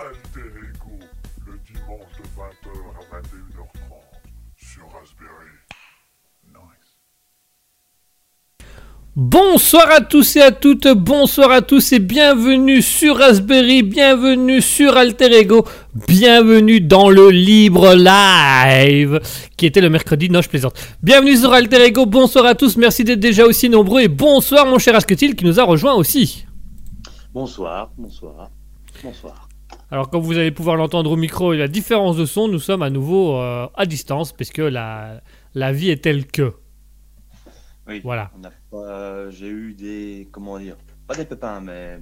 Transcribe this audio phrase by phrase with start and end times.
[0.00, 0.98] Alter Ego,
[1.46, 4.00] le dimanche de 20h à 21h30
[4.56, 5.52] sur Raspberry.
[6.48, 6.90] Nice.
[9.14, 14.96] Bonsoir à tous et à toutes, bonsoir à tous et bienvenue sur Raspberry, bienvenue sur
[14.96, 15.66] Alter Ego,
[16.08, 19.20] bienvenue dans le libre live
[19.58, 20.78] qui était le mercredi, non plaisante.
[21.02, 24.78] Bienvenue sur Alter Ego, bonsoir à tous, merci d'être déjà aussi nombreux et bonsoir mon
[24.78, 26.46] cher Asketil qui nous a rejoint aussi.
[27.32, 28.50] Bonsoir, bonsoir,
[29.04, 29.48] bonsoir.
[29.92, 32.82] Alors comme vous allez pouvoir l'entendre au micro et la différence de son, nous sommes
[32.82, 35.22] à nouveau euh, à distance parce que la,
[35.54, 36.54] la vie est telle que.
[37.86, 38.00] Oui.
[38.02, 38.32] Voilà.
[39.30, 40.28] J'ai eu des.
[40.32, 42.00] Comment dire Pas des pépins, mais.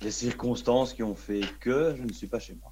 [0.00, 2.70] Des circonstances qui ont fait que je ne suis pas chez moi.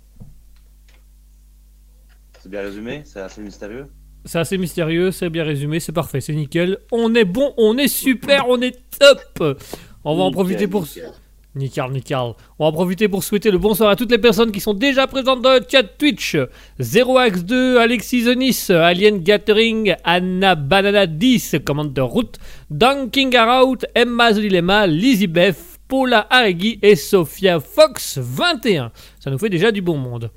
[2.39, 3.03] C'est bien résumé?
[3.07, 3.91] C'est assez mystérieux?
[4.27, 6.79] C'est assez mystérieux, c'est bien résumé, c'est parfait, c'est nickel.
[6.91, 9.59] On est bon, on est super, on est top.
[10.05, 11.11] On va en profiter pour nickel.
[11.55, 12.35] Nickel, nickel.
[12.59, 15.43] On va profiter pour souhaiter le bonsoir à toutes les personnes qui sont déjà présentes
[15.43, 16.37] dans le chat Twitch.
[16.81, 22.39] 0x2, Alexis Zonis, Alien Gathering, Anna Banana 10, commande de route,
[22.71, 28.93] Dunking Arout, Emma Zolilema, Lizzie Beth, Paula Arregui et Sophia Fox 21.
[29.21, 30.31] Ça nous fait déjà du bon monde.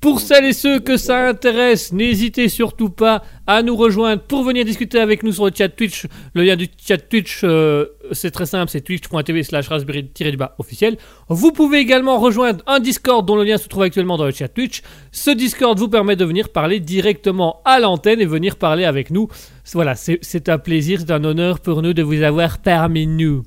[0.00, 4.64] Pour celles et ceux que ça intéresse, n'hésitez surtout pas à nous rejoindre pour venir
[4.64, 6.06] discuter avec nous sur le chat Twitch.
[6.32, 10.96] Le lien du chat Twitch, euh, c'est très simple, c'est twitch.tv slash raspberry-du-bas officiel.
[11.28, 14.48] Vous pouvez également rejoindre un Discord dont le lien se trouve actuellement dans le chat
[14.48, 14.80] Twitch.
[15.12, 19.28] Ce Discord vous permet de venir parler directement à l'antenne et venir parler avec nous.
[19.74, 23.42] Voilà, c'est un plaisir, c'est un honneur pour nous de vous avoir parmi nous.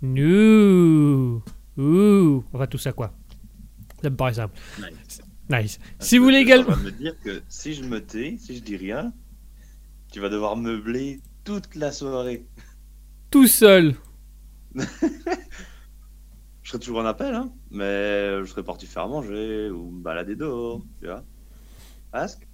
[0.00, 1.42] Nous.
[1.76, 2.44] Ouh.
[2.52, 3.12] Enfin, tout ça quoi.
[4.00, 4.54] Ça me paraît simple.
[5.52, 5.78] Nice.
[5.98, 6.76] Si vous voulez également...
[6.76, 9.12] Me dire que si je me tais, si je dis rien,
[10.10, 12.46] tu vas devoir meubler toute la soirée.
[13.30, 13.94] tout seul.
[16.62, 20.36] Je serai toujours en appel, hein, mais je serai parti faire manger ou me balader
[20.36, 21.24] dehors, tu vois.
[22.12, 22.46] Ask.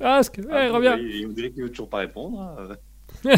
[0.00, 0.96] Ask, ouais, Ah, reviens.
[0.98, 2.40] Il, il me dirait qu'il veut toujours pas répondre.
[2.42, 2.76] hein.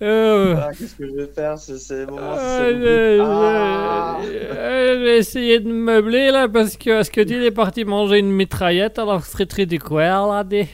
[0.00, 2.20] Euh, Ah, qu'est-ce que je vais faire C'est c'est moment.
[2.38, 3.20] euh, c'est.
[3.20, 4.20] Ah.
[4.22, 8.18] je vais essayer de me meubler là parce que est-ce que il est parti manger
[8.20, 10.68] une mitraillette alors ce serait très du quoi là des.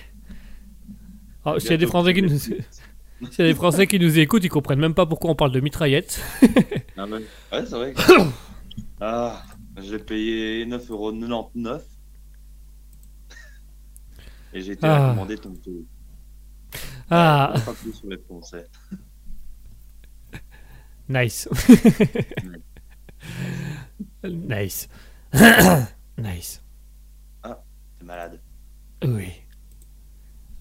[1.46, 3.38] Oh, a des Français qui nous, est s'il vite.
[3.38, 5.60] y a des Français qui nous écoutent, ils comprennent même pas pourquoi on parle de
[5.60, 6.20] mitraillette.
[6.98, 7.92] Ah, mais- Ouais, c'est vrai.
[7.94, 8.00] que-
[9.00, 9.42] ah,
[9.82, 11.80] j'ai payé 9,99€.
[14.52, 15.08] Et j'ai été Ah.
[15.08, 15.82] recommandé ton tour.
[17.10, 18.64] Ah, Pas plus sur les Français.
[21.08, 21.48] Nice.
[24.24, 24.88] nice.
[26.18, 26.62] nice.
[27.42, 28.40] T'es malade.
[29.04, 29.28] Oui.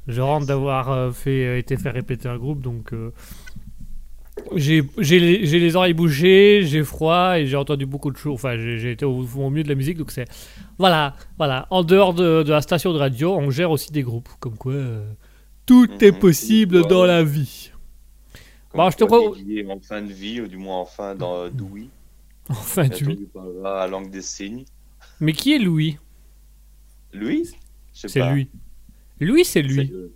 [0.07, 3.11] Je rentre d'avoir euh, fait, euh, été fait répéter un groupe, donc euh,
[4.55, 8.33] j'ai les, oreilles bouchées, j'ai froid et j'ai entendu beaucoup de choses.
[8.33, 10.25] Enfin, j'ai été au, au milieu de la musique, donc c'est
[10.77, 11.67] voilà, voilà.
[11.69, 14.73] En dehors de, de la station de radio, on gère aussi des groupes, comme quoi
[14.73, 15.05] euh,
[15.65, 16.19] tout est Mhm.
[16.19, 16.87] possible Ouais.
[16.89, 17.71] dans la vie.
[18.73, 19.03] Bon, je te
[19.59, 21.89] est en fin de vie, ou du moins en fin dans d'ouïe.
[22.49, 24.65] Entendu par là, la langue des signes.
[25.19, 25.97] Mais qui est Louis?
[27.93, 28.49] Sais C'est lui.
[29.19, 29.85] Lui, c'est lui.
[29.87, 30.13] le-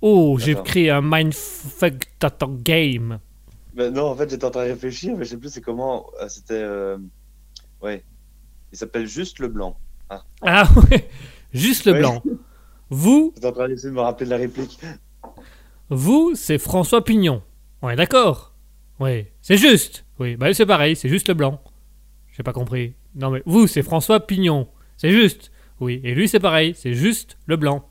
[0.00, 2.06] Oh, j'ai créé un mindfuck
[2.62, 3.18] game.
[3.74, 6.06] Ben non, en fait, j'étais en train de réfléchir, mais je sais plus c'est comment.
[6.20, 6.54] euh, C'était.
[6.54, 6.98] euh,
[7.82, 8.04] Ouais.
[8.72, 9.76] Il s'appelle juste le blanc.
[10.42, 11.08] Ah ouais,
[11.52, 11.98] juste le Ouais.
[12.00, 12.22] blanc.
[12.90, 14.78] Vous, J'étais en train d'essayer de me rappeler de la réplique.
[15.90, 17.42] Vous, c'est François Pignon.
[17.82, 18.54] On est d'accord
[19.00, 20.04] Oui, c'est juste.
[20.18, 21.62] Oui, bah c'est pareil, c'est juste le blanc.
[22.32, 22.94] J'ai pas compris.
[23.14, 24.68] Non mais vous, c'est François Pignon.
[24.96, 25.50] C'est juste.
[25.80, 27.88] Oui, et lui c'est pareil, c'est juste le blanc.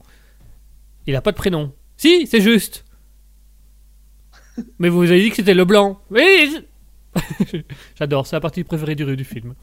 [1.06, 1.74] Il a pas de prénom.
[1.98, 2.86] Si, c'est juste.
[4.80, 6.02] Mais vous avez dit que c'était le blanc.
[6.10, 6.66] Oui.
[7.96, 9.54] J'adore, c'est la partie préférée du, du film.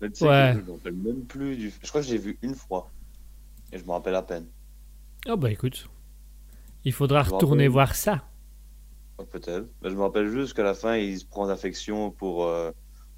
[0.00, 0.56] Mais tu sais Ouais.
[0.56, 1.72] que je même plus du.
[1.82, 2.90] Je crois que j'ai vu une fois.
[3.72, 4.46] Et je me rappelle à peine.
[5.26, 5.88] Ah bah écoute,
[6.84, 8.24] il faudra retourner voir ça.
[9.30, 9.66] Peut-être.
[9.82, 12.72] Je me rappelle juste qu'à la fin, il se prend d'affection pour euh,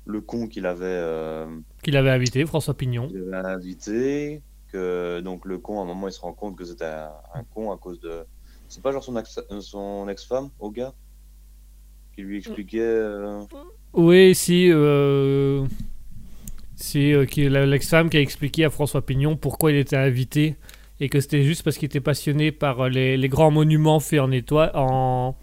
[0.04, 1.46] le con qu'il avait, euh,
[1.82, 3.08] Qu'il avait invité, François Pignon.
[3.08, 4.42] qu'il avait invité.
[4.72, 7.44] Que donc le con, à un moment, il se rend compte que c'était un, un
[7.44, 8.24] con à cause de.
[8.68, 10.92] C'est pas genre son, euh, son ex-femme, au gars?
[12.14, 12.80] Qui lui expliquait.
[12.80, 13.44] euh,
[13.94, 14.70] Oui, si.
[16.74, 20.56] Si l'ex-femme qui a expliqué à François Pignon pourquoi il était invité
[21.00, 24.30] et que c'était juste parce qu'il était passionné par euh, les, grands monuments faits en
[24.30, 25.36] étoile, en,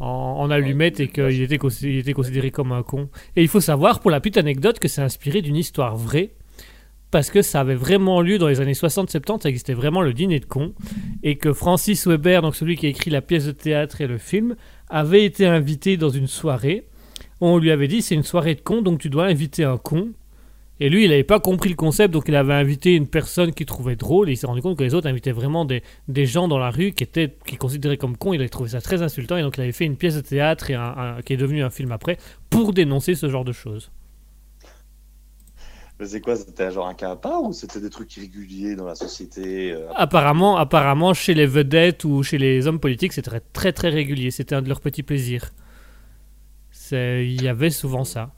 [0.00, 3.08] en, allumettes et qu'il était, cons- il était considéré comme un con.
[3.36, 6.34] Et il faut savoir, pour la petite anecdote, que c'est inspiré d'une histoire vraie.
[7.10, 10.40] Parce que ça avait vraiment lieu dans les années 60-70, ça existait vraiment le dîner
[10.40, 10.74] de cons.
[11.22, 14.18] Et que Francis Weber, donc celui qui a écrit la pièce de théâtre et le
[14.18, 14.56] film,
[14.90, 16.88] avait été invité dans une soirée
[17.40, 20.10] on lui avait dit c'est une soirée de con, donc tu dois inviter un con.
[20.84, 23.66] Et lui, il n'avait pas compris le concept, donc il avait invité une personne qu'il
[23.66, 26.48] trouvait drôle, et il s'est rendu compte que les autres invitaient vraiment des, des gens
[26.48, 29.36] dans la rue qui étaient qui considéraient comme cons, il avait trouvé ça très insultant,
[29.38, 31.62] et donc il avait fait une pièce de théâtre et un- un- qui est devenu
[31.62, 32.18] un film après,
[32.50, 33.90] pour dénoncer ce genre de choses.
[35.98, 38.84] Mais c'est quoi C'était genre un cas à part ou c'était des trucs irréguliers dans
[38.86, 43.40] la société euh, Apparemment, apparemment, chez les vedettes ou chez les hommes politiques, c'était très
[43.40, 45.52] très, très régulier, c'était un de leurs petits plaisirs.
[46.92, 48.30] Il y avait souvent ça.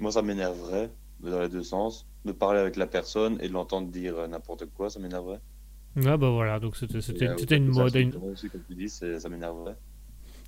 [0.00, 3.88] Moi, ça m'énerverait, dans les deux sens, de parler avec la personne et de l'entendre
[3.88, 5.40] dire euh, n'importe quoi, ça m'énerverait.
[6.04, 7.96] Ah bah voilà, donc c'était euh, une mode.
[7.96, 9.76] À une, aussi, comme tu dis, ça m'énerverait.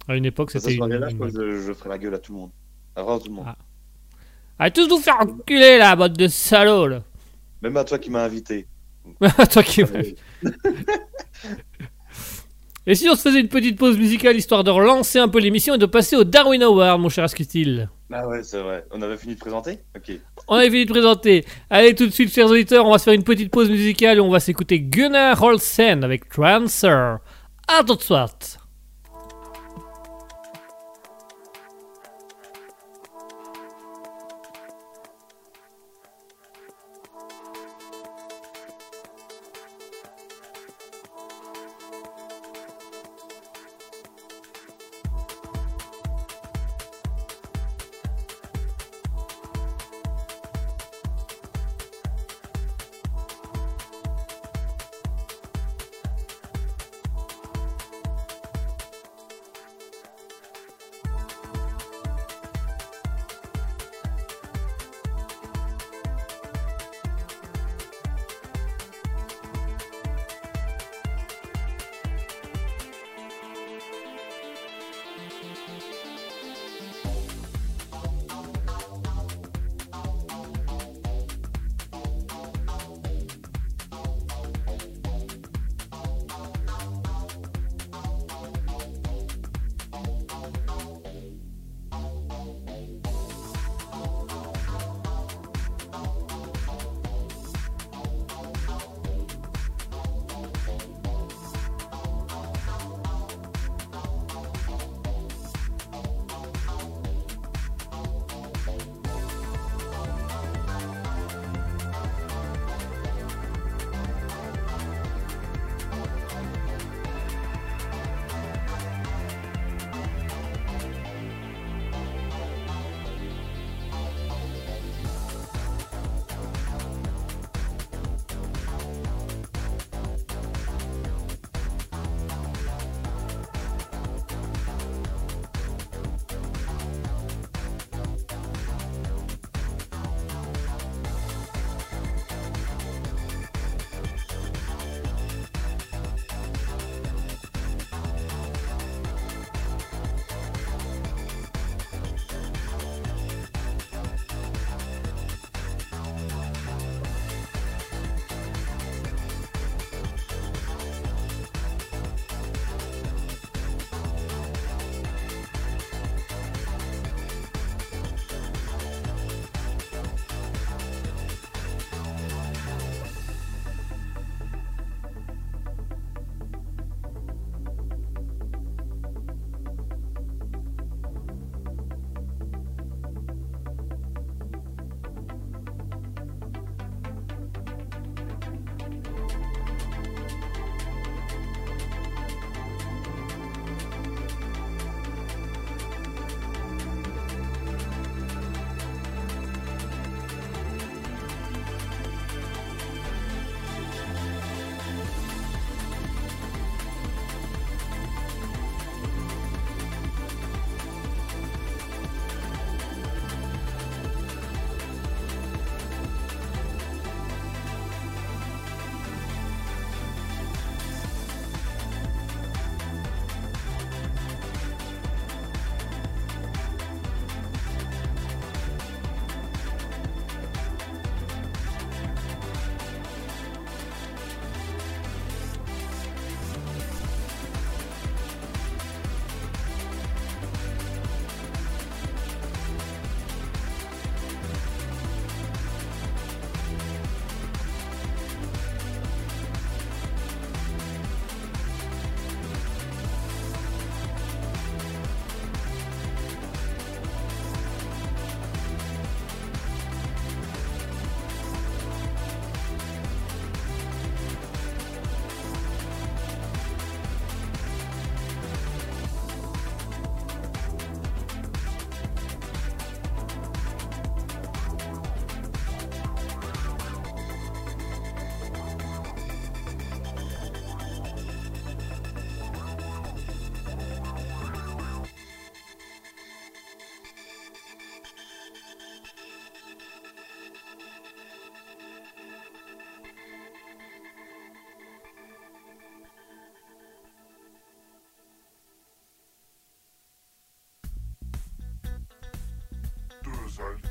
[0.07, 1.19] à une époque, c'était une, mode.
[1.19, 2.51] que je, je ferais la gueule à tout le monde.
[2.95, 3.47] À vraiment tout le monde.
[3.49, 3.57] Ah.
[4.59, 7.03] Allez tous vous faire enculer la bande de salauds là
[7.63, 8.67] Même à toi qui m'as invité.
[9.51, 9.89] Toi qui m'as-
[12.87, 15.75] Et si on se faisait une petite pause musicale histoire de relancer un peu l'émission
[15.75, 18.85] et de passer au Darwin Award, mon cher Asketil Ah ouais, c'est vrai.
[18.91, 20.13] On avait fini de présenter Ok.
[20.49, 21.45] On avait fini de présenter.
[21.69, 24.21] Allez tout de suite, chers auditeurs, on va se faire une petite pause musicale et
[24.21, 27.17] on va s'écouter Gunnar Olsen avec Trancer.
[27.69, 28.60] À tout de suite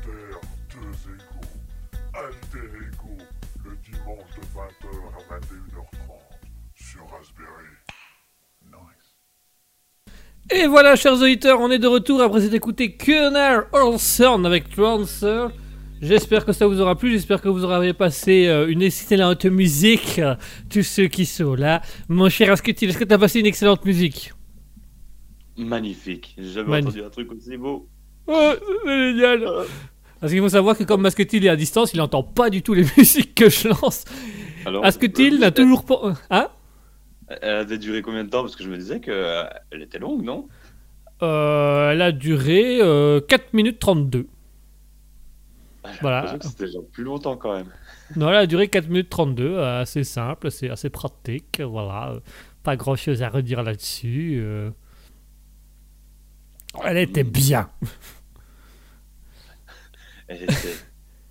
[0.09, 0.39] Terre,
[0.73, 1.47] deux égaux.
[2.15, 3.23] Alter Ego,
[3.63, 5.85] le dimanche de 20h à 21h30
[6.75, 7.69] sur Raspberry.
[8.65, 9.15] Nice.
[10.51, 15.49] Et voilà, chers auditeurs, on est de retour après s'être écouté Colonel Olson avec Transfer.
[16.01, 20.17] J'espère que ça vous aura plu, j'espère que vous aurez passé euh, une excellente musique,
[20.19, 20.35] euh,
[20.69, 21.81] tous ceux qui sont là.
[22.07, 24.33] Mon cher Asketil, est-ce que tu as passé une excellente musique?
[25.57, 26.35] Magnifique.
[26.37, 27.01] J'ai jamais Magnifique.
[27.01, 27.89] entendu un truc aussi beau.
[28.27, 28.51] Oh,
[28.85, 29.45] c'est génial
[30.19, 32.73] Parce qu'il faut savoir que comme Masketil est à distance, il n'entend pas du tout
[32.73, 34.03] les musiques que je lance.
[34.65, 36.13] Alors, Asketil euh, n'a toujours pas...
[36.29, 36.49] Hein
[37.29, 38.41] Elle avait duré combien de temps?
[38.41, 40.47] Parce que je me disais qu'elle était longue, non?
[41.21, 44.27] Euh, Elle a duré euh, 4 minutes 32.
[45.83, 46.37] Ah, Voilà.
[46.41, 47.67] C'était genre plus longtemps quand même.
[48.17, 52.11] Non, elle a duré 4 minutes 32, euh, assez simple, c'est assez pratique, voilà.
[52.13, 52.19] euh,
[52.63, 54.39] Pas grand chose à redire là-dessus.
[54.41, 54.71] euh.
[56.83, 57.69] Elle était bien.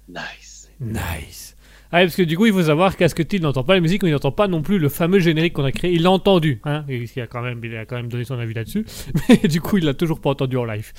[0.09, 0.71] Nice.
[0.81, 1.57] Nice.
[1.91, 4.13] Ah, parce que du coup, il faut savoir qu'Asketil n'entend pas la musique, mais il
[4.13, 5.93] n'entend pas non plus le fameux générique qu'on a créé.
[5.93, 8.53] Il l'a entendu, hein, il a, quand même, il a quand même donné son avis
[8.55, 8.85] là-dessus,
[9.29, 10.93] mais du coup, il l'a toujours pas entendu en live.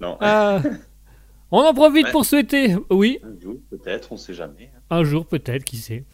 [0.00, 0.60] Non, Ah,
[1.52, 2.12] on en profite Ouais.
[2.12, 4.70] pour souhaiter, oui, un jour, peut-être, on sait jamais.
[4.90, 6.04] Un jour peut-être, qui sait.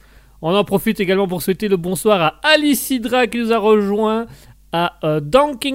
[0.43, 4.27] On en profite également pour souhaiter le bonsoir à Alice Hydra qui nous a rejoint,
[4.75, 5.21] à euh,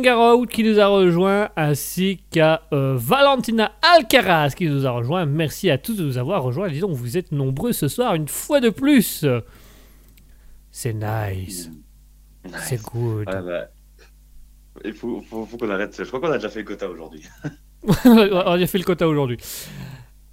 [0.07, 5.25] Arrow qui nous a rejoint, ainsi qu'à euh, Valentina Alcaraz qui nous a rejoint.
[5.25, 6.67] Merci à tous de nous avoir rejoints.
[6.67, 9.25] Disons, vous êtes nombreux ce soir, une fois de plus.
[10.69, 11.71] C'est nice,
[12.43, 12.55] Nice.
[12.63, 13.25] c'est good.
[13.29, 13.67] Ouais, bah,
[14.83, 15.95] il faut, faut, faut qu'on arrête.
[15.97, 17.23] Je crois qu'on a déjà fait le quota aujourd'hui.
[18.03, 19.37] On a fait le quota aujourd'hui.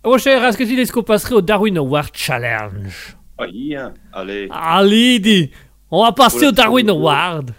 [0.04, 3.16] Mon cher, est-ce que tu est-ce qu'on passerait au Darwin Award Challenge?
[3.38, 3.94] Oui, hein.
[4.12, 5.52] allez, Allez, dis
[5.88, 7.52] On va passer au Darwin Award.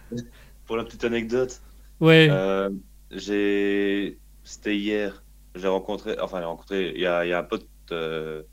[0.68, 1.62] Pour la petite anecdote,
[2.00, 2.28] Ouais.
[2.30, 2.70] euh,
[3.10, 5.24] j'ai, c'était hier,
[5.56, 8.44] j'ai rencontré, enfin, j'ai rencontré, il y a, il y a un pote euh,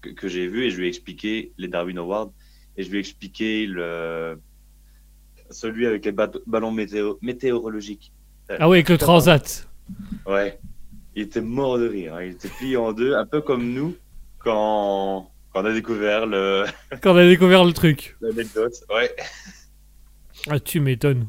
[0.00, 2.30] que, que j'ai vu et je lui ai expliqué les Darwin Awards
[2.76, 4.38] et je lui ai expliqué le,
[5.50, 8.12] celui avec les ballons météo, météorologiques.
[8.48, 9.68] Ah ouais, avec le transat.
[10.26, 10.58] Ouais,
[11.16, 12.22] il était mort de rire, hein.
[12.24, 13.96] il était plié en deux, un peu comme nous
[14.38, 16.64] quand, quand on a découvert le,
[17.02, 18.16] Quand on a découvert le truc.
[18.20, 18.74] l'anecdote.
[18.90, 19.10] Ouais,
[20.48, 21.26] Ah, tu m'étonnes.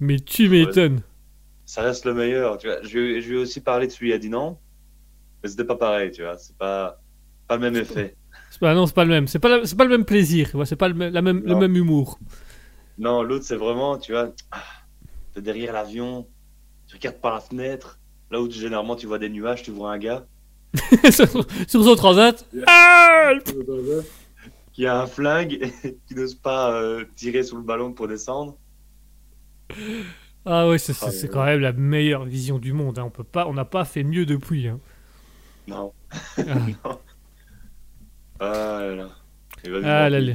[0.00, 1.00] Mais tu m'étonnes.
[1.64, 2.58] ça reste le meilleur.
[2.58, 2.82] Tu vois.
[2.82, 4.60] Je, lui ai- je lui ai aussi parlé de celui à Dinan,
[5.42, 6.36] mais c'était pas pareil, tu vois.
[6.38, 7.00] C'est pas,
[7.48, 8.16] pas le même effet.
[8.60, 9.26] Pas, non, c'est pas le même.
[9.26, 10.50] C'est pas, la- pas le même plaisir.
[10.64, 12.18] C'est pas le, même- la même, le même humour.
[12.98, 14.62] Non, l'autre, c'est vraiment, tu vois, ah,
[15.34, 16.26] t'es derrière l'avion,
[16.86, 17.98] tu regardes par la fenêtre,
[18.30, 20.26] là où généralement tu vois des nuages, tu vois un gars
[21.10, 21.26] sur,
[21.68, 22.46] sur son transat.
[22.66, 23.32] Ah
[24.72, 25.54] qui a un flingue
[25.84, 28.56] et qui n'ose pas euh, tirer sur le ballon pour descendre.
[30.44, 32.98] Ah ouais, c'est, Ah, c'est- quand même la meilleure vision du monde.
[32.98, 33.04] hein.
[33.06, 34.68] On peut pas, on n'a pas fait mieux depuis.
[34.68, 34.78] hein.
[35.68, 35.92] Non.
[38.38, 39.08] Ah, Ah là là.
[39.64, 40.32] Il va nous ah là là.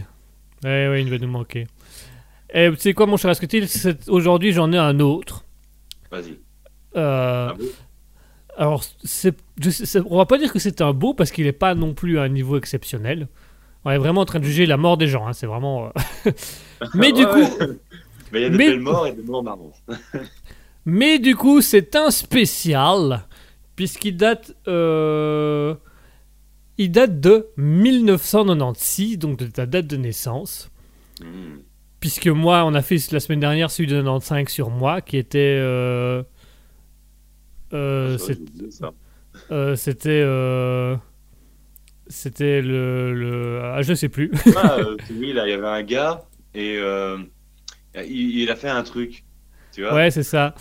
[0.64, 1.68] Ouais, ouais, il va nous manquer.
[2.54, 3.68] Et tu sais quoi, mon cher Asketil
[4.08, 5.46] Aujourd'hui, j'en ai un autre.
[6.12, 6.38] Vas-y.
[6.98, 7.66] Euh, Ah bon?
[8.58, 9.36] Alors, c'est,
[9.70, 12.20] c'est- on va pas dire que c'est un beau parce qu'il est pas non plus
[12.20, 13.28] à un niveau exceptionnel.
[13.86, 15.26] On est vraiment en train de juger la mort des gens.
[15.28, 15.86] hein, C'est vraiment.
[16.26, 16.32] euh,
[16.96, 17.74] Mais du Ouais, coup.
[18.32, 19.74] Mais il y a des Mais- belles morts et des morts marrons.
[20.86, 23.28] Mais du coup, c'est un spécial,
[23.76, 25.76] puisqu'il date, euh,
[26.78, 30.72] il date de 1996, donc de ta date de naissance.
[31.22, 31.60] Hmm.
[32.00, 35.58] Puisque moi, on a fait la semaine dernière celui de 95 sur moi, qui était,
[35.60, 36.24] euh,
[37.74, 38.18] euh,
[39.52, 40.96] euh, c'était, euh,
[42.08, 44.32] c'était le, le, ah, je sais plus.
[44.56, 44.78] Ah,
[45.12, 46.24] oui, là, il y avait un gars
[46.56, 46.80] et
[47.96, 49.24] il, il a fait un truc.
[49.72, 50.54] Tu vois ouais, c'est ça.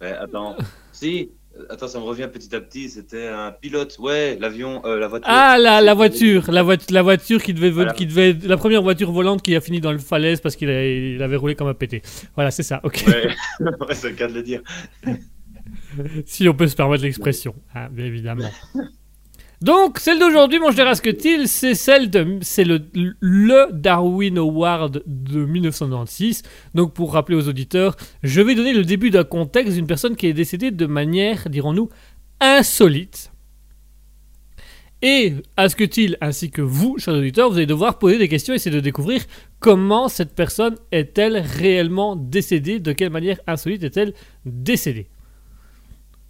[0.00, 0.56] Ouais, attends.
[0.92, 1.30] si,
[1.70, 2.88] attends, ça me revient petit à petit.
[2.88, 3.96] C'était un pilote.
[3.98, 5.28] Ouais, l'avion, euh, la voiture.
[5.30, 7.92] Ah, la, la voiture, la, voiture la voiture qui devait, vo- Voilà.
[7.92, 11.36] qui devait, la première voiture volante qui a fini dans le falaise parce qu'il avait
[11.36, 12.02] roulé comme un pété.
[12.34, 12.80] Voilà, c'est ça.
[12.82, 13.04] Ok.
[13.06, 13.28] Ouais,
[13.60, 14.62] ouais c'est le cas de le dire.
[16.26, 18.50] si on peut se permettre l'expression, hein, bien évidemment.
[19.64, 26.42] Donc, celle d'aujourd'hui, mon cher Asketil, c'est celle de, c'est le, Darwin Award de 1996.
[26.74, 30.26] Donc, pour rappeler aux auditeurs, je vais donner le début d'un contexte d'une personne qui
[30.26, 31.88] est décédée de manière, dirons-nous,
[32.40, 33.32] insolite.
[35.00, 38.76] Et Asketil, ainsi que vous, chers auditeurs, vous allez devoir poser des questions et essayer
[38.76, 39.22] de découvrir
[39.60, 44.12] comment cette personne est-elle réellement décédée, de quelle manière insolite est-elle
[44.44, 45.08] décédée.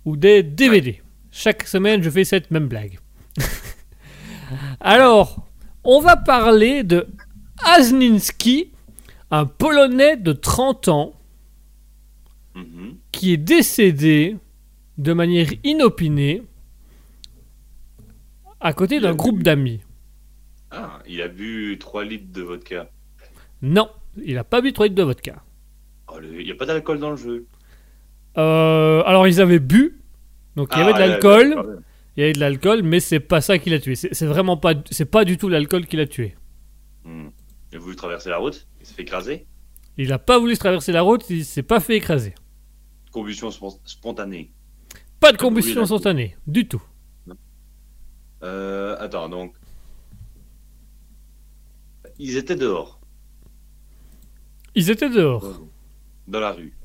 [0.05, 1.03] Ou des DVD.
[1.33, 3.01] Chaque semaine, je fais cette même blague.
[4.81, 5.47] Alors,
[5.85, 7.07] on va parler de
[7.65, 8.71] Asninski,
[9.31, 11.13] un Polonais de 30 ans
[12.55, 12.95] Mhm.
[13.11, 14.37] qui est décédé
[14.97, 16.43] de manière inopinée
[18.61, 19.81] à côté d'un groupe d'amis.
[20.71, 22.89] Ah, il a bu 3 litres de vodka.
[23.63, 23.89] Non,
[24.25, 25.43] il a pas bu 3 litres de vodka.
[26.09, 27.47] Oh, le- Il n'y a pas d'alcool dans le jeu.
[28.39, 30.01] Euh, alors ils avaient bu,
[30.57, 31.83] donc il y avait de Ah, l'alcool.
[32.17, 33.95] Il y avait de l'alcool, mais c'est pas ça qui l'a tué.
[33.97, 36.37] C'est vraiment pas, c'est pas du tout l'alcool qui l'a tué.
[37.05, 37.29] Hmm.
[37.73, 39.47] Il a voulu traverser la route, il s'est fait écraser.
[39.97, 42.35] Il a pas voulu se traverser la route, il s'est pas fait écraser.
[43.13, 44.53] Combustion spon- spontanée.
[45.21, 46.83] Pas de combustion spontanée, du tout.
[48.43, 49.55] Euh, attends, donc.
[52.19, 53.01] Ils étaient dehors,
[54.77, 55.63] Ils étaient dehors,
[56.29, 56.77] dans la rue.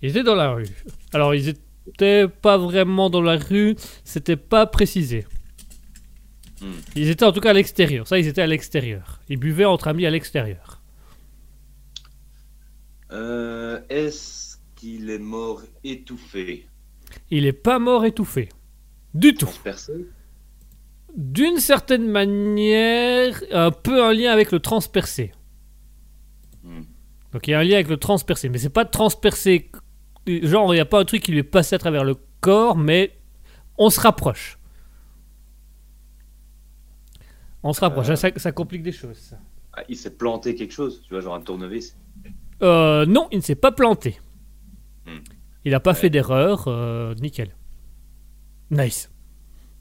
[0.00, 0.68] ils étaient dans la rue.
[1.12, 1.60] Alors ils étaient
[2.42, 5.26] pas vraiment dans la rue, c'était pas précisé.
[6.60, 6.72] Hmm.
[6.96, 9.20] Ils étaient en tout cas à l'extérieur, ça ils étaient à l'extérieur.
[9.28, 10.82] Ils buvaient entre amis à l'extérieur.
[13.12, 16.66] Euh, Est-ce qu'il est mort étouffé?
[17.30, 18.48] Il est pas mort étouffé.
[19.14, 19.46] Du tout.
[19.46, 20.06] Transpercé
[21.16, 25.32] D'une certaine manière, un peu un lien avec le transpercé.
[26.62, 26.82] Hmm.
[27.32, 29.70] Donc il y a un lien avec le transpercé, mais c'est pas transpercé.
[30.28, 32.76] Genre, il n'y a pas un truc qui lui est passé à travers le corps,
[32.76, 33.16] mais
[33.78, 34.58] on se rapproche.
[37.62, 38.16] On se rapproche, Euh.
[38.16, 39.16] ça, ça complique des choses.
[39.16, 39.36] ça.
[39.74, 41.96] Ah, Il s'est planté quelque chose, tu vois, genre un tournevis.
[42.62, 44.18] Euh, non, il ne s'est pas planté.
[45.06, 45.18] Hmm.
[45.64, 45.96] Il n'a pas Ouais.
[45.96, 47.54] fait d'erreur, euh, nickel.
[48.70, 49.10] Nice.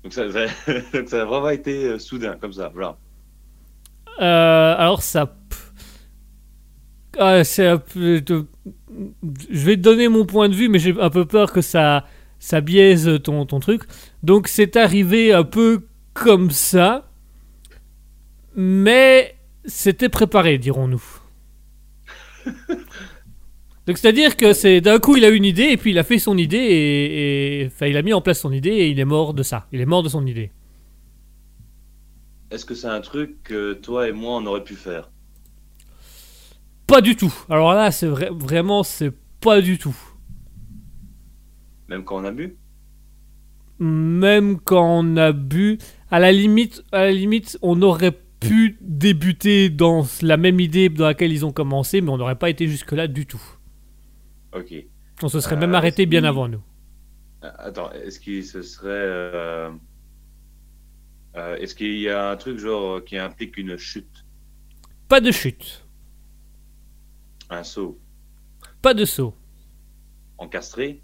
[0.04, 0.46] Donc ça, ça-
[0.94, 2.98] donc ça a vraiment été soudain, comme ça, voilà.
[4.22, 5.36] Euh, alors ça.
[7.18, 7.68] Ah, c'est
[9.50, 12.06] Je vais te donner mon point de vue, mais j'ai un peu peur que ça,
[12.40, 13.84] ça biaise ton, ton truc.
[14.24, 15.82] Donc c'est arrivé un peu
[16.14, 17.10] comme ça,
[18.56, 21.04] mais c'était préparé, dirons-nous.
[23.88, 26.04] Donc c'est-à-dire que c'est d'un coup il a eu une idée et puis il a
[26.04, 29.00] fait son idée et, et- enfin il a mis en place son idée et il
[29.00, 29.68] est mort de ça.
[29.72, 30.52] Il est mort de son idée.
[32.52, 35.10] Est-ce que c'est un truc que toi et moi on aurait pu faire?
[36.88, 37.34] Pas du tout.
[37.50, 39.96] Alors là c'est vrai, vraiment c'est pas du tout.
[41.90, 42.58] Même quand on a bu?
[43.80, 45.78] Même quand on a bu,
[46.10, 51.06] à la limite, à la limite, on aurait pu débuter dans la même idée dans
[51.06, 53.42] laquelle ils ont commencé, mais on n'aurait pas été jusque là du tout.
[54.54, 54.74] Ok.
[55.22, 56.64] On se serait Euh, même arrêté bien avant nous.
[57.42, 58.90] Ah, Attends, est-ce qu'il se serait...
[58.90, 59.70] euh,
[61.36, 64.26] euh, est-ce qu'il y a un truc genre euh, qui implique une chute?
[65.08, 65.87] Pas de chute,
[67.50, 68.00] Un saut
[68.82, 69.34] pas de saut,
[70.38, 71.02] Encastré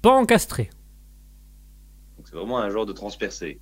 [0.00, 0.70] pas encastré.
[2.16, 3.60] Donc c'est vraiment un genre de transpercé.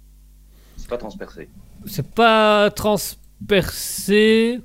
[0.77, 1.51] C'est pas transpercé.
[1.85, 4.61] C'est pas transpercé,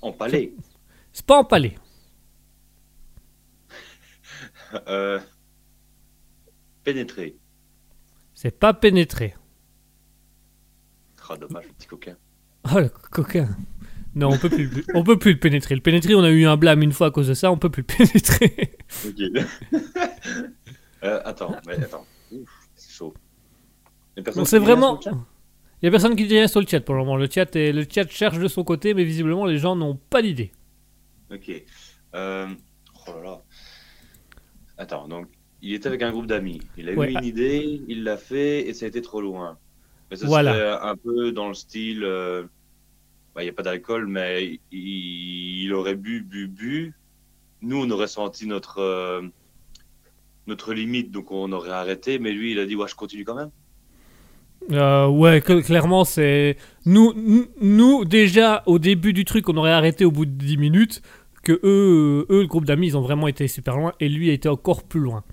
[0.00, 0.54] Empalé
[1.12, 1.76] c'est pas empalé.
[4.88, 5.20] euh,
[6.84, 7.36] Pénétré.
[8.34, 9.34] C'est pas pénétré.
[11.28, 12.16] Ah, dommage, le petit coquin.
[12.74, 13.48] Oh le coquin.
[14.14, 15.74] Non, on peut plus, on peut plus le pénétrer.
[15.76, 17.70] Le pénétrer, on a eu un blâme une fois à cause de ça, on peut
[17.70, 18.72] plus le pénétrer.
[19.06, 19.44] Ok.
[21.02, 22.04] Euh, attends, mais attends.
[22.74, 23.14] C'est chaud.
[24.44, 25.00] C'est vraiment.
[25.80, 27.16] Il y a personne qui dit rien sur le chat pour le moment.
[27.16, 27.72] Le chat, est...
[27.72, 30.52] le chat cherche de son côté, mais visiblement les gens n'ont pas d'idée.
[31.32, 31.50] Ok.
[32.14, 32.48] Euh,
[33.06, 33.42] Oh là là.
[34.76, 35.28] Attends, donc
[35.62, 36.60] il était avec un groupe d'amis.
[36.76, 37.12] Il a Ouais.
[37.12, 39.56] eu une idée, il l'a fait et ça a été trop loin.
[40.10, 40.84] Mais ça Voilà.
[40.86, 42.04] un peu dans le style.
[42.04, 42.44] euh,
[43.34, 45.72] bah, Il n'y a pas d'alcool, mais il...
[45.74, 46.94] aurait bu, bu, bu.
[47.62, 49.22] Nous, on aurait senti notre, euh,
[50.46, 52.18] notre limite, donc on aurait arrêté.
[52.18, 53.50] Mais lui, il a dit Ouais, je continue quand même.
[54.72, 56.56] Euh, ouais, clairement, c'est.
[56.84, 57.14] Nous,
[57.60, 61.02] nous- déjà, au début du truc, on aurait arrêté au bout de 10 minutes.
[61.42, 63.92] Que eux, eux le groupe d'amis, ils ont vraiment été super loin.
[64.00, 65.24] Et lui a été encore plus loin.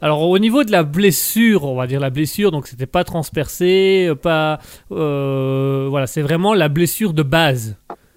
[0.00, 4.06] Alors, au niveau de la blessure, on va dire la blessure, donc c'était pas transpercé,
[4.08, 4.60] euh, pas.
[4.92, 7.76] euh, voilà, c'est vraiment la blessure de base.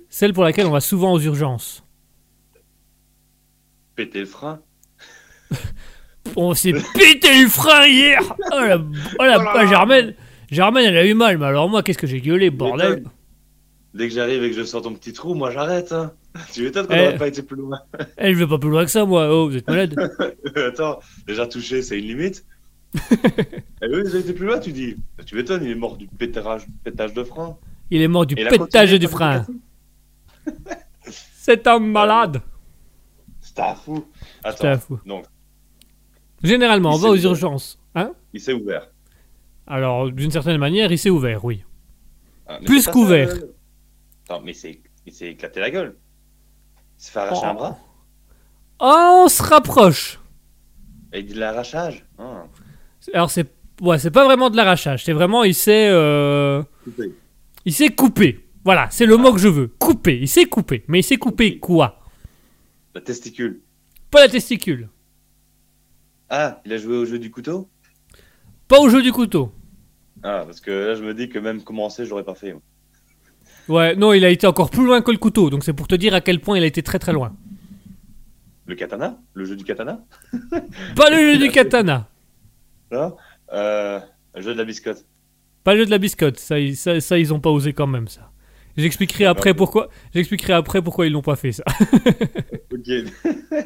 [0.10, 1.84] Celle pour laquelle on va souvent aux urgences.
[3.96, 4.60] Péter le frein.
[6.36, 8.20] On s'est pété le frein hier
[8.54, 8.78] Oh la,
[9.20, 9.68] oh la- Oh.
[9.68, 10.14] Germaine,
[10.52, 13.04] Germaine, elle a eu mal, mais alors moi, qu'est-ce que j'ai gueulé, bordel.
[13.94, 15.92] Dès que j'arrive et que je sors ton petit trou, moi j'arrête.
[15.92, 16.14] Hein.
[16.54, 16.98] Tu m'étonnes qu'on Eh.
[16.98, 17.80] n'aurait pas été plus loin.
[18.18, 19.30] Elle veut pas plus loin que ça, moi.
[19.32, 19.96] Oh, vous êtes malade
[20.56, 22.46] Attends, déjà touché, c'est une limite.
[22.94, 24.96] Et oui, j'ai été plus loin, tu dis.
[25.26, 27.58] Tu m'étonnes, il est mort du pétage, pétage de frein.
[27.90, 29.46] Il est mort du Et pétage du frein.
[31.12, 32.42] C'est un malade.
[33.42, 34.06] C'était un fou.
[34.46, 35.00] C'est un fou.
[35.06, 35.26] donc,
[36.44, 37.32] Généralement, on va aux ouvert.
[37.32, 37.78] urgences.
[37.96, 38.90] Hein il s'est ouvert.
[39.68, 41.64] Alors, d'une certaine manière, il s'est ouvert, oui.
[42.48, 43.30] Ah, Plus c'est qu'ouvert.
[43.30, 43.54] euh.
[44.26, 45.96] Attends, mais c'est- il s'est éclaté la gueule.
[47.02, 47.48] Il s'est fait arracher Oh.
[47.50, 47.80] un bras.
[48.80, 50.20] Oh, on se rapproche.
[51.12, 52.06] Dit de l'arrachage?
[52.20, 52.46] Ah.
[53.14, 55.04] Alors, c'est Ouais, c'est pas vraiment de l'arrachage.
[55.04, 57.16] C'est vraiment, il s'est, euh, Coupé.
[57.66, 58.48] il s'est coupé.
[58.64, 59.70] Voilà, c'est le mot que je veux.
[59.80, 60.20] Coupé.
[60.22, 60.84] Il s'est coupé.
[60.88, 62.00] Mais il s'est coupé quoi?
[62.94, 63.62] La testicule.
[64.12, 64.88] Pas la testicule.
[66.30, 67.72] Ah, il a joué au jeu du couteau?
[68.68, 69.52] Pas au jeu du couteau.
[70.22, 72.54] Ah, parce que là, je me dis que même commencer, j'aurais pas fait.
[72.54, 72.62] moi.
[73.70, 75.50] Ouais, non, il a été encore plus loin que le couteau.
[75.50, 77.36] Donc c'est pour te dire à quel point il a été très très loin.
[78.66, 79.20] Le katana?
[79.34, 80.04] Le jeu du katana?
[80.96, 82.08] Pas le jeu du katana.
[82.92, 83.16] Non?
[83.54, 84.00] Euh,
[84.36, 85.06] Le jeu de la biscotte.
[85.64, 86.40] Pas le jeu de la biscotte.
[86.40, 88.32] Ça, ils- ça, ça, ils ont pas osé quand même ça.
[88.78, 89.90] J'expliquerai après pourquoi.
[90.14, 91.64] J'expliquerai après pourquoi ils l'ont pas fait ça.
[92.72, 92.88] Ok.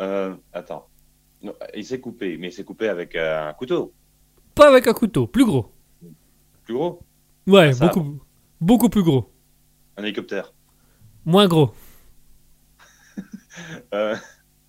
[0.00, 0.88] euh, attends.
[1.42, 3.92] Non, il s'est coupé, mais il s'est coupé avec euh, un couteau.
[4.54, 5.70] Pas avec un couteau, plus gros.
[6.64, 7.00] Plus gros?
[7.46, 8.18] Ouais, Ah, beaucoup,
[8.60, 9.32] beaucoup plus gros.
[9.96, 10.52] Un hélicoptère.
[11.24, 11.72] Moins gros.
[13.94, 14.16] Euh,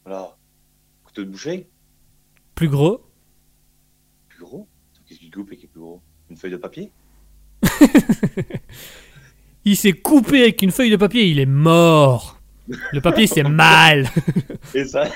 [0.05, 0.37] alors,
[1.03, 1.67] couteau de boucher
[2.53, 3.01] Plus gros.
[4.29, 4.67] Plus gros
[5.07, 6.01] Qu'est-ce qu'il coupe et qui est plus gros?
[6.29, 6.91] Une feuille de papier?
[9.65, 12.39] Il s'est coupé avec une feuille de papier, il est mort.
[12.91, 14.07] Le papier, c'est mal.
[14.75, 15.09] Et ça,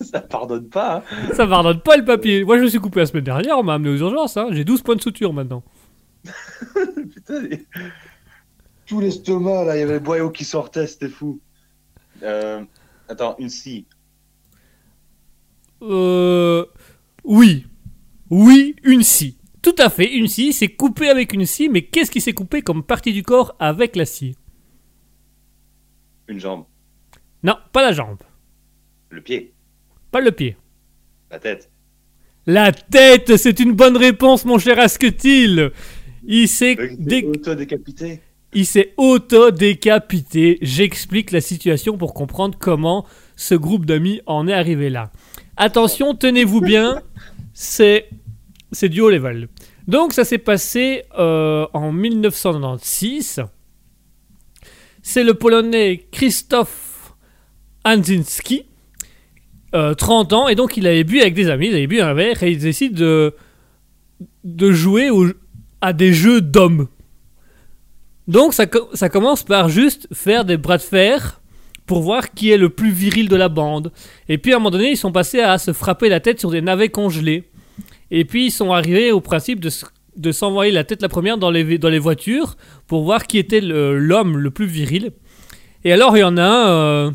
[0.00, 0.98] ça pardonne pas.
[1.10, 1.32] hein.
[1.34, 2.44] Ça pardonne pas le papier.
[2.44, 4.36] Moi, je me suis coupé la semaine dernière, on m'a amené aux urgences.
[4.36, 4.48] hein.
[4.52, 5.64] J'ai 12 points de suture maintenant.
[7.12, 7.42] Putain,
[8.88, 11.40] tout l'estomac là, il y avait le boyau qui sortait, c'était fou.
[12.22, 12.64] Euh,
[13.08, 13.86] attends, une scie.
[15.82, 16.64] Euh.
[17.22, 17.66] Oui.
[18.30, 19.36] Oui, une scie.
[19.62, 20.52] Tout à fait, une scie.
[20.52, 23.94] C'est coupé avec une scie, mais qu'est-ce qui s'est coupé comme partie du corps avec
[23.96, 24.36] la scie?
[26.26, 26.64] Une jambe.
[27.42, 28.18] Non, pas la jambe.
[29.10, 29.54] Le pied.
[30.10, 30.56] Pas le pied.
[31.30, 31.70] La tête.
[32.46, 35.70] La tête, c'est une bonne réponse, mon cher Asketil.
[36.24, 38.20] Il s'est dé- Auto-décapité.
[38.52, 40.58] Il s'est auto-décapité.
[40.62, 43.06] J'explique la situation pour comprendre comment
[43.36, 45.10] ce groupe d'amis en est arrivé là.
[45.56, 47.02] Attention, tenez-vous bien,
[47.52, 48.08] c'est
[48.72, 49.48] c'est du haut level.
[49.86, 53.42] Donc ça s'est passé euh, en 1996.
[55.02, 56.06] C'est le Polonais
[57.84, 58.66] Anzinski,
[59.74, 62.12] euh, 30 ans, et donc il avait bu avec des amis, il avait bu un
[62.12, 63.32] verre, et il décide de,
[64.44, 65.08] jouer
[65.80, 66.88] à des jeux d'hommes.
[68.28, 71.40] Donc ça, co- ça commence par juste faire des bras de fer
[71.86, 73.90] pour voir qui est le plus viril de la bande.
[74.28, 76.50] Et puis à un moment donné, ils sont passés à se frapper la tête sur
[76.50, 77.48] des navets congelés.
[78.10, 79.70] Et puis ils sont arrivés au principe de,
[80.16, 84.36] de s'envoyer la tête la première dans les, dans voitures pour voir qui était l'homme
[84.36, 85.12] le, plus viril.
[85.84, 86.68] Et alors il y en a un...
[86.68, 87.10] euh,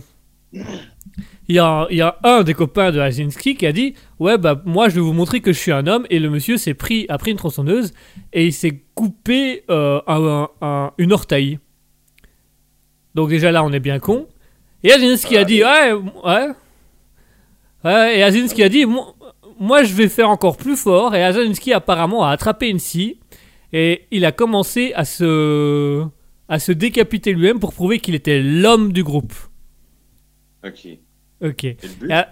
[1.50, 4.38] il y, a, il y a un des copains de Hazinski qui a dit Ouais,
[4.38, 6.06] bah moi je vais vous montrer que je suis un homme.
[6.10, 7.94] Et le monsieur s'est pris, a pris une tronçonneuse
[8.32, 11.60] et il s'est coupé euh, un- un- une orteil.
[13.16, 14.28] Donc déjà là, on est bien con.
[14.84, 16.48] Et Azinski a dit ouais, ouais,
[17.84, 18.18] ouais.
[18.20, 19.14] Et Azinski a dit moi,
[19.60, 21.14] moi, je vais faire encore plus fort.
[21.16, 23.20] Et Azinski apparemment a attrapé une scie
[23.72, 26.04] et il a commencé à se
[26.50, 29.34] à se décapiter lui-même pour prouver qu'il était l'homme du groupe.
[30.66, 30.88] Ok.
[31.44, 31.64] Et Ok.
[31.64, 32.32] le but Ah,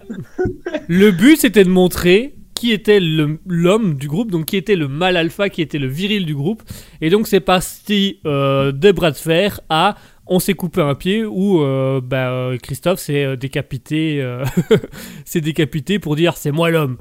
[0.88, 5.18] le but, c'était de montrer qui était l'homme du groupe, donc qui était le mâle
[5.18, 6.62] alpha, qui était le viril du groupe.
[7.02, 9.96] Et donc, c'est parti euh, des bras de fer à
[10.28, 14.46] on s'est coupé un pied ou euh, bah, euh, Christophe s'est euh, décapité, euh,
[15.26, 16.98] s'est décapité pour dire c'est moi l'homme.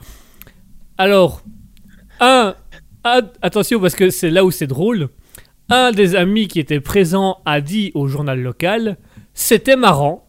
[0.99, 1.43] Alors,
[2.21, 2.55] un,
[3.05, 5.09] un- attention parce que c'est là où c'est drôle.
[5.69, 8.97] Un des amis qui était présent a dit au journal local
[9.35, 10.27] c'était marrant.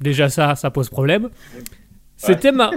[0.00, 1.30] Déjà ça, ça pose problème.
[2.16, 2.72] C'était mar-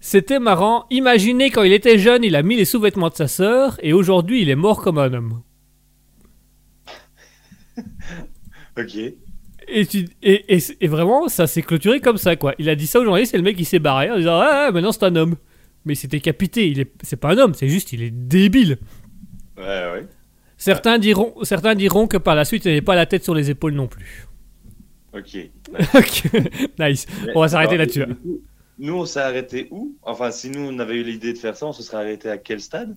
[0.00, 0.86] c'était marrant.
[0.90, 4.42] Imaginez quand il était jeune, il a mis les sous-vêtements de sa sœur et aujourd'hui
[4.42, 5.42] il est mort comme un homme.
[8.78, 8.96] Ok.
[9.68, 12.54] Et, tu- et, et, et vraiment, ça s'est clôturé comme ça, quoi.
[12.58, 14.70] Il a dit ça au journaliste et le mec il s'est barré en disant Ah,
[14.72, 15.36] maintenant c'est un homme.
[15.84, 18.78] Mais il est, c'est pas un homme, c'est juste il est débile.
[19.56, 20.06] Ouais, ouais.
[20.56, 23.50] Certains diront, certains diront que par la suite il n'avait pas la tête sur les
[23.50, 24.26] épaules non plus.
[25.16, 25.50] Ok.
[25.94, 26.24] Ok,
[26.78, 27.06] nice.
[27.34, 28.04] On va s'arrêter là-dessus.
[28.78, 29.94] Nous, on s'est arrêté où?
[30.02, 32.38] Enfin, si nous, on avait eu l'idée de faire ça, on se serait arrêté à
[32.38, 32.94] quel stade?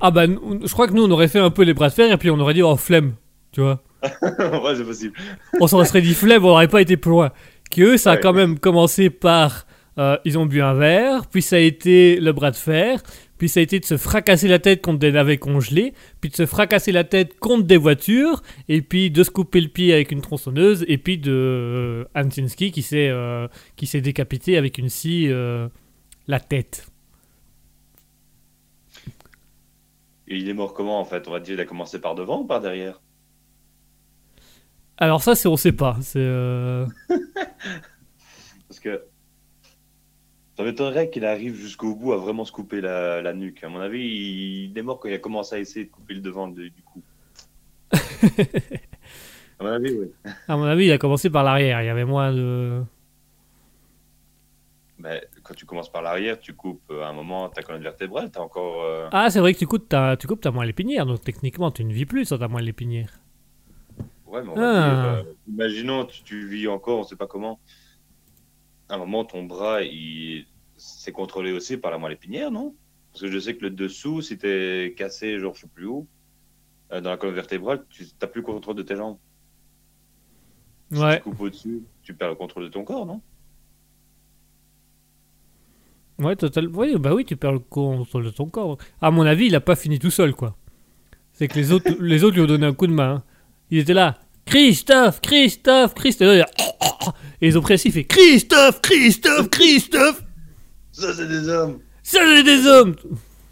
[0.00, 2.10] Ah bah, je crois que nous on aurait fait un peu les bras de fer
[2.10, 3.14] et puis on aurait dit oh flemme,
[3.52, 3.80] tu vois.
[4.02, 5.14] Ouais, c'est possible.
[5.60, 7.30] on s'en serait dit flemme, on n'aurait pas été plus loin.
[7.70, 9.66] Que eux, ça a quand même commencé par.
[9.98, 13.00] euh, ils ont bu un verre, puis ça a été le bras de fer,
[13.38, 16.36] puis ça a été de se fracasser la tête contre des navets congelés, puis de
[16.36, 20.12] se fracasser la tête contre des voitures, et puis de se couper le pied avec
[20.12, 24.88] une tronçonneuse, et puis de euh, Antinski qui s'est euh, qui s'est décapité avec une
[24.88, 25.68] scie euh,
[26.26, 26.86] la tête.
[30.26, 31.28] Et il est mort comment, en fait?
[31.28, 33.00] On va dire, il a commencé par devant ou par derrière?
[34.96, 35.98] Alors ça, c'est on sait pas.
[36.00, 36.86] C'est euh,
[40.56, 43.64] Ça m'étonnerait qu'il arrive jusqu'au bout à vraiment se couper la, la nuque.
[43.64, 46.14] À mon avis, il, il est mort quand il a commencé à essayer de couper
[46.14, 47.02] le devant de- du cou.
[47.92, 50.10] à mon avis, oui.
[50.48, 51.82] À mon avis, il a commencé par l'arrière.
[51.82, 52.82] Il y avait moins de.
[54.98, 58.30] Mais quand tu commences par l'arrière, tu coupes euh, à un moment ta colonne vertébrale,
[58.30, 58.82] t'as encore.
[58.84, 61.70] euh, Ah, c'est vrai que tu coupes ta, tu coupes ta moelle épinière, donc techniquement,
[61.70, 63.10] tu ne vis plus sans ta moelle épinière.
[64.26, 64.88] Ouais, mais on va Ah.
[64.88, 67.58] dire, euh, imaginons, tu, tu vis encore, on sait pas comment.
[68.88, 72.74] À un moment, ton bras, il c'est contrôlé aussi par la moelle épinière, non?
[73.12, 76.06] Parce que je sais que le dessous, si t'es cassé, genre je sais plus où,
[76.92, 79.18] euh, dans la colonne vertébrale, tu n'as plus le contrôle de tes jambes.
[80.92, 81.16] Si Ouais.
[81.18, 83.20] tu coupes au-dessus, tu perds le contrôle de ton corps, non?
[86.18, 86.68] Ouais, total.
[86.68, 88.78] Oui, bah oui, tu perds le contrôle de ton corps.
[89.00, 90.56] À mon avis, il a pas fini tout seul, quoi.
[91.32, 93.16] C'est que les autres, les autres lui ont donné un coup de main.
[93.16, 93.22] hein.
[93.70, 94.18] Il était là.
[94.44, 96.44] Christophe, Christophe, Christophe.
[97.40, 100.22] Et ils ont précis fait Christophe, Christophe, Christophe.
[100.92, 102.94] Ça, c'est des hommes Ça, c'est des hommes.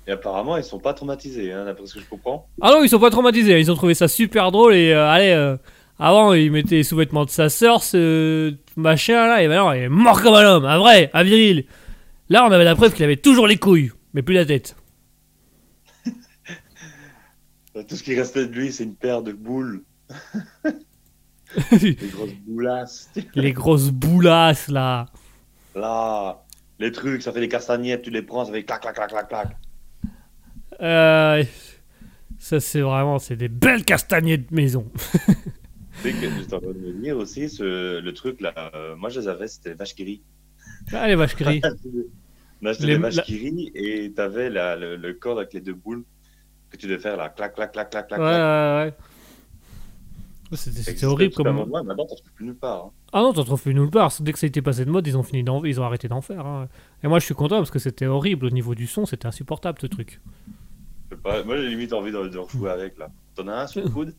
[0.07, 2.49] Et apparemment, ils sont pas traumatisés, hein, d'après ce que je comprends.
[2.61, 3.59] Ah non, ils sont pas traumatisés.
[3.61, 5.31] Ils ont trouvé ça super drôle et euh, allez.
[5.31, 5.57] euh,
[5.99, 9.88] avant, il mettait les sous-vêtements de sa sœur, ce machin là, et maintenant, il est
[9.88, 11.64] mort comme un homme, un vrai, un viril.
[12.29, 14.75] Là, on avait la preuve qu'il avait toujours les couilles, mais plus la tête.
[17.88, 19.83] Tout ce qui restait de lui, c'est une paire de boules.
[21.71, 23.11] Des grosses boulasses.
[23.35, 25.07] les grosses boulasses là.
[25.75, 26.43] Là,
[26.79, 29.29] les trucs, ça fait des castagnettes, tu les prends, ça fait clac, clac, clac, clac,
[29.29, 29.57] clac.
[30.81, 31.45] Euh,
[32.38, 34.87] ça, c'est vraiment, c'est des belles castagnettes de maison.
[36.03, 38.97] Tu sais que j'étais en train de me dire aussi, ce, le truc là, euh,
[38.97, 40.23] moi je les avais, c'était vache qui rit.
[40.93, 41.37] Ah, les vaches.
[42.65, 45.61] On achetait Les- vaches la- qui rient et t'avais la- le, le corps avec les
[45.61, 46.05] deux boules
[46.71, 48.21] que tu devais faire là, clac, clac, clac, clac, Ouais, clac.
[48.21, 48.87] ouais, clac.
[48.87, 48.95] ouais.
[49.11, 49.12] Ça
[50.57, 51.55] c'était horrible comme.
[51.55, 52.87] moment, Maintenant, t'en trouves plus nulle part.
[52.87, 52.91] hein.
[53.12, 54.12] Ah non, t'en trouves plus nulle part.
[54.21, 55.65] Dès que ça a été passé de mode, ils ont fini d'en...
[55.65, 56.47] ils ont arrêté d'en faire.
[56.47, 56.69] hein.
[57.03, 59.79] Et moi, je suis content parce que c'était horrible au niveau du son, c'était insupportable
[59.81, 60.21] ce truc.
[61.23, 63.11] Pas, moi j'ai limite envie de, de rejouer avec là.
[63.35, 64.15] T'en as un sur le coude?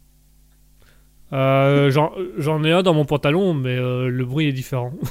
[1.33, 4.93] Euh, J'en j'en ai un dans mon pantalon, mais euh, le bruit est différent.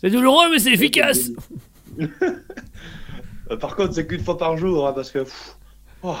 [0.00, 1.30] c'est douloureux, mais c'est efficace.
[3.50, 5.20] Euh, Par contre, c'est qu'une fois par jour hein, parce que.
[5.20, 5.56] pff,
[6.02, 6.16] oh.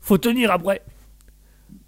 [0.00, 0.82] Faut tenir après.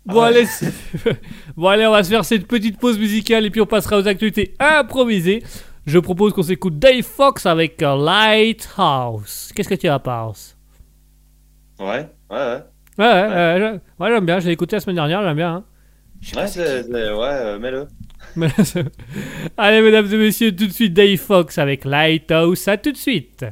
[0.07, 0.37] Bon, Ah ouais.
[0.39, 0.47] allez,
[1.57, 4.07] bon, allez, on va se faire cette petite pause musicale et puis on passera aux
[4.07, 5.43] actualités improvisées.
[5.87, 9.51] Je propose qu'on s'écoute Dave Fox avec euh, Lighthouse.
[9.55, 10.57] Qu'est-ce que tu en penses
[11.79, 11.87] Ouais,
[12.31, 12.63] ouais, ouais.
[12.97, 14.39] Ouais, ouais, ouais, ouais, ouais, j'aime bien.
[14.41, 15.55] Je l'ai écouté la semaine dernière, j'aime bien.
[15.57, 15.65] hein.
[16.37, 17.87] Ouais, c'est, ouais euh, mets-le.
[19.57, 22.67] Allez, mesdames et messieurs, tout de suite Dave Fox avec Lighthouse.
[22.69, 23.45] À tout de suite.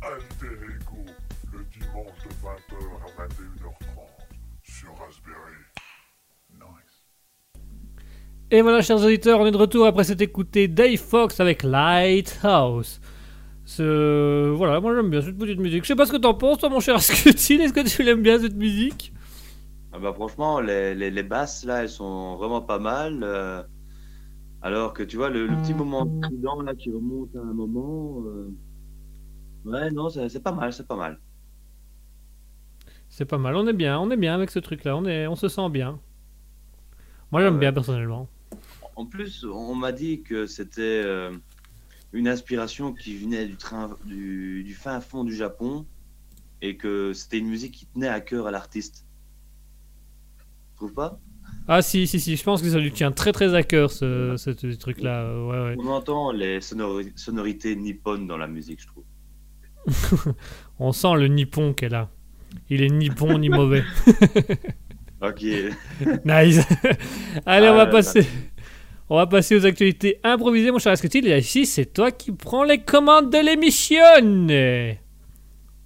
[0.00, 1.04] Alter Ego,
[1.52, 3.74] le dimanche de 20h à 21h30
[4.62, 5.58] sur Raspberry.
[6.54, 7.04] Nice.
[8.50, 13.00] Et voilà, chers auditeurs, on est de retour après s'être écouté Dave Fox avec Lighthouse.
[13.64, 14.48] Ce...
[14.50, 15.82] Voilà, moi j'aime bien cette petite musique.
[15.82, 17.60] Je sais pas ce que t'en penses, toi, mon cher Scutil.
[17.60, 19.12] Est-ce que tu l'aimes bien cette musique?
[19.92, 23.20] Ah bah franchement, les, les, les basses là, elles sont vraiment pas mal.
[23.22, 23.62] euh,
[24.62, 26.04] alors que tu vois, le, le petit moment
[26.64, 28.22] là qui remonte à un moment.
[28.24, 28.50] euh,
[29.68, 31.20] Ouais, non, c'est pas mal, c'est pas mal.
[33.10, 35.26] C'est pas mal, on est bien, on est bien avec ce truc-là, on, est...
[35.26, 36.00] on se sent bien.
[37.30, 37.58] Moi j'aime Ouais.
[37.58, 38.28] bien personnellement.
[38.96, 41.36] En plus, on m'a dit que c'était euh,
[42.12, 45.86] une inspiration qui venait du, train, du, du fin fond du Japon
[46.62, 49.06] et que c'était une musique qui tenait à cœur à l'artiste.
[50.70, 51.20] Tu trouves pas?
[51.68, 54.34] Ah si, si, si, je pense que ça lui tient très très à cœur ce,
[54.38, 55.24] ce, ce truc-là.
[55.46, 55.76] Ouais, ouais.
[55.76, 59.04] On entend les sonori- sonorités nippones dans la musique, je trouve.
[60.78, 62.10] On sent le nippon qu'elle a.
[62.70, 63.84] Il est ni bon ni mauvais.
[65.20, 65.42] Ok.
[66.24, 66.60] Nice.
[67.46, 68.24] Allez, on va Ah passer.
[69.08, 71.26] On va passer aux actualités improvisées, mon cher Asketil.
[71.26, 73.98] Et ici, c'est toi qui prends les commandes de l'émission.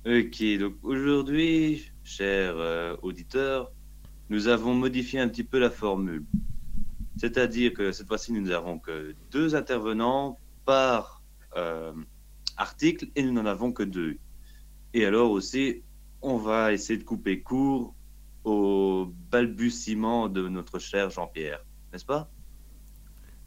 [0.04, 3.72] Ok, donc aujourd'hui, chers euh, auditeurs,
[4.28, 6.24] nous avons modifié un petit peu la formule.
[7.16, 11.22] C'est-à-dire que cette fois-ci, nous n'avons que deux intervenants par
[11.56, 11.92] euh,
[12.62, 14.16] article et nous n'en avons que deux.
[14.94, 15.82] Et alors aussi,
[16.22, 17.94] on va essayer de couper court
[18.44, 22.30] au balbutiement de notre cher Jean-Pierre, n'est-ce pas?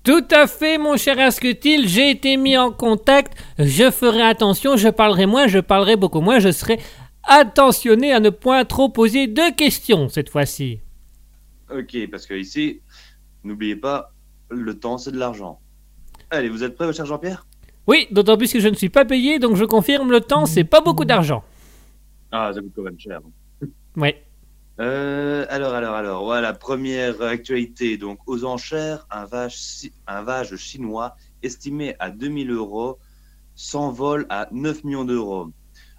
[0.04, 1.88] Tout à fait, mon cher Asketil.
[1.88, 3.36] J'ai été mis en contact.
[3.58, 4.78] Je ferai attention.
[4.78, 5.48] Je parlerai moins.
[5.48, 6.38] Je parlerai beaucoup moins.
[6.38, 6.80] Je serai
[7.24, 10.80] attentionné à ne point trop poser de questions cette fois-ci.
[11.72, 12.82] Ok, parce que ici,
[13.44, 14.14] n'oubliez pas,
[14.50, 15.60] le temps c'est de l'argent.
[16.30, 17.48] Allez, vous êtes prêts, mon cher Jean-Pierre?
[17.88, 20.64] Oui, d'autant plus que je ne suis pas payé, donc je confirme le temps, c'est
[20.64, 21.44] pas beaucoup d'argent.
[22.32, 23.22] Ah, ça coûte quand même cher.
[23.96, 24.24] Ouais.
[24.82, 27.96] Euh, alors, alors, alors, voilà, première actualité.
[27.98, 32.98] Donc, aux enchères, un vage, chi- un vage chinois estimé à 2000 euros
[33.56, 35.48] s'envole à 9 millions d'euros.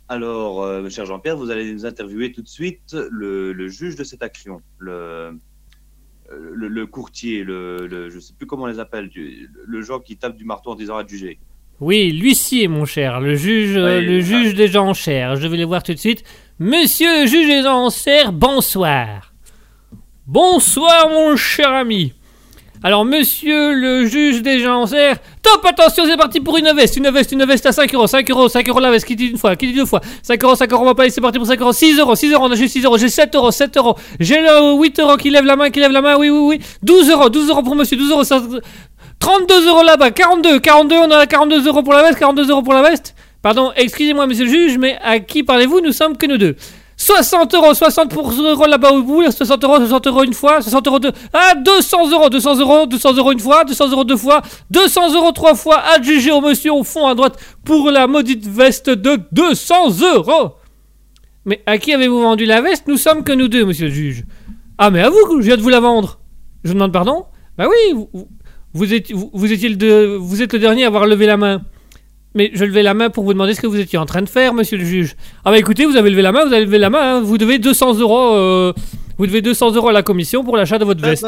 [0.08, 4.04] Alors, euh, cher Jean-Pierre, vous allez nous interviewer tout de suite le, le juge de
[4.04, 5.38] cette action, le,
[6.30, 10.18] le, le courtier, le, le- je sais plus comment on les appelle, le genre qui
[10.18, 11.38] tape du marteau en disant à juger.
[11.80, 15.36] Oui, l'huissier, mon cher, le juge, euh, Oui, le juge des enchères.
[15.36, 16.24] Je vais les voir tout de suite.
[16.58, 19.32] Monsieur le juge des enchères, bonsoir.
[20.26, 22.12] Bonsoir, mon cher ami.
[22.82, 27.32] Alors, monsieur le juge des enchères, top, attention, c'est parti pour une veste, une veste,
[27.32, 29.56] une veste à 5 euros, 5 euros, 5 euros la veste, qui dit une fois,
[29.56, 31.60] qui dit deux fois, 5 euros, 5 euros, on va payer, c'est parti pour 5
[31.60, 33.96] euros, 6 euros, 6 euros, on a juste 6 euros, j'ai 7 euros, 7 euros,
[34.20, 36.60] j'ai le 8 euros qui lève la main, qui lève la main, oui, oui, oui,
[36.82, 38.42] 12 euros, 12 euros pour monsieur, 12 euros, ça-
[39.18, 42.74] 32 euros là-bas, 42, 42, on a 42 euros pour la veste, 42 euros pour
[42.74, 43.14] la veste.
[43.42, 45.80] Pardon, excusez-moi, monsieur le juge, mais à qui parlez-vous?
[45.80, 46.56] Nous sommes que nous deux.
[46.96, 50.86] 60 euros, 60 pour euros là-bas au bout, 60 euros, 60 euros une fois, 60
[50.86, 51.12] euros deux.
[51.32, 54.40] Ah, 200 euros, 200 euros, 200 euros une fois, 200 euros deux fois,
[54.70, 58.88] 200 euros trois fois, adjugé au monsieur au fond à droite pour la maudite veste
[58.88, 60.54] de 200 euros.
[61.44, 62.88] Mais à qui avez-vous vendu la veste?
[62.88, 64.24] Nous sommes que nous deux, monsieur le juge.
[64.78, 66.18] Ah, mais à vous je viens de vous la vendre.
[66.64, 67.26] Je vous demande pardon?
[67.58, 68.28] Bah oui, vous,
[68.76, 71.36] vous- êtes, vous, vous étiez le de- vous êtes le dernier à avoir levé la
[71.36, 71.62] main.
[72.34, 74.28] Mais je levais la main pour vous demander ce que vous étiez en train de
[74.28, 75.16] faire, monsieur le juge.
[75.44, 77.20] Ah bah écoutez, vous avez levé la main, vous avez levé la main, hein.
[77.22, 78.72] vous devez 200 euros, euh,
[79.16, 81.24] vous devez 200 euros à la commission pour l'achat de votre veste.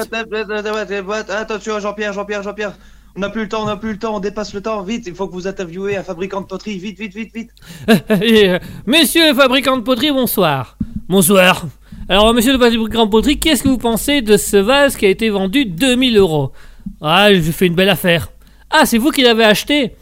[1.30, 2.72] Attention, Jean-Pierre, Jean-Pierre, Jean-Pierre.
[3.16, 4.82] On n'a plus le temps, on n'a plus le temps, on dépasse le temps.
[4.82, 6.78] Vite, il faut que vous interviewez un fabricant de poterie.
[6.78, 7.50] Vite, vite, vite, vite.
[8.10, 10.76] Euh, monsieur le fabricant de poterie, bonsoir.
[11.08, 11.64] Bonsoir.
[12.08, 15.08] Alors, monsieur le fabricant de poterie, qu'est-ce que vous pensez de ce vase qui a
[15.08, 16.52] été vendu 2000 euros?
[17.00, 18.28] Ah, j'ai fait une belle affaire.
[18.70, 19.92] Ah, c'est vous qui l'avez acheté?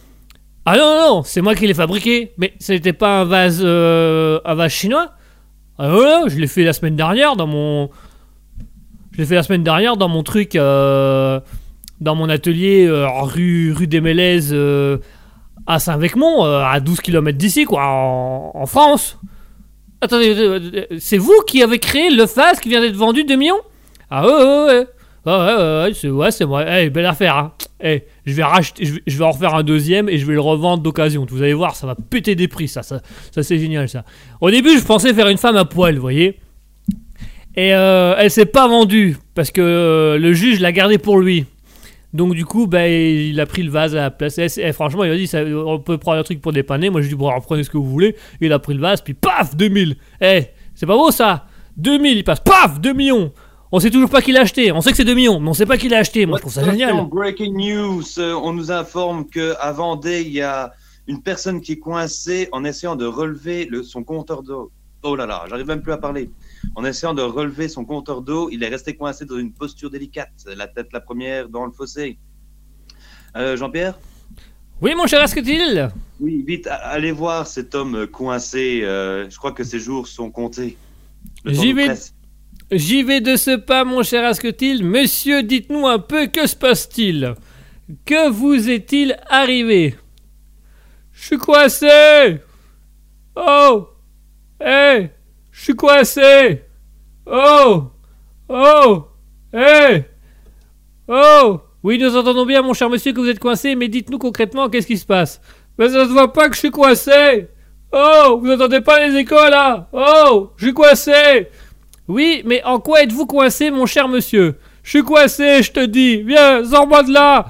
[0.65, 2.33] Ah non, non, non, c'est moi qui l'ai fabriqué.
[2.39, 5.13] Mais ce n'était pas un vase, euh, un vase chinois?
[5.79, 7.91] Ah non, je l'ai fait la semaine dernière dans mon...
[9.13, 11.41] Je l'ai fait la semaine dernière dans mon truc, euh,
[12.01, 14.55] dans mon atelier euh, rue, rue des Mélèzes,
[15.67, 19.19] à Saint-Vecmont, à 12 km d'ici, quoi, en, France.
[20.01, 23.61] Attendez, c'est vous qui avez créé le vase qui vient d'être vendu 2 millions?
[24.11, 24.87] Ah ouais, ouais, ouais.
[25.27, 26.65] Ouais, ouais, ouais, c'est ouais, moi.
[26.81, 27.53] Eh, belle affaire, hein.
[27.83, 30.85] Eh, je vais racheter, je vais, en refaire un deuxième et je vais le revendre
[30.85, 31.27] d'occasion.
[31.29, 34.05] Vous allez voir, ça va péter des prix, ça, c'est génial, ça.
[34.41, 36.39] Au début, je pensais faire une femme à poil, vous voyez.
[37.57, 41.47] Et euh, elle s'est pas vendue parce que euh, le juge l'a gardé pour lui.
[42.13, 44.39] Donc du coup, bah, il a pris le vase à la place.
[44.39, 46.89] Et, et franchement, il a dit, on peut prendre un truc pour dépanner.
[46.89, 48.15] Moi, je dit, bon, alors, prenez ce que vous voulez.
[48.41, 49.97] Il a pris le vase, puis paf, 2000.
[50.21, 51.47] Eh, c'est pas beau ça
[51.77, 53.33] 2000, il passe, paf, 2 millions.
[53.73, 54.71] On sait toujours pas qui l'a acheté.
[54.73, 56.25] On sait que c'est 2 millions, mais on sait pas qui l'a acheté.
[56.25, 57.07] Moi, je trouve ça génial.
[57.07, 58.03] Breaking news.
[58.19, 60.73] euh, on nous informe que à Vendée, il y a
[61.09, 64.71] une personne qui est coincée en essayant de relever le, son compteur d'eau.
[65.03, 66.31] Oh là là, j'arrive même plus à parler.
[66.75, 70.33] En essayant de relever son compteur d'eau, il est resté coincé dans une posture délicate,
[70.57, 72.19] la tête la première dans le fossé.
[73.37, 73.99] Euh, Jean-Pierre?
[74.81, 75.91] Oui, mon cher Asketil
[76.21, 78.81] Oui, vite, allez voir cet homme coincé.
[78.83, 80.77] euh, je crois que ses jours sont comptés.
[81.45, 81.89] J'y vais.
[82.73, 84.85] J'y vais de ce pas, mon cher Asketil.
[84.85, 87.35] Monsieur, dites-nous un peu, que se passe-t-il?
[88.05, 89.95] Que vous est-il arrivé?
[91.13, 92.41] Je suis coincé.
[93.37, 93.89] Oh.
[94.61, 95.11] Hé
[95.53, 96.63] Je suis coincé.
[97.25, 97.85] Oh.
[98.49, 99.05] Oh.
[99.55, 100.05] Hé
[101.07, 101.61] Oh.
[101.85, 104.89] Oui, nous entendons bien, mon cher monsieur, que vous êtes coincé, mais dites-nous concrètement, qu'est-ce
[104.89, 105.41] qui se passe?
[105.79, 107.47] Mais ça se voit pas que je suis coincé.
[107.93, 108.41] Oh.
[108.43, 109.89] Vous entendez pas les échos, là?
[109.93, 110.51] Oh.
[110.57, 111.49] Je suis coincé
[112.09, 116.23] oui, mais en quoi êtes-vous coincé, mon cher monsieur Je suis coincé, je te dis.
[116.23, 117.47] Viens, sors-moi de là.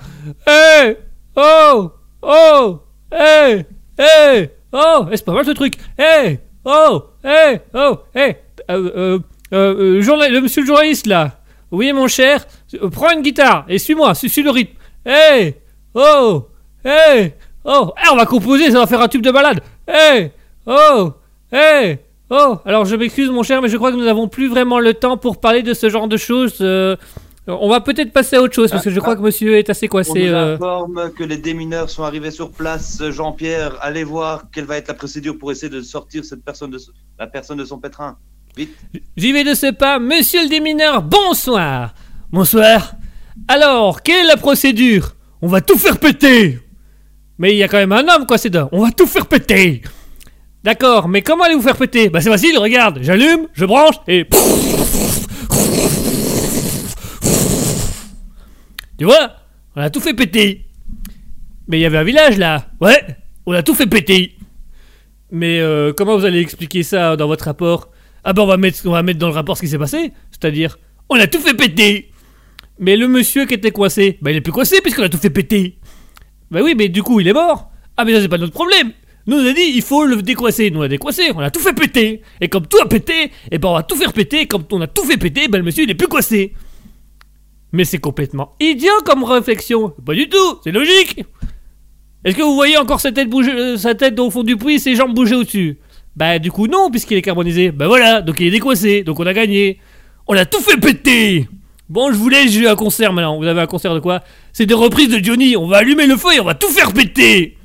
[0.47, 0.97] Hé
[1.37, 1.91] Oh
[2.23, 2.81] Oh
[3.13, 3.65] Hé
[3.99, 5.75] Hé Oh Eh, C'est pas mal ce truc.
[5.99, 8.37] Hé Oh Hé Oh Hé
[8.69, 9.19] euh, euh,
[9.53, 11.39] euh, euh, le monsieur le journaliste, là.
[11.71, 12.47] Oui, mon cher.
[12.75, 14.75] Euh, Prends une guitare et suis-moi, suis, suis le rythme.
[15.05, 15.55] Hé
[15.95, 16.49] Oh
[16.85, 17.35] Hé
[17.65, 19.61] Oh Eh, on va composer, ça va faire un tube de balade.
[19.87, 20.31] Hé
[20.67, 21.13] Oh
[21.53, 21.99] Hé
[22.31, 24.95] Oh, alors je m'excuse mon cher, mais je crois que nous n'avons plus vraiment le
[24.95, 26.59] temps pour parler de ce genre de choses.
[26.61, 26.97] euh,
[27.47, 29.87] on va peut-être passer à autre chose parce que je crois que monsieur est assez
[29.87, 30.27] On coincé.
[30.27, 30.55] nous euh.
[30.57, 33.01] informe que les démineurs sont arrivés sur place.
[33.11, 36.79] Jean-Pierre, allez voir quelle va être la procédure pour essayer de sortir cette personne de,
[37.19, 38.17] la personne de son pétrin.
[38.57, 38.77] Vite.
[39.17, 41.95] J'y vais de ce pas, monsieur le démineur, bonsoir
[42.33, 42.95] Bonsoir
[43.47, 45.15] Alors, quelle est la procédure?
[45.41, 46.59] On va tout faire péter
[47.39, 48.69] Mais il y a quand même un homme, quoi, c'est dedans.
[48.73, 49.83] On va tout faire péter
[50.67, 52.09] D'accord, mais comment allez-vous faire péter?
[52.09, 54.27] Bah c'est facile, regarde, j'allume, je branche et...
[58.99, 59.31] Tu vois?
[59.77, 60.67] On a tout fait péter
[61.69, 63.01] Mais il y avait un village là Ouais,
[63.47, 64.35] on a tout fait péter
[65.31, 67.93] Mais euh, comment vous allez expliquer ça dans votre rapport?
[68.25, 70.13] Ah ben on va mettre, on va mettre dans le rapport ce qui s'est passé,
[70.33, 72.11] c'est-à-dire on a tout fait péter.
[72.81, 75.31] Mais le monsieur qui était coincé, bah il est plus coincé puisqu'on a tout fait
[75.31, 75.79] péter.
[76.51, 77.71] Bah oui, mais du coup il est mort.
[77.97, 78.91] Ah mais ça c'est pas notre problème.
[79.27, 80.71] Nous on a dit il faut le décoincer.
[80.71, 82.23] Nous on a décoincé, on a tout fait péter.
[82.41, 84.43] Et comme tout a pété, et ben on va tout faire péter.
[84.43, 86.53] Et comme on a tout fait péter, ben le monsieur il est plus coincé.
[87.73, 89.93] Mais c'est complètement idiot comme réflexion.
[90.05, 91.25] Pas du tout, c'est logique.
[92.25, 94.81] Est-ce que vous voyez encore sa tête bouger, euh, sa tête au fond du puits,
[94.81, 95.79] ses jambes bouger au-dessus?
[96.15, 97.71] Bah du coup non, puisqu'il est carbonisé.
[97.71, 99.79] Bah voilà, donc il est décoincé, donc on a gagné.
[100.29, 101.49] On a tout fait péter
[101.89, 103.39] Bon, je vous laisse, j'ai un concert maintenant.
[103.39, 104.25] Vous avez un concert de quoi?
[104.53, 105.57] C'est des reprises de Johnny.
[105.57, 107.56] On va allumer le feu et on va tout faire péter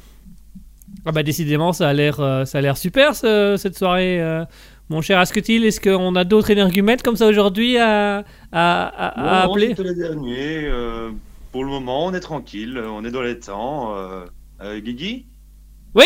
[1.05, 4.21] Ah bah décidément, ça a l'air, euh, ça a l'air super ce- cette soirée.
[4.21, 4.45] euh.
[4.89, 9.45] Mon cher Asketil, est-ce qu'on a d'autres énergumètres comme ça aujourd'hui à, à, à- à
[9.47, 10.65] Non, appeler c'était le dernier.
[10.65, 11.11] euh,
[11.51, 12.77] pour le moment, on est tranquille.
[12.77, 13.95] On est dans les temps.
[14.61, 15.25] Guigui?
[15.95, 16.05] Oui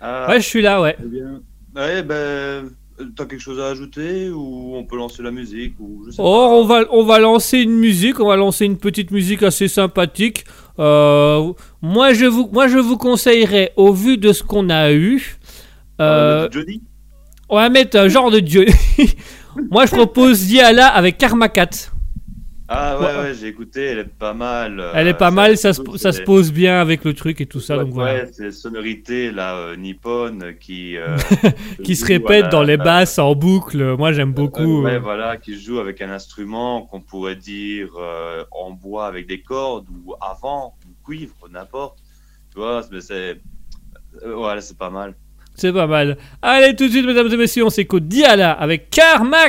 [0.00, 0.96] Ah, Ouais, je suis là, ouais.
[1.00, 1.40] eh bien.
[1.76, 2.68] Ouais, ben.
[3.16, 6.52] T'as quelque chose à ajouter ou on peut lancer la musique ou je sais Or,
[6.52, 10.44] on va, on va lancer une musique, on va lancer une petite musique assez sympathique.
[10.78, 15.38] Euh, moi, je vous, moi, je vous conseillerais, au vu de ce qu'on a eu,
[15.96, 16.04] pas.
[16.04, 16.82] euh, Euh, Johnny?
[17.48, 18.66] On va mettre un genre de dieu.
[19.70, 21.92] moi, je propose Diala avec Karma 4.
[22.70, 23.16] Ah ouais, Ouais.
[23.22, 24.78] ouais, j'ai écouté, elle est pas mal.
[24.78, 27.46] euh, Elle est pas mal, ça, se, ça se pose bien avec le truc et
[27.46, 28.24] tout ça, ouais, donc voilà.
[28.24, 30.96] Ouais, c'est les sonorités là, euh, nippones qui.
[30.98, 31.16] euh,
[31.82, 33.96] Qui se répète la- dans les basses en boucle.
[33.96, 34.80] Moi, j'aime beaucoup.
[34.82, 34.98] Euh, ouais, euh.
[35.00, 37.88] voilà, qui joue avec un instrument qu'on pourrait dire
[38.50, 41.98] en bois avec des cordes ou avant, ou cuivre, n'importe.
[42.52, 43.40] Tu vois, mais c'est.
[44.24, 45.14] voilà, c'est pas mal.
[45.54, 46.18] C'est pas mal.
[46.42, 49.48] Allez, tout de suite, mesdames et messieurs, on s'écoute Diala avec Karma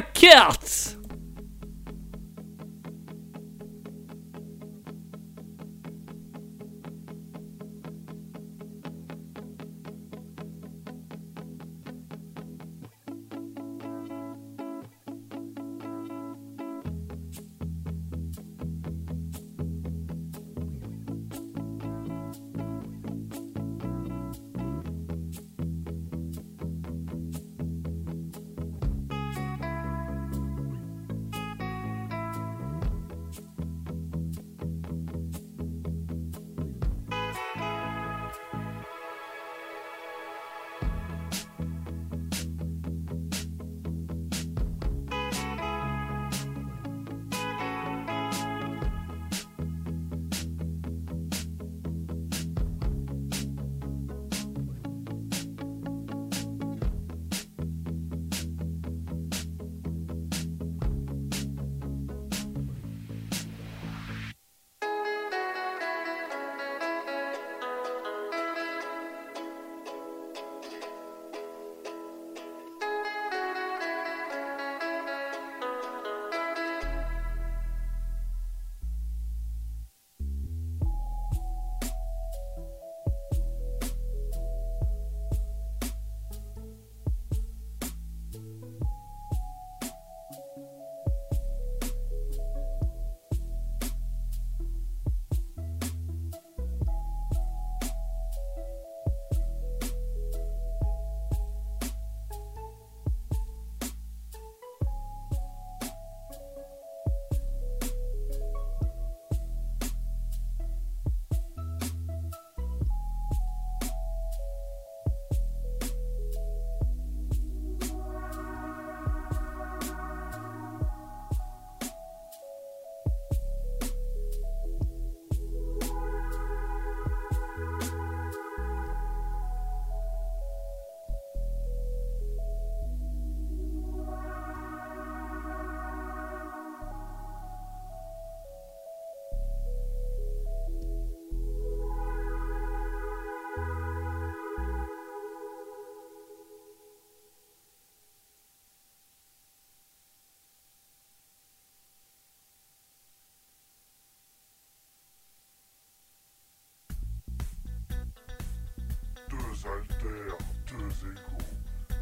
[159.62, 159.74] Cards.
[159.74, 160.38] altères,
[160.68, 161.44] deux égaux.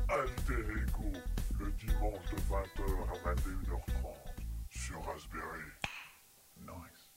[0.09, 1.11] Alter Ego,
[1.59, 4.15] le dimanche de 20h à 21h30
[4.69, 5.65] sur Raspberry.
[6.61, 7.11] Nice.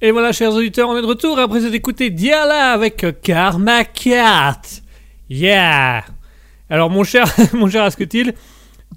[0.00, 4.62] Et voilà, chers auditeurs, on est de retour après avoir écouté Diala avec Karma Cat.
[5.28, 6.04] Yeah!
[6.70, 8.34] Alors, mon cher, mon cher Asketil,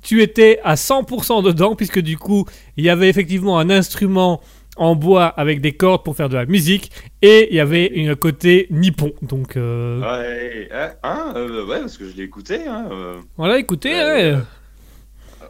[0.01, 2.45] tu étais à 100% dedans, puisque du coup,
[2.77, 4.41] il y avait effectivement un instrument
[4.81, 8.15] en bois avec des cordes pour faire de la musique, et il y avait une
[8.15, 9.11] côté nippon.
[9.21, 12.65] Donc, euh, Ouais, hein, hein, euh, ouais, parce que je l'ai écouté.
[12.67, 14.37] Hein, euh, voilà, écoutez, Ouais, ouais,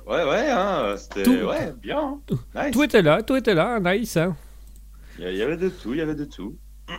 [0.07, 2.19] ouais, ouais, hein, c'était Tout- ouais, bien.
[2.31, 2.35] hein.
[2.55, 2.71] Nice.
[2.73, 4.17] tout était là, tout était là, nice.
[5.17, 6.55] Il y a- il y avait de tout, il y avait de tout.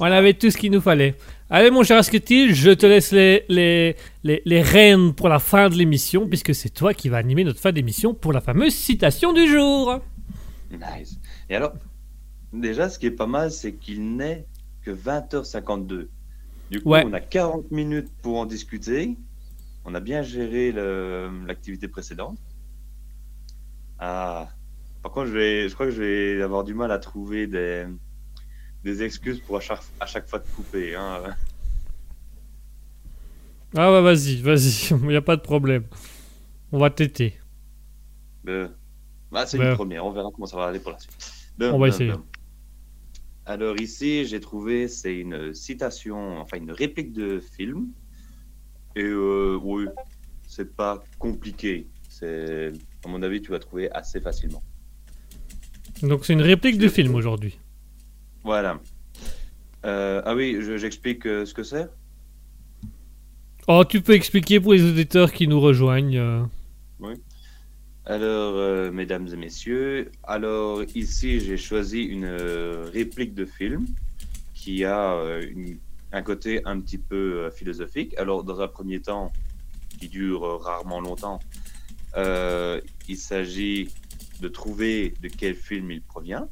[0.00, 1.14] On avait tout ce qu'il nous fallait.
[1.48, 5.68] Allez, mon cher Asketil, je te laisse les, les, les, les rênes pour la fin
[5.70, 9.32] de l'émission, puisque c'est toi qui vas animer notre fin d'émission pour la fameuse citation
[9.32, 10.00] du jour.
[10.76, 11.18] Nice.
[11.48, 11.72] Et alors,
[12.52, 14.46] déjà, ce qui est pas mal, c'est qu'il n'est
[14.82, 16.08] que 20h52.
[16.70, 17.04] Du coup, Ouais.
[17.06, 19.16] on a 40 minutes pour en discuter.
[19.84, 22.38] On a bien géré l'activité précédente.
[23.98, 24.48] Ah.
[25.02, 27.86] Par contre, je, vais, je crois que je vais avoir du mal à trouver des,
[28.82, 30.96] des excuses pour à chaque, à chaque fois de couper.
[30.96, 31.22] Hein.
[33.76, 35.84] Ah ouais, vas-y, vas-y, il n'y a pas de problème.
[36.72, 37.34] On va t'aider.
[38.48, 38.68] Euh,
[39.36, 39.70] bah, c'est Ben.
[39.70, 41.14] une première, on verra comment ça va aller pour la suite.
[41.60, 42.12] On va essayer.
[43.44, 47.88] Alors ici, j'ai trouvé, c'est une citation, enfin une réplique de film.
[48.96, 49.84] Et euh, oui,
[50.48, 51.86] c'est pas compliqué.
[52.08, 52.72] C'est,
[53.04, 54.62] à mon avis, tu vas trouver assez facilement.
[56.02, 57.58] Donc c'est une réplique de film aujourd'hui.
[58.42, 58.80] Voilà.
[59.84, 61.88] Euh, ah oui, je- j'explique euh, ce que c'est.
[63.68, 66.16] Oh, tu peux expliquer pour les auditeurs qui nous rejoignent.
[66.18, 66.42] euh.
[68.06, 73.84] Alors, euh, mesdames et messieurs, alors ici j'ai choisi une euh, réplique de film
[74.54, 75.78] qui a euh, une-
[76.12, 78.16] un côté un petit peu philosophique.
[78.16, 79.32] Alors, dans un premier temps,
[79.98, 81.40] qui dure rarement longtemps,
[82.16, 83.88] il s'agit
[84.40, 86.48] de trouver de quel film il provient.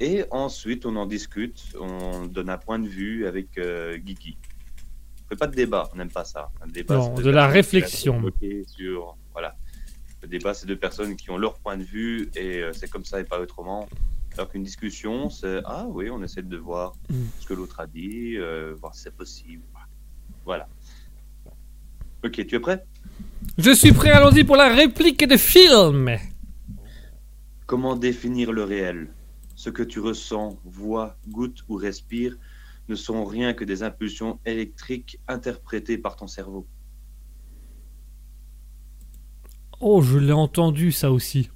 [0.00, 3.48] Et ensuite, on en discute, on donne un point de vue avec
[4.04, 4.36] Guigui.
[5.24, 6.50] On fait pas de débat, on n'aime pas ça.
[6.60, 8.20] Un débat, Non, de la réflexion.
[8.66, 9.16] Sur.
[10.24, 13.04] Le débat, c'est deux personnes qui ont leur point de vue et euh, c'est comme
[13.04, 13.86] ça et pas autrement.
[14.32, 17.14] Alors qu'une discussion, c'est ah oui, on essaie de voir Mm.
[17.40, 19.62] ce que l'autre a dit, euh, voir si c'est possible.
[20.46, 20.66] Voilà.
[22.24, 22.86] Ok, tu es prêt?
[23.58, 26.16] Je suis prêt, allons-y pour la réplique de film.
[27.66, 29.08] Comment définir le réel?
[29.56, 32.36] Ce que tu ressens, vois, goûtes ou respires
[32.88, 36.66] ne sont rien que des impulsions électriques interprétées par ton cerveau.
[39.80, 41.50] Oh, je l'ai entendu ça aussi.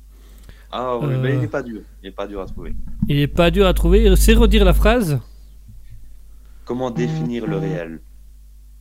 [0.71, 1.21] Ah oui, Euh.
[1.23, 1.83] mais il n'est pas dur.
[2.03, 2.75] Il n'est pas dur à trouver.
[3.09, 4.14] Il est pas dur à trouver.
[4.16, 5.19] C'est redire la phrase
[6.64, 8.01] Comment définir le réel?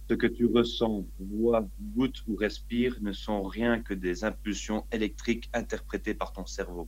[0.09, 1.65] Ce que tu ressens, vois,
[1.95, 6.87] goûtes ou respires ne sont rien que des impulsions électriques interprétées par ton cerveau.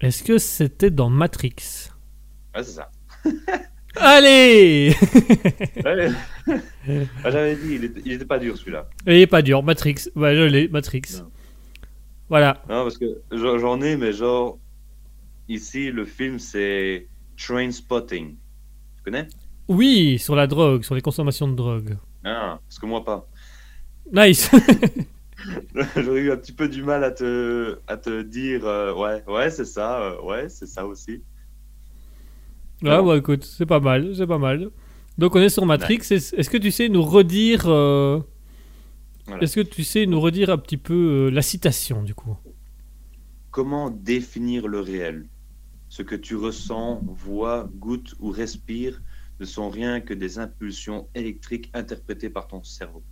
[0.00, 1.90] Est-ce que c'était dans Matrix?
[2.54, 2.90] Ouais, c'est ça.
[3.96, 4.94] Allez
[5.84, 6.10] Ouais.
[7.24, 8.88] Ah, J'avais dit, il était, il était pas dur celui-là.
[9.06, 10.08] Il est pas dur, Matrix.
[10.16, 11.02] Ouais, je l'ai, Matrix.
[11.18, 11.30] Non.
[12.28, 12.62] Voilà.
[12.68, 14.58] Non, parce que j'en j'en ai, mais genre,
[15.48, 18.36] ici, le film, c'est Train Spotting.
[18.96, 19.28] Tu connais?
[19.68, 21.96] Oui, sur la drogue, sur les consommations de drogue.
[22.24, 23.26] Ah, parce que moi pas.
[24.12, 24.50] Nice
[25.96, 29.50] J'aurais eu un petit peu du mal à te, à te dire, euh, ouais, ouais,
[29.50, 31.22] c'est ça, euh, ouais, c'est ça aussi.
[32.86, 34.70] Ah bah écoute, c'est pas mal, c'est pas mal.
[35.18, 35.98] Donc on est sur Matrix.
[36.10, 37.64] Est- Est-ce que tu sais nous redire...
[37.68, 38.20] euh,
[39.26, 39.42] Voilà.
[39.42, 42.36] Est-ce que tu sais nous redire un petit peu euh, la citation du coup?
[43.52, 45.28] Comment définir le réel?
[45.88, 49.02] Ce que tu ressens, vois, goûtes ou respires
[49.40, 53.04] ne sont rien que des impulsions électriques interprétées par ton cerveau.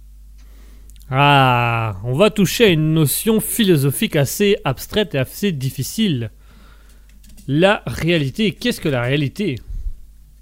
[1.10, 6.30] Ah, on va toucher à une notion philosophique assez abstraite et assez difficile.
[7.48, 8.52] La réalité.
[8.52, 9.58] Qu'est-ce que la réalité?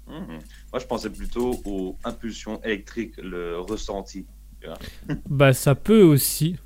[0.07, 0.39] Mhm.
[0.73, 4.25] Moi, je pensais plutôt aux impulsions électriques, le ressenti.
[5.29, 6.57] Bah ça peut aussi.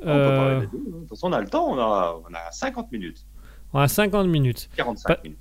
[0.00, 0.78] On peut Euh, parler des deux.
[0.78, 0.90] hein.
[0.94, 3.26] De toute façon, on a le temps, on a, on a 50 minutes,
[3.74, 4.70] on a 50 minutes.
[4.76, 5.38] 45 Pas- minutes.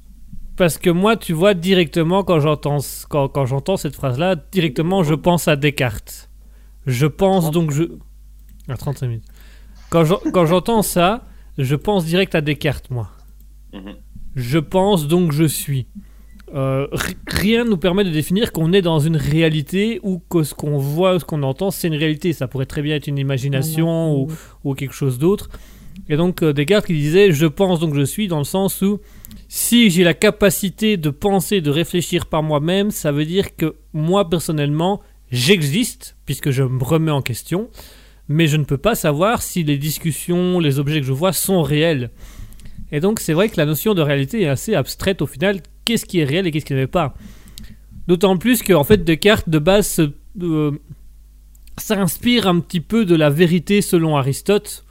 [0.58, 5.14] Parce que moi, tu vois, directement, quand j'entends, quand, quand j'entends cette phrase-là, directement, je
[5.14, 6.30] pense à Descartes.
[6.86, 7.54] Je pense 30.
[7.54, 7.84] donc je...
[8.68, 9.26] À 35 minutes.
[9.90, 11.24] Quand, j'en- quand j'entends ça,
[11.58, 13.10] je pense direct à Descartes, moi.
[13.74, 13.96] Mhm.
[14.40, 15.86] Je pense donc je suis.
[16.56, 20.42] Euh, ri- rien ne nous permet de définir qu'on est dans une réalité ou que
[20.44, 22.34] ce qu'on voit, ce qu'on entend, c'est une réalité.
[22.34, 24.28] Ça pourrait très bien être une imagination ou,
[24.64, 25.50] ou quelque chose d'autre.
[26.08, 29.00] Et donc euh, Descartes qui disait je pense donc je suis dans le sens où
[29.48, 34.28] si j'ai la capacité de penser, de réfléchir par moi-même, ça veut dire que moi
[34.30, 37.70] personnellement j'existe puisque je me remets en question,
[38.28, 41.62] mais je ne peux pas savoir si les discussions, les objets que je vois sont
[41.62, 42.10] réels.
[42.92, 45.62] Et donc c'est vrai que la notion de réalité est assez abstraite au final.
[45.86, 47.14] Qu'est-ce qui est réel et qu'est-ce qui n'est pas?
[48.08, 50.12] D'autant plus que en fait Descartes de base se-
[50.42, 50.72] euh,
[51.78, 54.84] s'inspire un petit peu de la vérité selon Aristote.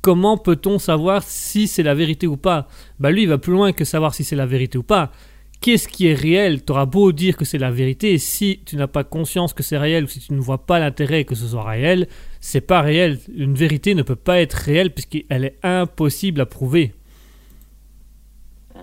[0.00, 2.66] Comment peut-on savoir si c'est la vérité ou pas?
[2.98, 5.12] Bah lui il va plus loin que savoir si c'est la vérité ou pas.
[5.60, 6.62] Qu'est-ce qui est réel?
[6.62, 10.02] T'auras beau dire que c'est la vérité, si tu n'as pas conscience que c'est réel
[10.04, 12.08] ou si tu ne vois pas l'intérêt que ce soit réel,
[12.40, 13.20] c'est pas réel.
[13.36, 16.94] Une vérité ne peut pas être réelle puisqu'elle est impossible à prouver.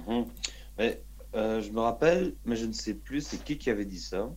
[0.09, 0.25] Mhm.
[0.77, 1.03] Mais,
[1.35, 4.29] euh, je me rappelle, mais je ne sais plus c'est qui qui avait dit ça.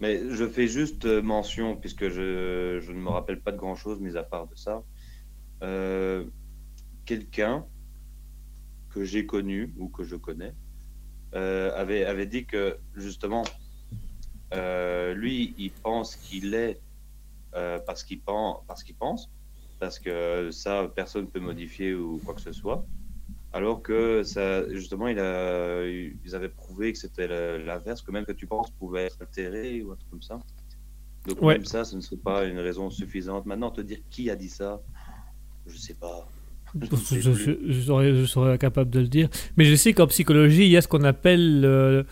[0.00, 4.16] Mais je fais juste euh, mention, puisque je, ne me rappelle pas de grand-chose, mis
[4.16, 4.82] à part de ça.
[5.62, 6.24] Euh,
[7.06, 7.66] Quelqu'un
[8.88, 10.54] que j'ai connu ou que je connais
[11.32, 13.42] avait, avait dit que, justement,
[14.52, 16.80] lui, il pense qu'il est
[17.52, 19.30] parce qu'il pense, parce qu'il pense,
[19.80, 22.86] parce que ça, personne ne peut modifier ou quoi que ce soit.
[23.54, 27.28] Alors que ça, justement, il a, ils avaient prouvé que c'était
[27.64, 30.40] l'inverse, que même que tu penses pouvait être altéré ou un truc comme ça.
[31.28, 31.54] Donc Ouais.
[31.54, 33.46] même ça, ce ne serait pas une raison suffisante.
[33.46, 34.82] Maintenant, te dire qui a dit ça,
[35.66, 36.28] je sais pas.
[36.74, 37.58] Je, ne sais je- plus.
[37.72, 39.28] je serais, je serais incapable de le dire.
[39.56, 42.04] Mais je sais qu'en psychologie, il y a ce qu'on appelle le,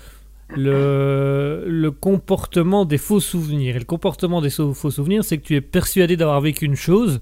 [0.56, 3.74] le, le comportement des faux souvenirs.
[3.74, 7.20] Et le comportement des faux souvenirs, c'est que tu es persuadé d'avoir vécu une chose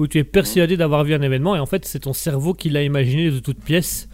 [0.00, 2.70] ou tu es persuadé d'avoir vu un événement et en fait, c'est ton cerveau qui
[2.70, 4.08] l'a imaginé de toutes pièces.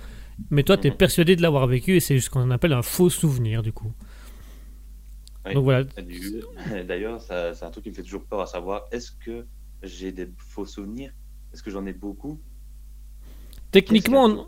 [0.51, 0.97] Mais toi, tu es Mhm.
[0.97, 3.93] persuadé de l'avoir vécu et c'est ce qu'on appelle un faux souvenir du coup.
[5.47, 5.55] Oui.
[5.55, 5.84] Donc voilà.
[6.89, 9.47] D'ailleurs, c'est un truc qui me fait toujours peur à savoir est-ce que
[9.82, 11.12] j'ai des faux souvenirs?
[11.55, 12.41] Est-ce que j'en ai beaucoup?
[13.70, 14.47] Techniquement,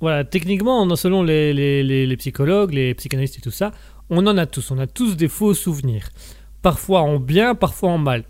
[0.00, 3.72] Voilà, techniquement, on- selon les, les- les- les psychologues, les psychanalystes et tout ça,
[4.10, 4.70] on en a tous.
[4.70, 6.08] On a tous des faux souvenirs.
[6.62, 8.24] Parfois en bien, parfois en mal.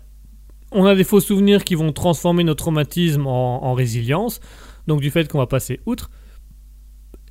[0.79, 4.39] On a des faux souvenirs qui vont transformer notre traumatisme en, en résilience,
[4.85, 6.11] donc du fait qu'on va passer outre.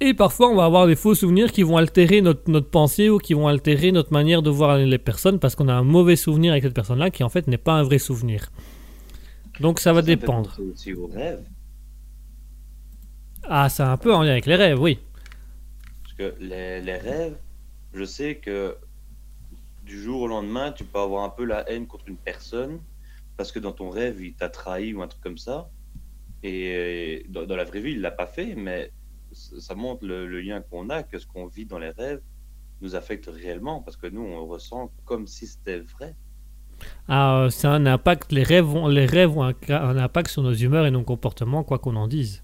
[0.01, 3.19] Et parfois, on va avoir des faux souvenirs qui vont altérer notre, notre pensée ou
[3.19, 6.51] qui vont altérer notre manière de voir les personnes parce qu'on a un mauvais souvenir
[6.51, 8.51] avec cette personne-là qui en fait n'est pas un vrai souvenir.
[9.61, 10.51] Donc ça va dépendre.
[10.51, 11.45] penser aussi aux rêves.
[13.45, 14.99] Ah, c'est un peu en lien avec les rêves, oui.
[16.03, 17.37] Parce que les, les rêves,
[17.95, 18.75] je sais que
[19.85, 22.81] du jour au lendemain, tu peux avoir un peu la haine contre une personne
[23.37, 25.71] parce que dans ton rêve, il t'a trahi ou un truc comme ça.
[26.43, 28.93] Et dans, dans la vraie vie, il l'a pas fait, mais
[29.33, 32.23] ça montre le, le lien qu'on a, que ce qu'on vit dans les rêves
[32.81, 36.15] nous affecte réellement parce que nous, on ressent comme si c'était vrai.
[37.09, 38.33] Ah, euh, c'est un impact.
[38.33, 41.65] Les rêves ont, les rêves ont un, un impact sur nos humeurs et nos comportements,
[41.65, 42.43] quoi qu'on en dise.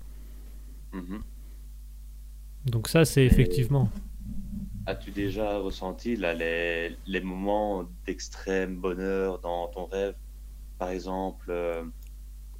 [0.92, 1.22] Mhm.
[2.66, 3.90] Donc ça, c'est effectivement.
[4.86, 10.14] As-tu déjà ressenti là, les, les moments d'extrême bonheur dans ton rêve
[10.82, 11.84] Par exemple, euh,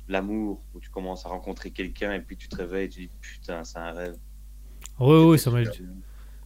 [0.07, 3.11] l'amour, où tu commences à rencontrer quelqu'un et puis tu te réveilles et tu dis
[3.21, 4.17] putain, c'est un rêve.
[5.01, 5.65] Oui, oui, ça m'est,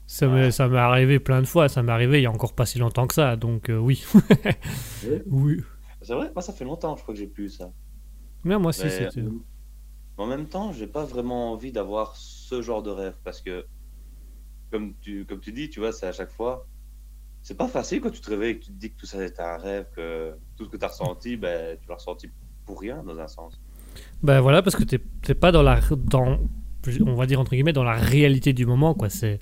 [0.06, 0.26] ça
[0.68, 1.68] m'est, arrivé plein de fois.
[1.68, 3.36] Ça m'est arrivé il y a encore pas si longtemps que ça.
[3.36, 4.06] Donc euh, oui.
[5.26, 5.60] Oui.
[6.00, 7.70] C'est vrai, moi ça fait longtemps, je crois que j'ai plus ça.
[8.42, 9.20] Mais moi aussi, Mais, c'était.
[9.20, 9.44] euh,
[10.16, 13.66] en même temps, j'ai pas vraiment envie d'avoir ce genre de rêve parce que,
[14.70, 16.66] comme tu, comme tu dis, tu vois, c'est à chaque fois.
[17.46, 19.24] C'est pas facile quand tu te réveilles et que tu te dis que tout ça
[19.24, 22.28] était un rêve, que tout ce que tu as ressenti, ben, tu l'as ressenti
[22.64, 23.60] pour rien dans un sens.
[24.24, 26.40] Ben voilà, parce que t'es, t'es pas dans la, dans,
[27.06, 29.10] on va dire entre guillemets, dans la réalité du moment, quoi.
[29.10, 29.38] C'est,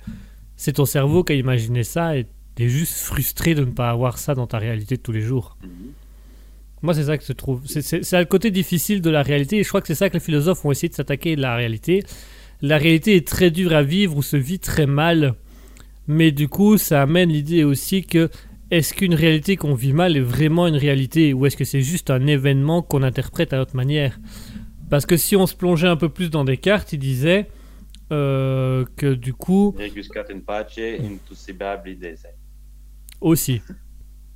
[0.55, 4.19] c'est ton cerveau qui a imaginé ça et t'es juste frustré de ne pas avoir
[4.19, 5.57] ça dans ta réalité de tous les jours.
[6.83, 7.63] Moi, c'est ça que je trouve.
[7.65, 10.09] C'est, c'est, c'est le côté difficile de la réalité, et je crois que c'est ça
[10.09, 12.03] que les philosophes ont essayé de s'attaquer de la réalité.
[12.61, 15.33] La réalité est très dure à vivre ou se vit très mal,
[16.07, 18.29] mais du coup, ça amène l'idée aussi que
[18.71, 22.09] est-ce qu'une réalité qu'on vit mal est vraiment une réalité, ou est-ce que c'est juste
[22.09, 24.19] un événement qu'on interprète à notre manière?
[24.89, 27.47] Parce que si on se plongeait un peu plus dans Descartes, il disait
[28.11, 29.75] euh, que du coup,
[33.21, 33.61] aussi.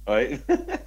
[0.07, 0.39] Ouais.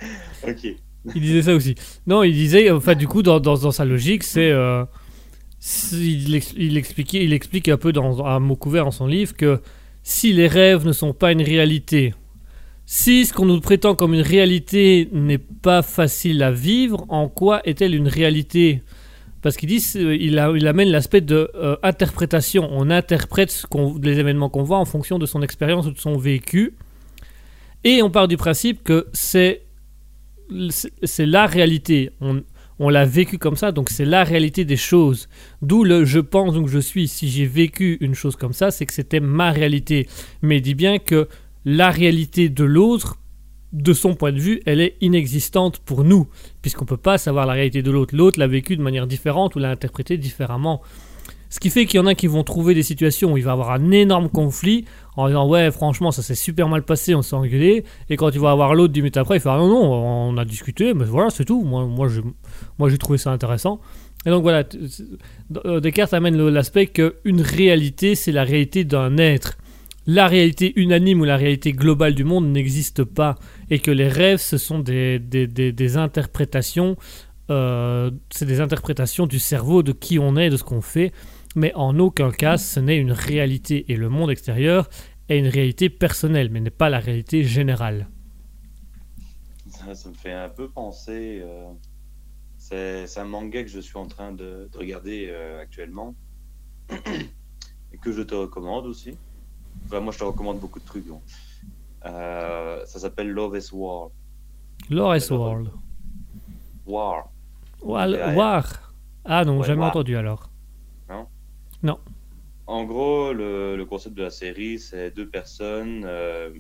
[0.48, 0.66] ok.
[1.14, 1.76] Il disait ça aussi.
[2.08, 4.50] Non, il disait, enfin, du coup, dans, dans, dans sa logique, c'est.
[4.50, 4.84] euh,
[5.92, 9.60] il, il expliquait, il explique un peu dans, à mot couvert dans son livre que
[10.02, 12.14] si les rêves ne sont pas une réalité,
[12.86, 17.60] si ce qu'on nous prétend comme une réalité n'est pas facile à vivre, en quoi
[17.64, 18.82] est-elle une réalité?
[19.40, 22.68] Parce qu'il dit, c'est- il, a- amène l'aspect de euh, interprétation.
[22.70, 23.64] On interprète
[24.02, 26.74] les événements qu'on voit en fonction de son expérience ou de son vécu.
[27.84, 29.62] Et on part du principe que c'est
[31.02, 32.10] c'est la réalité.
[32.20, 32.42] On,
[32.84, 35.28] on l'a vécu comme ça, donc c'est la réalité des choses.
[35.62, 37.06] D'où le je pense, donc je suis.
[37.06, 40.08] Si j'ai vécu une chose comme ça, c'est que c'était ma réalité.
[40.42, 41.28] Mais dis bien que
[41.64, 43.20] la réalité de l'autre,
[43.72, 46.26] de son point de vue, elle est inexistante pour nous,
[46.60, 48.16] puisqu'on ne peut pas savoir la réalité de l'autre.
[48.16, 50.82] L'autre l'a vécu de manière différente ou l'a interprété différemment.
[51.54, 53.50] Ce qui fait qu'il y en a qui vont trouver des situations où il va
[53.50, 54.86] y avoir un énorme conflit
[55.16, 57.84] en disant ouais franchement ça s'est super mal passé, on s'est engueulé.
[58.08, 59.82] Et quand tu vas avoir l'autre 10 minutes après il fait ah non non
[60.32, 61.62] on a discuté mais voilà c'est tout.
[61.62, 62.22] Moi moi j'ai
[62.78, 63.80] moi trouvé ça intéressant.
[64.24, 64.64] Et donc voilà
[65.66, 69.58] euh, Descartes amène l'aspect qu'une réalité c'est la réalité d'un être.
[70.06, 73.34] La réalité unanime ou la réalité globale du monde n'existe pas
[73.70, 76.96] et que les rêves ce sont des, des, des- des interprétations
[77.50, 81.12] euh, c'est des interprétations du cerveau de qui on est de ce qu'on fait
[81.56, 84.88] mais en aucun cas ce n'est une réalité et le monde extérieur
[85.28, 88.08] est une réalité personnelle mais n'est pas la réalité générale
[89.68, 91.40] Ça, ça me fait un peu penser.
[91.42, 91.72] euh,
[92.58, 96.14] c'est un manga que je suis en train de, de regarder euh, actuellement
[97.92, 99.18] et que je te recommande aussi.
[99.86, 101.06] Enfin, moi, je te recommande beaucoup de trucs.
[102.06, 104.10] Euh, ça s'appelle Love is War.
[104.90, 105.28] Lore is
[106.86, 107.32] War.
[107.84, 108.34] Ouais.
[108.34, 108.94] War
[109.24, 109.88] ah non Ouais, jamais War.
[109.88, 110.51] entendu alors
[112.66, 116.56] En gros, le, concept de la série, c'est deux personnes euh,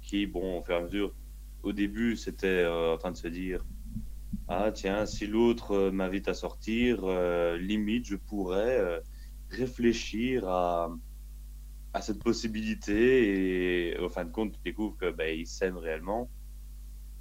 [0.00, 1.14] qui, bon, au fur et à mesure,
[1.62, 3.64] au début, c'était euh, en train de se dire
[4.46, 7.06] Ah, tiens, si l'autre euh, m'invite à sortir,
[7.58, 9.02] limite, je pourrais
[9.50, 10.90] réfléchir à,
[11.92, 13.90] à cette possibilité.
[13.90, 16.30] Et au fin de compte, tu découvres que ben, ils s'aiment réellement.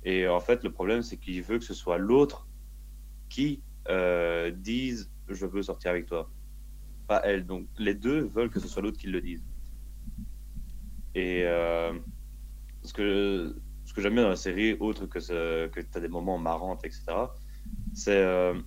[0.03, 2.47] Et en fait, le problème, c'est qu'il veut que ce soit l'autre
[3.29, 3.63] qui
[4.57, 6.29] dise Je veux sortir avec toi
[7.07, 7.45] pas elle.
[7.45, 9.45] Donc les deux veulent que ce soit l'autre qui le dise.
[11.13, 11.93] Et euh,
[12.83, 16.01] ce que, ce que j'aime bien dans la série, autre que, ce, que tu as
[16.01, 17.33] des moments marrants, etc.,
[17.93, 18.59] c'est euh,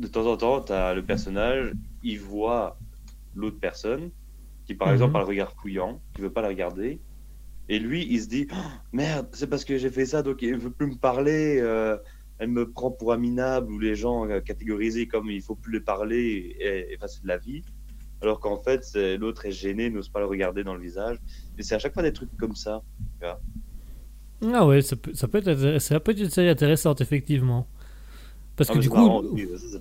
[0.00, 2.80] de temps en temps, tu as le personnage, il voit
[3.34, 4.12] l'autre personne,
[4.66, 4.92] qui par Mhm.
[4.92, 7.02] exemple a le regard couillant, qui veut pas la regarder.
[7.68, 8.56] Et lui, il se dit Oh,
[8.92, 11.58] Merde, c'est parce que j'ai fait ça, donc il veut plus me parler.
[11.60, 11.98] euh,
[12.38, 15.72] elle me prend pour un minable ou les gens euh, catégorisés comme il faut plus
[15.72, 17.62] les parler et effacer de la vie.
[18.20, 18.84] Alors qu'en fait,
[19.18, 21.18] l'autre est gêné, n'ose pas le regarder dans le visage.
[21.56, 22.82] Et c'est à chaque fois des trucs comme ça.
[24.52, 27.66] ah ouais ça peut, ça peut être intéress- ça peut être une série intéressante effectivement
[28.56, 28.96] parce Ah, que du coup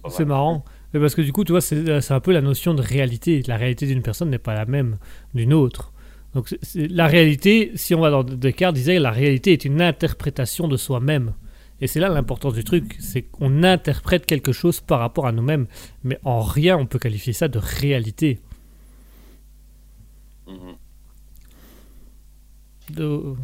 [0.09, 0.63] c'est marrant.
[0.93, 3.41] Mais parce que du coup, tu vois, c'est c'est un peu la notion de réalité.
[3.47, 4.97] La réalité d'une personne n'est pas la même
[5.33, 5.91] d'une autre.
[6.33, 10.77] Donc, la réalité, si on va dans Descartes, disait la réalité est une interprétation de
[10.77, 11.33] soi-même.
[11.81, 15.67] Et c'est là l'importance du truc, c'est qu'on interprète quelque chose par rapport à nous-mêmes,
[16.03, 18.39] mais en rien on peut qualifier ça de réalité.
[20.47, 20.77] Mhm.
[22.93, 23.35] De-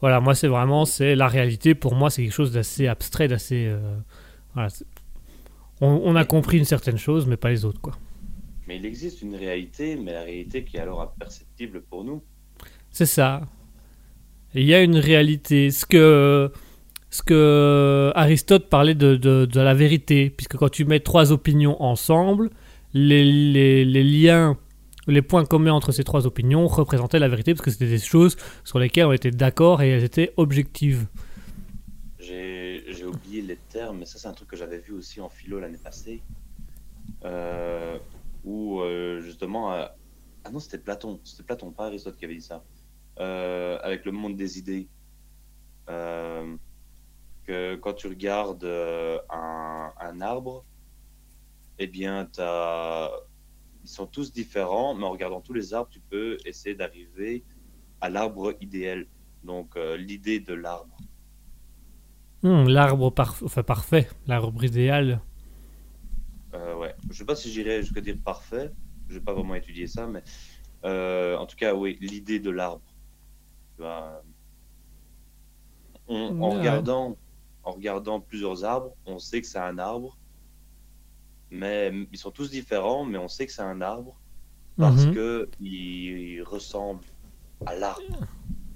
[0.00, 1.74] Voilà, moi c'est vraiment c'est la réalité.
[1.74, 3.66] Pour moi, c'est quelque chose d'assez abstrait, d'assez.
[3.68, 3.96] euh,
[4.52, 4.68] voilà,
[5.80, 7.96] on, on a compris une certaine chose, mais pas les autres, quoi.
[8.66, 12.22] Mais il existe une réalité, mais la réalité qui est alors imperceptible pour nous.
[12.90, 13.42] C'est ça.
[14.54, 15.70] Il y a une réalité.
[15.70, 16.52] Ce que,
[17.14, 22.50] ce que Aristote parlait de, de, la vérité, puisque quand tu mets trois opinions ensemble,
[22.92, 23.22] les,
[23.84, 24.58] les, liens,
[25.06, 28.36] les points communs entre ces trois opinions représentaient la vérité, parce que c'était des choses
[28.64, 31.06] sur lesquelles on était d'accord et elles étaient objectives.
[32.18, 35.60] J'ai oublié les termes, mais ça, c'est un truc que j'avais vu aussi en philo
[35.60, 36.20] l'année passée.
[37.24, 37.96] Euh,
[38.42, 39.72] où euh, justement.
[39.72, 39.86] euh,
[40.42, 41.20] Ah non, c'était Platon.
[41.22, 42.64] C'était Platon, pas Aristote qui avait dit ça.
[43.18, 44.88] Avec le monde des idées.
[47.46, 50.64] Que quand tu regardes euh, un, un arbre,
[51.78, 53.10] eh bien, t'as-
[53.82, 57.44] ils sont tous différents, mais en regardant tous les arbres, tu peux essayer d'arriver
[58.00, 59.06] à l'arbre idéal.
[59.42, 60.96] Donc, euh, l'idée de l'arbre.
[62.42, 65.20] Hmm, l'arbre enfin, parfait, l'arbre idéal.
[66.54, 66.94] Euh, ouais.
[67.10, 68.70] Je sais pas si j'irais jusqu'à dire parfait.
[69.08, 70.22] Je n'ai pas vraiment étudié ça, mais
[70.84, 72.82] euh, en tout cas, oui, l'idée de l'arbre.
[76.06, 76.58] On- en, Ouais.
[76.58, 77.16] regardant,
[77.64, 80.16] en regardant plusieurs arbres, on sait que c'est un arbre,
[81.50, 84.14] mais ils sont tous différents, mais on sait que c'est un arbre
[84.76, 85.14] parce Mhm.
[85.14, 87.04] que il ressemble
[87.66, 88.20] à l'arbre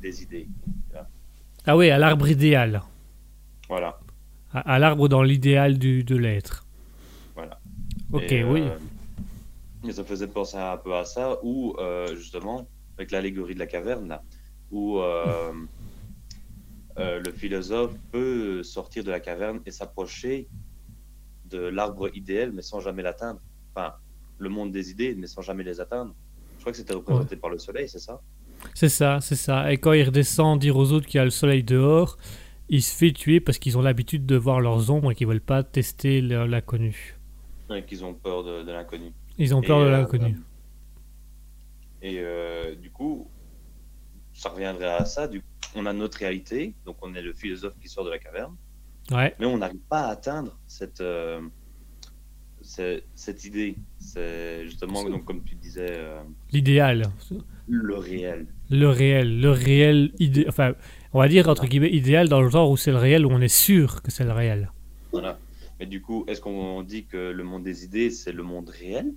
[0.01, 0.49] des idées.
[1.67, 2.83] Ah oui, à l'arbre idéal.
[3.69, 3.99] Voilà.
[4.55, 6.65] À, à l'arbre dans l'idéal du- de l'être.
[7.35, 7.61] Voilà.
[8.13, 8.61] Ok, Et, oui.
[8.63, 8.79] euh,
[9.87, 12.67] et ça me faisait penser un peu à ça, où euh, justement,
[12.97, 14.23] avec l'allégorie de la caverne, là,
[14.71, 15.53] où euh,
[16.99, 20.49] euh, le philosophe peut sortir de la caverne et s'approcher
[21.47, 23.41] de l'arbre idéal, mais sans jamais l'atteindre.
[23.75, 23.95] Enfin,
[24.39, 26.15] le monde des idées, mais sans jamais les atteindre.
[26.57, 28.21] Je crois que c'était représenté par le soleil, c'est ça?
[28.75, 29.73] C'est ça, c'est ça.
[29.73, 32.19] Et quand il redescend dire aux autres qu'il y a le soleil dehors,
[32.69, 35.41] il se fait tuer parce qu'ils ont l'habitude de voir leurs ombres et qu'ils veulent
[35.41, 37.17] pas tester l'inconnu.
[37.71, 39.13] Ouais, qu'ils ont peur de, de l'inconnu.
[39.39, 40.37] Ils ont peur Et, de euh, l'inconnu.
[42.03, 43.29] Et euh, du coup,
[44.35, 45.29] ça reviendrait à ça.
[45.29, 45.43] Du
[45.75, 48.57] on a notre réalité, donc on est le philosophe qui sort de la caverne,
[49.11, 49.35] Ouais.
[49.41, 51.41] mais on n'arrive pas à atteindre cette, euh,
[52.63, 53.77] cette idée.
[53.99, 56.21] C'est justement, donc, comme tu disais, euh,
[56.53, 57.05] L'idéal.
[57.69, 58.47] le réel.
[58.71, 59.41] Le réel.
[59.41, 60.45] Le réel idé...
[60.49, 60.75] Enfin,
[61.15, 63.41] on va dire entre guillemets idéal dans le genre où c'est le réel, où on
[63.41, 64.71] est sûr que c'est le réel.
[65.13, 65.39] Voilà.
[65.81, 69.15] Mais du coup, est-ce qu'on dit que le monde des idées, c'est le monde réel?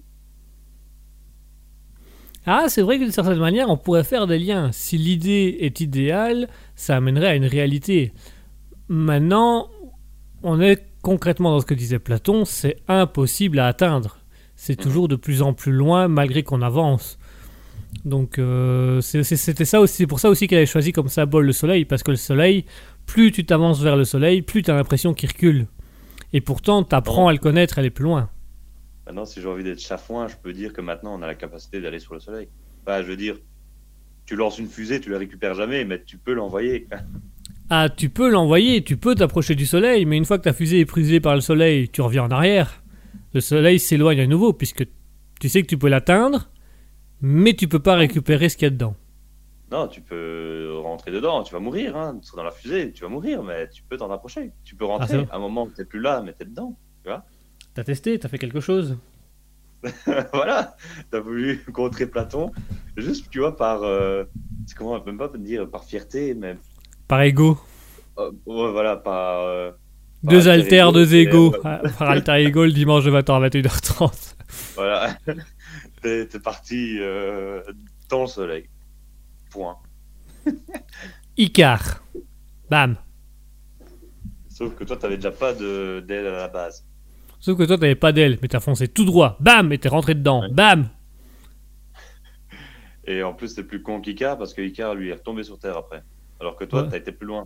[2.45, 4.71] Ah, c'est vrai que d'une certaine manière, on pourrait faire des liens.
[4.71, 8.13] Si l'idée est idéale, ça amènerait à une réalité.
[8.87, 9.69] Maintenant,
[10.43, 14.17] on est concrètement dans ce que disait Platon, c'est impossible à atteindre.
[14.55, 14.83] C'est Mhm.
[14.83, 17.17] toujours de plus en plus loin malgré qu'on avance.
[18.05, 21.51] Donc euh, c'était ça aussi, c'est pour ça aussi qu'elle avait choisi comme symbole le
[21.51, 22.65] soleil, parce que le soleil,
[23.05, 25.67] plus tu t'avances vers le soleil, plus tu as l'impression qu'il recule.
[26.33, 28.29] Et pourtant, tu apprends à le connaître, aller plus loin.
[29.05, 31.81] Maintenant, si j'ai envie d'être chafouin, je peux dire que maintenant, on a la capacité
[31.81, 32.47] d'aller sur le soleil.
[32.85, 33.37] Enfin, je veux dire,
[34.25, 36.87] tu lances une fusée, tu la récupères jamais, mais tu peux l'envoyer.
[37.73, 40.81] Ah, tu peux l'envoyer, tu peux t'approcher du soleil, mais une fois que ta fusée
[40.81, 42.83] est brisée par le soleil, tu reviens en arrière.
[43.33, 44.85] Le soleil s'éloigne à nouveau, puisque
[45.39, 46.49] tu sais que tu peux l'atteindre,
[47.21, 48.93] mais tu peux pas récupérer ce qu'il y a dedans.
[49.71, 51.95] Non, tu peux rentrer dedans, tu vas mourir.
[51.95, 52.19] Hein.
[52.21, 54.51] Tu seras dans la fusée, tu vas mourir, mais tu peux t'en approcher.
[54.65, 55.25] Tu peux Ah, rentrer.
[55.31, 56.77] à un moment, tu n'es plus là, mais tu es dedans.
[57.73, 58.97] T'as testé, t'as fait quelque chose
[60.33, 60.75] voilà,
[61.11, 62.51] tu as voulu contrer Platon,
[62.97, 63.81] juste, tu vois, par.
[63.81, 64.25] euh,
[64.67, 66.55] c'est comment, même pas dire par fierté, mais.
[67.07, 67.57] Par ego.
[68.19, 69.41] euh, ouais, voilà, par.
[69.41, 69.71] euh,
[70.21, 71.55] Deux alter altères, ego, deux égaux.
[71.63, 74.35] Ah, Par alter ego le dimanche de 20h à 21h30.
[74.75, 75.17] voilà.
[76.03, 77.63] t'es es parti euh,
[78.07, 78.69] dans le soleil.
[79.49, 79.77] Point.
[81.37, 82.03] Icar.
[82.69, 82.97] Bam.
[84.47, 86.85] Sauf que toi, tu déjà pas d'aile à la base.
[87.41, 89.35] Sauf que toi, t'avais pas d'aile, mais t'as foncé tout droit.
[89.41, 90.43] Bam Et t'es rentré dedans.
[90.43, 90.49] Ouais.
[90.51, 90.87] Bam
[93.05, 95.77] Et en plus, c'est plus con qu'Icar parce que Icar, lui, est retombé sur Terre
[95.77, 96.03] après.
[96.39, 96.89] Alors que toi, Ouais.
[96.89, 97.45] t'as été plus loin.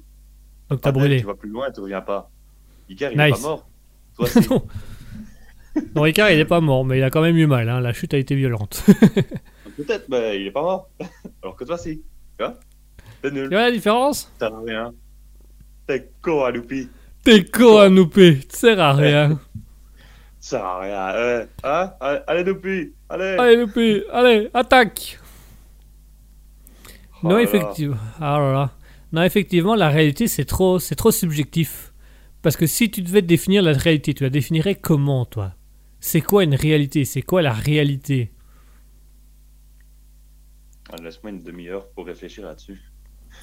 [0.69, 1.19] Donc t'as brûlé.
[1.19, 2.29] Tu vas plus loin, tu reviens pas.
[2.89, 3.67] Icar, il est pas mort.
[4.15, 4.39] Toi, si.
[4.49, 4.65] non.
[5.95, 7.69] non, Icar, il est pas mort, mais il a quand même eu mal.
[7.69, 7.79] hein.
[7.79, 8.83] La chute a été violente.
[9.77, 10.89] Peut-être, mais il est pas mort.
[11.41, 11.97] Alors que toi, si.
[12.37, 12.55] Tu vois?
[13.21, 13.47] T'es tu nul.
[13.47, 14.31] vois la différence?
[14.39, 14.93] T'as rien.
[15.87, 16.89] T'es con à loupi.
[17.23, 19.39] T'es con à nouper, tu sers à rien.
[20.45, 21.13] Ça sert à rien.
[21.39, 21.47] Ouais.
[21.63, 22.93] Hein allez, allez, loupi.
[23.09, 23.35] Allez.
[23.39, 25.17] Allez, allez, attaque
[27.23, 27.41] Oh Non, là là.
[27.41, 27.95] effectivement.
[28.21, 28.71] Ah là là.
[29.11, 31.93] Non, effectivement, la réalité, c'est trop, c'est trop subjectif.
[32.43, 35.55] Parce que si tu devais définir la réalité, tu la définirais comment, toi?
[35.99, 37.05] C'est quoi une réalité?
[37.05, 38.31] C'est quoi la réalité?
[40.91, 42.79] Ah, Laisse-moi une demi-heure pour réfléchir là-dessus.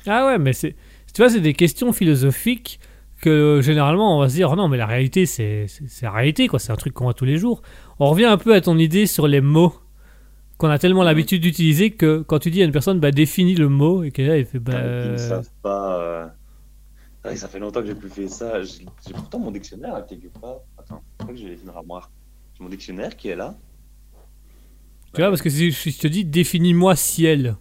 [0.06, 0.76] Ah ouais, mais c'est,
[1.12, 2.78] tu vois, c'est des questions philosophiques
[3.22, 5.66] que généralement on va se dire, oh non, mais la réalité, c'est,
[6.02, 6.58] la réalité, quoi.
[6.58, 7.62] C'est un truc qu'on voit tous les jours.
[7.98, 9.72] On revient un peu à ton idée sur les mots
[10.58, 11.06] qu'on a tellement Mhm.
[11.06, 14.20] l'habitude d'utiliser que quand tu dis à une personne, bah définis le mot et que
[14.22, 14.74] là il fait, bah.
[15.06, 15.98] Ils ne savent pas.
[16.00, 16.26] euh,
[17.24, 18.62] ouais, ça fait longtemps que j'ai plus fait ça.
[18.62, 20.58] J'ai pourtant mon dictionnaire là, quelque part.
[20.78, 22.10] Attends, je crois que j'ai une armoire.
[22.58, 23.54] J'ai mon dictionnaire qui est là.
[25.14, 27.56] Tu vois, parce que si si je te dis définis-moi ciel,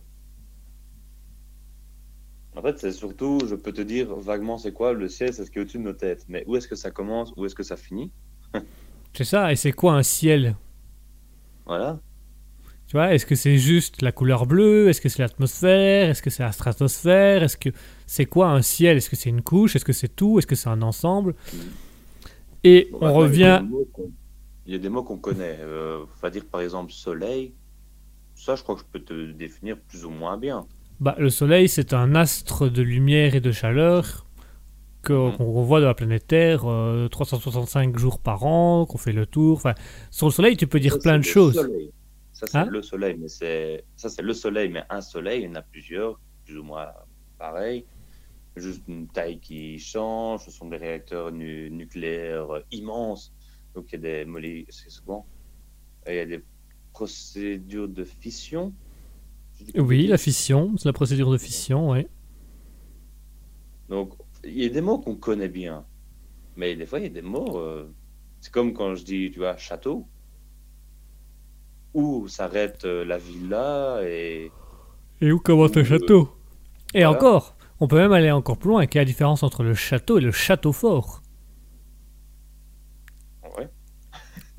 [2.61, 5.49] En fait, c'est surtout, je peux te dire vaguement c'est quoi le ciel, c'est ce
[5.49, 6.25] qui est au-dessus de nos têtes.
[6.27, 8.11] Mais où est-ce que ça commence, où est-ce que ça finit?
[9.13, 10.55] C'est ça, et c'est quoi un ciel?
[11.65, 11.99] Voilà.
[12.87, 14.87] Tu vois, est-ce que c'est juste la couleur bleue?
[14.87, 16.09] Est-ce que c'est l'atmosphère?
[16.09, 17.43] Est-ce que c'est la stratosphère?
[17.43, 17.69] Est-ce que
[18.05, 18.95] c'est quoi un ciel?
[18.95, 19.75] Est-ce que c'est une couche?
[19.75, 20.39] Est-ce que c'est tout?
[20.39, 21.35] Est-ce que c'est un ensemble?
[22.63, 23.63] Et Bon, on revient.
[24.65, 25.57] Il y a des mots qu'on connaît.
[25.59, 27.53] Euh, on va dire par exemple soleil.
[28.35, 30.65] Ça, je crois que je peux te définir plus ou moins bien.
[31.01, 34.27] Bah, le Soleil, c'est un astre de lumière et de chaleur
[35.01, 35.37] que- Mhm.
[35.37, 39.57] qu'on voit de la planète Terre euh, 365 jours par an, qu'on fait le tour.
[39.57, 39.73] Enfin,
[40.11, 41.55] sur le Soleil, tu peux dire Ça, plein de choses.
[41.55, 41.91] soleil.
[42.33, 45.45] Ça, c'est Hein le soleil, mais c'est ça, c'est le soleil, mais un soleil, il
[45.45, 46.87] y en a plusieurs, plus ou moins
[47.37, 47.83] pareil.
[48.55, 50.45] Juste une taille qui change.
[50.45, 53.33] Ce sont des réacteurs nu- nucléaires euh, immenses.
[53.73, 54.65] Donc il y a des molécules.
[54.69, 55.25] C'est souvent.
[56.07, 56.43] Il y a des
[56.93, 58.65] procédures de fission.
[58.65, 62.07] Je dis pas de Oui, la fission, c'est la procédure de fission, oui.
[63.89, 64.13] Donc,
[64.43, 65.85] il y a des mots qu'on connaît bien.
[66.55, 67.57] Mais des fois, il y a des mots.
[67.59, 67.91] euh,
[68.41, 70.07] c'est comme quand je dis, tu vois, château.
[71.93, 74.51] Où s'arrête euh, la villa et.
[75.21, 76.29] Et où commence le Ou, euh, château?
[76.93, 77.11] Et voilà.
[77.11, 78.85] encore, on peut même aller encore plus loin.
[78.85, 81.21] Quelle est la différence entre le château et le château fort?
[83.57, 83.69] Ouais.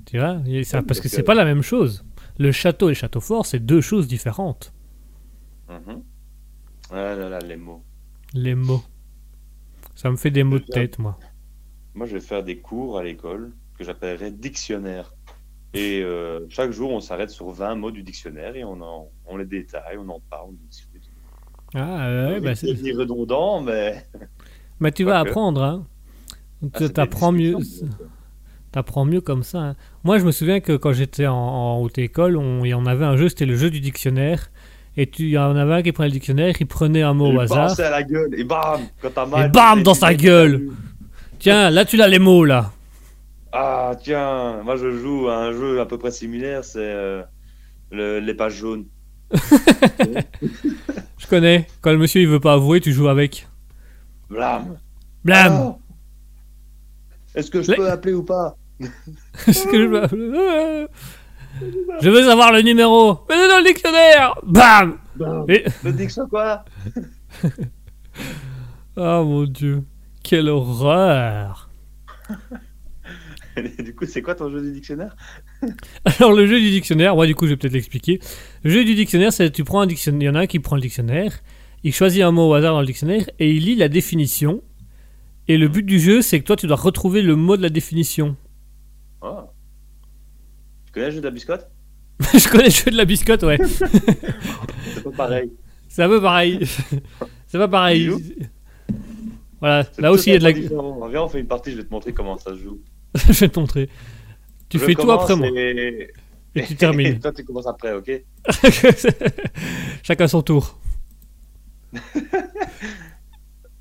[0.07, 2.05] Tu vois ça- Parce que c'est pas la même chose.
[2.39, 4.73] Le château et le château fort, c'est deux choses différentes.
[5.73, 6.03] Mhm.
[6.91, 7.83] Ah là là, les mots.
[8.35, 8.83] Les mots.
[9.95, 11.19] Ça me fait des mots de tête, moi.
[11.95, 15.15] Moi, je vais faire des cours à l'école que j'appellerais dictionnaire.
[15.75, 19.37] Et euh, chaque jour, on s'arrête sur 20 mots du dictionnaire et on, en, on
[19.37, 21.03] les détaille, on en parle, on discute.
[21.75, 24.07] Ah, ouais, bah, c'est- redondant, mais.
[24.81, 25.87] Mais tu vas apprendre, hein.
[26.75, 27.57] Ah, Tu une mieux.
[27.57, 28.07] euh,
[28.73, 29.61] T'apprends mieux comme ça.
[29.61, 29.77] hein.
[30.05, 33.05] Moi, je me souviens que quand j'étais en, en haute école, on, et on avait
[33.05, 34.52] un jeu, c'était le jeu du dictionnaire.
[34.97, 37.31] Et tu, il y en avait un qui prenait le dictionnaire, il prenait un mot
[37.31, 37.79] lui au hasard.
[37.81, 39.47] à la gueule et bam Quand t'as mal.
[39.47, 40.69] Et bam, dans sa gueule.
[41.39, 42.71] Tiens, là, tu l'as les mots, là.
[43.53, 47.23] Ah, tiens, moi je joue à un jeu à peu près similaire, c'est euh,
[47.91, 48.85] le- les pages jaunes.
[51.19, 51.67] Je connais.
[51.81, 53.47] Quand le monsieur, il veut pas avouer, tu joues avec.
[54.29, 54.77] Blam
[55.25, 55.77] Blam Ah
[57.35, 58.57] Est-ce que je Les- peux appeler ou pas?
[59.47, 60.89] Est-ce que je veux-
[62.01, 63.21] Je veux savoir le numéro.
[63.29, 64.35] Mets-le dans le dictionnaire.
[64.45, 65.45] Bam Bam.
[65.49, 66.65] Et- Le Dixon quoi
[68.97, 69.83] Oh mon dieu.
[70.23, 71.69] Quelle horreur.
[73.85, 75.15] Du coup, c'est quoi ton jeu du dictionnaire?
[76.19, 78.19] Alors le jeu du dictionnaire, ouais du coup je vais peut-être l'expliquer.
[78.63, 80.59] Le jeu du dictionnaire, c'est tu prends un dictionnaire, il y en a un qui
[80.59, 81.33] prend le dictionnaire,
[81.85, 84.63] il choisit un mot au hasard dans le dictionnaire et il lit la définition.
[85.49, 87.69] Et le but du jeu, c'est que toi tu dois retrouver le mot de la
[87.69, 88.37] définition.
[90.93, 91.71] Tu connais le jeu de la biscotte
[92.35, 93.59] je connais le jeu de la biscotte, ouais.
[94.95, 95.51] C'est pas pareil.
[95.89, 96.61] C'est un peu pareil.
[97.47, 98.11] c'est pas pareil.
[99.59, 100.53] Voilà, là aussi il y a de la.
[100.53, 101.09] différent.
[101.09, 102.79] Viens, on fait une partie, je vais te montrer comment ça se joue.
[103.15, 103.89] je vais te montrer.
[104.69, 106.11] Tu Je fais tout après moi Et...
[106.55, 107.19] et tu termines.
[107.19, 108.23] toi, tu commences après, ok
[110.03, 110.79] Chacun son tour.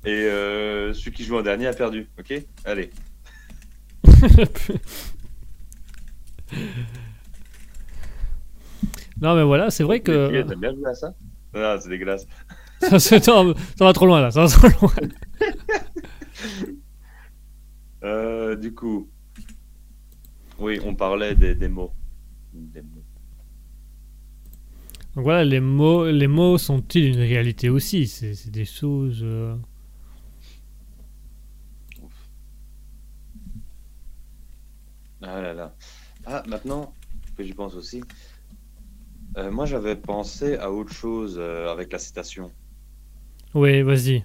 [0.04, 2.90] Et euh, celui qui joue en dernier a perdu, ok Allez.
[9.20, 11.14] Non mais voilà, c'est vrai Ok, que T'aimes bien jouer à ça
[11.54, 12.26] Ah, c'est dégueulasse.
[12.98, 13.42] ça,
[13.84, 14.94] va trop loin là, ça va trop loin.
[18.04, 19.08] Euh, du coup,
[20.58, 21.92] oui, on parlait des, des mots.
[22.52, 23.04] Des mots.
[25.14, 28.06] Donc voilà, les mots, les mots sont-ils une réalité aussi?
[28.06, 29.20] C'est c'est des choses.
[29.22, 29.54] euh,
[35.22, 35.74] Ah là là.
[36.24, 36.96] Ah, maintenant
[37.36, 38.08] que j'y pense aussi,
[39.36, 42.54] euh, moi j'avais pensé à autre chose euh, avec la citation.
[43.54, 44.24] Oui, vas-y.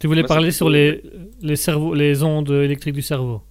[0.00, 1.02] Tu voulais Moi, parler sur les,
[1.42, 3.42] les, cerveaux, les ondes électriques du cerveau.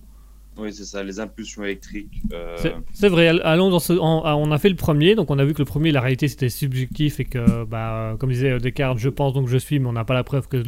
[0.57, 2.25] Oui, c'est ça, les impulsions électriques.
[2.31, 3.93] euh, C'est- vrai, all- allons dans ce.
[3.93, 6.01] en- ah, on a fait le premier, donc on a vu que le premier, la
[6.01, 9.87] réalité c'était subjectif et que, bah, comme disait Descartes, je pense donc je suis, mais
[9.87, 10.63] on n'a pas la preuve que le,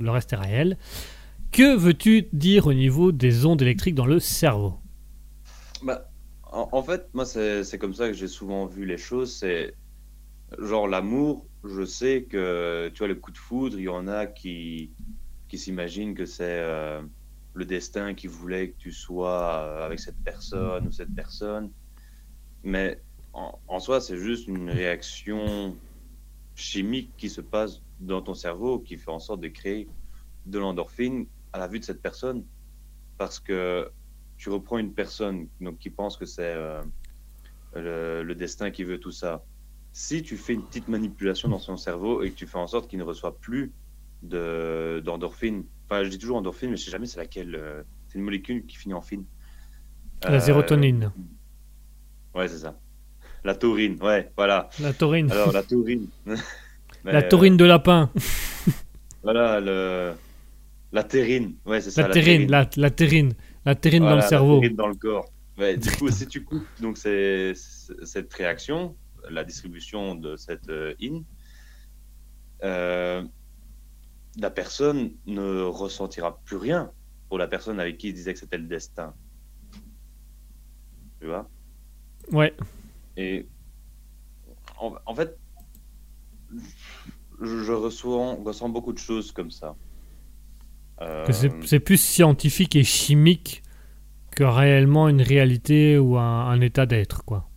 [0.00, 0.78] le reste est réel.
[1.52, 4.74] Que veux-tu dire au niveau des ondes électriques dans le cerveau?
[5.82, 6.13] Bah,
[6.54, 9.34] en, fait, moi, c'est c'est comme ça que j'ai souvent vu les choses.
[9.34, 9.74] C'est
[10.58, 11.46] genre l'amour.
[11.64, 14.92] Je sais que, tu vois, le coup de foudre, il y en a qui,
[15.48, 17.02] qui s'imaginent que c'est euh,
[17.54, 21.70] le destin qui voulait que tu sois euh, avec cette personne ou cette personne.
[22.62, 23.02] Mais
[23.32, 25.76] en, en soi, c'est juste une réaction
[26.54, 29.88] chimique qui se passe dans ton cerveau qui fait en sorte de créer
[30.46, 32.44] de l'endorphine à la vue de cette personne.
[33.18, 33.90] Parce que
[34.36, 36.82] tu reprends une personne donc, qui pense que c'est euh,
[37.74, 39.44] le, le destin qui veut tout ça.
[39.92, 42.88] Si tu fais une petite manipulation dans son cerveau et que tu fais en sorte
[42.90, 43.74] qu'il ne reçoit plus
[44.22, 47.54] de- d'endorphine, enfin je dis toujours endorphine, mais je sais jamais c'est laquelle.
[47.54, 49.26] euh, c'est une molécule qui finit en fine.
[50.28, 51.12] La Euh, sérotonine,
[52.34, 52.80] Ouais, c'est ça.
[53.44, 54.70] La taurine, ouais, voilà.
[54.78, 56.10] la taurine, Alors la taurine.
[57.10, 58.10] la Mais, taurine de lapin,
[59.22, 60.14] voilà, le...
[60.92, 62.02] la terrine, ouais, c'est ça.
[62.02, 63.34] la terrine, la, la terrine,
[63.64, 64.60] la terrine dans le la cerveau.
[64.60, 65.26] terrine dans le corps.
[65.58, 68.96] Ouais, du coup, si tu coupes donc c'est- c'est- cette réaction,
[69.30, 71.22] la distribution de cette euh, in,
[72.64, 73.24] euh,
[74.38, 76.90] la personne ne ressentira plus rien
[77.28, 79.14] pour la personne avec qui il disait que c'était le destin.
[81.20, 81.48] Tu vois?
[82.32, 82.54] Ouais,
[83.16, 83.46] Et
[84.80, 85.38] en, en fait,
[87.40, 89.74] je, je reçois, ressens beaucoup de choses comme ça.
[91.00, 91.24] Euh,
[91.64, 93.62] c'est plus scientifique et chimique
[94.30, 97.48] que réellement une réalité ou un, un état d'être, quoi.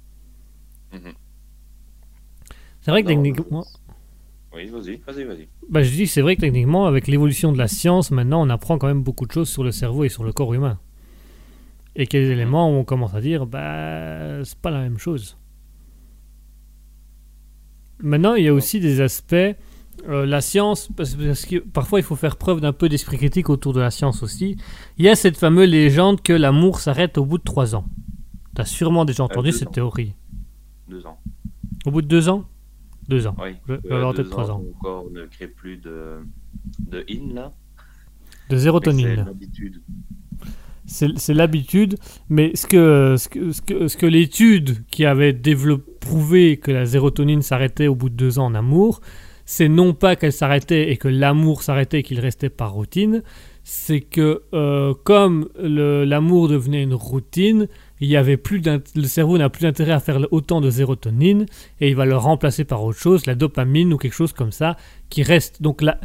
[0.94, 1.14] Mhm.
[2.82, 3.66] C'est vrai que Non, techniquement,
[4.54, 5.48] Oui, vas-y, vas-y, vas-y.
[5.70, 8.78] bah, je dis c'est vrai que techniquement, avec l'évolution de la science, maintenant, on apprend
[8.78, 10.80] quand même beaucoup de choses sur le cerveau et sur le corps humain.
[11.96, 15.38] Et a des éléments on commence à dire, bah, c'est pas la même chose.
[18.00, 19.56] Maintenant, il y a aussi des aspects,
[20.08, 23.50] euh, la science, parce, parce que parfois il faut faire preuve d'un peu d'esprit critique
[23.50, 24.58] autour de la science aussi.
[24.98, 27.86] Il y a cette fameuse légende que l'amour s'arrête au bout de trois ans.
[28.56, 29.72] T'as sûrement déjà entendu deux cette ans.
[29.72, 30.14] théorie.
[30.90, 31.18] Deux ans.
[31.86, 32.46] Au bout de deux ans?
[33.08, 33.36] Deux ans.
[33.42, 33.52] Oui.
[33.68, 34.60] Je- Euh, en deux tête trois ans.
[34.60, 36.18] Ton corps ne crée plus de,
[36.90, 37.52] de in là.
[38.50, 39.08] de Mais sérotonine.
[39.18, 39.82] C'est l'habitude.
[40.90, 41.98] C'est c'est l'habitude,
[42.30, 46.72] mais ce que, ce que, ce que, ce que l'étude qui avait développé, prouvé que
[46.72, 49.02] la sérotonine s'arrêtait au bout de deux ans en amour,
[49.48, 53.24] c'est non pas qu'elle s'arrêtait et que l'amour s'arrêtait et qu'il restait par routine,
[53.64, 57.68] c'est que euh, comme l'amour devenait une routine,
[58.02, 61.46] il y avait plus le cerveau n'a plus d'intérêt à faire autant de sérotonine
[61.80, 64.76] et il va le remplacer par autre chose, la dopamine ou quelque chose comme ça,
[65.10, 65.62] qui reste.
[65.62, 65.98] Donc là,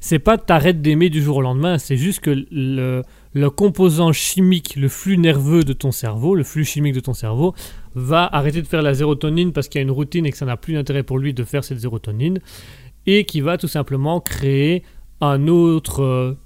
[0.00, 3.02] c'est pas t'arrêtes d'aimer du jour au lendemain, c'est juste que le,
[3.32, 7.54] le composant chimique, le flux nerveux de ton cerveau, le flux chimique de ton cerveau,
[7.94, 10.46] va arrêter de faire la sérotonine parce qu'il y a une routine et que ça
[10.46, 12.40] n'a plus d'intérêt pour lui de faire cette sérotonine,
[13.08, 14.82] et qui va tout simplement créer
[15.22, 16.02] un autre...
[16.02, 16.38] euh,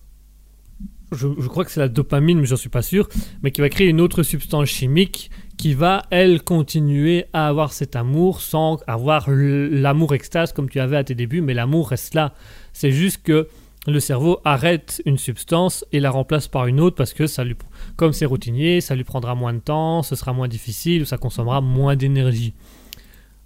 [1.11, 3.09] je, crois que c'est la dopamine, mais j'en suis pas sûr,
[3.43, 5.29] mais qui va créer une autre substance chimique
[5.59, 10.97] qui va, elle, continuer à avoir cet amour sans avoir l'amour extase comme tu avais
[10.97, 12.33] à tes débuts, mais l'amour reste là.
[12.73, 13.49] C'est juste que
[13.89, 17.57] le cerveau arrête une substance et la remplace par une autre parce que ça lui,
[17.97, 21.61] comme c'est routinier, ça lui prendra moins de temps, ce sera moins difficile, ça consommera
[21.61, 22.55] moins d'énergie.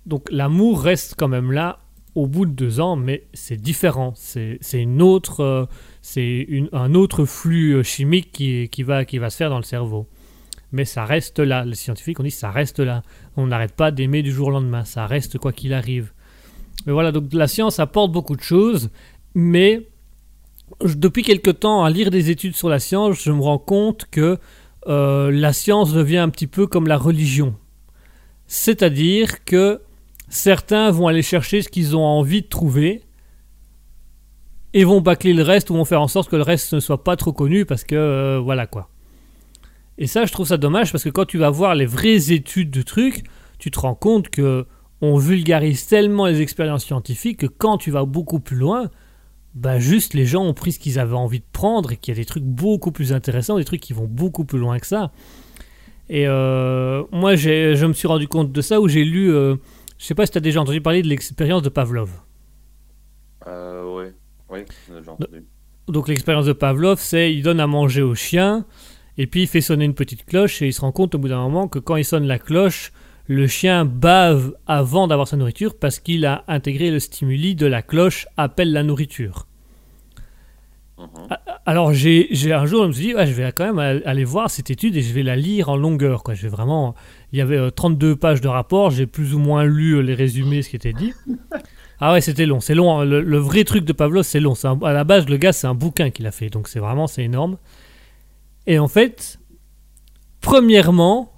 [0.04, 1.78] Donc l'amour reste quand même là
[2.16, 4.14] au bout de deux ans, mais c'est différent.
[4.16, 5.66] C'est une autre, euh,
[6.00, 9.62] c'est un autre flux euh, chimique qui, qui va, qui va se faire dans le
[9.62, 10.08] cerveau.
[10.72, 11.64] Mais ça reste là.
[11.64, 13.02] Les scientifiques ont dit ça reste là.
[13.36, 14.84] On n'arrête pas d'aimer du jour au lendemain.
[14.84, 16.12] Ça reste quoi qu'il arrive.
[16.86, 18.90] Mais voilà, donc la science apporte beaucoup de choses,
[19.34, 19.86] mais
[20.82, 24.38] depuis quelque temps, à lire des études sur la science, je me rends compte que
[24.88, 27.54] euh, la science devient un petit peu comme la religion.
[28.46, 29.80] C'est-à-dire que
[30.28, 33.02] certains vont aller chercher ce qu'ils ont envie de trouver
[34.74, 37.02] et vont bâcler le reste ou vont faire en sorte que le reste ne soit
[37.02, 38.90] pas trop connu parce que euh, voilà quoi.
[39.98, 42.70] Et ça, je trouve ça dommage parce que quand tu vas voir les vraies études
[42.70, 43.24] de trucs,
[43.58, 44.66] tu te rends compte que
[45.00, 48.90] on vulgarise tellement les expériences scientifiques que quand tu vas beaucoup plus loin,
[49.54, 52.16] bah juste les gens ont pris ce qu'ils avaient envie de prendre et qu'il y
[52.16, 55.12] a des trucs beaucoup plus intéressants, des trucs qui vont beaucoup plus loin que ça.
[56.08, 59.56] Et euh, moi, je me suis rendu compte de ça où j'ai lu, euh,
[59.98, 62.10] je sais pas si tu as déjà entendu parler de l'expérience de Pavlov.
[63.46, 64.14] Euh, ouais,
[64.50, 65.44] ouais, j'ai entendu.
[65.88, 68.66] Donc l'expérience de Pavlov, c'est il donne à manger au chien
[69.18, 71.28] et puis il fait sonner une petite cloche et il se rend compte au bout
[71.28, 72.92] d'un moment que quand il sonne la cloche,
[73.28, 77.82] le chien bave avant d'avoir sa nourriture parce qu'il a intégré le stimuli de la
[77.82, 79.46] cloche appelle la nourriture.
[80.98, 81.28] Mhm.
[81.66, 84.02] Alors j'ai j'ai- un jour je me suis dit ouais, je vais quand même al-
[84.06, 86.32] aller voir cette étude et je vais la lire en longueur quoi.
[86.34, 86.94] Je vais vraiment
[87.32, 90.14] il y avait euh, 32 pages de rapport, j'ai plus ou moins lu euh, les
[90.14, 91.12] résumés ce qui était dit.
[91.98, 92.98] Ah ouais, c'était long, c'est long.
[92.98, 93.06] hein.
[93.06, 94.54] Le, le vrai truc de Pavlov, c'est long.
[94.54, 96.78] C'est un- à la base, le gars, c'est un bouquin qu'il a fait, donc c'est
[96.78, 97.56] vraiment c'est énorme.
[98.66, 99.38] Et en fait,
[100.42, 101.32] premièrement,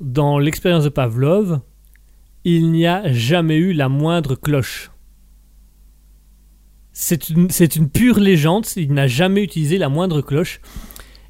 [0.00, 1.60] dans l'expérience de Pavlov,
[2.44, 4.90] il n'y a jamais eu la moindre cloche.
[6.98, 10.62] C'est une, pure légende, il n'a jamais utilisé la moindre cloche.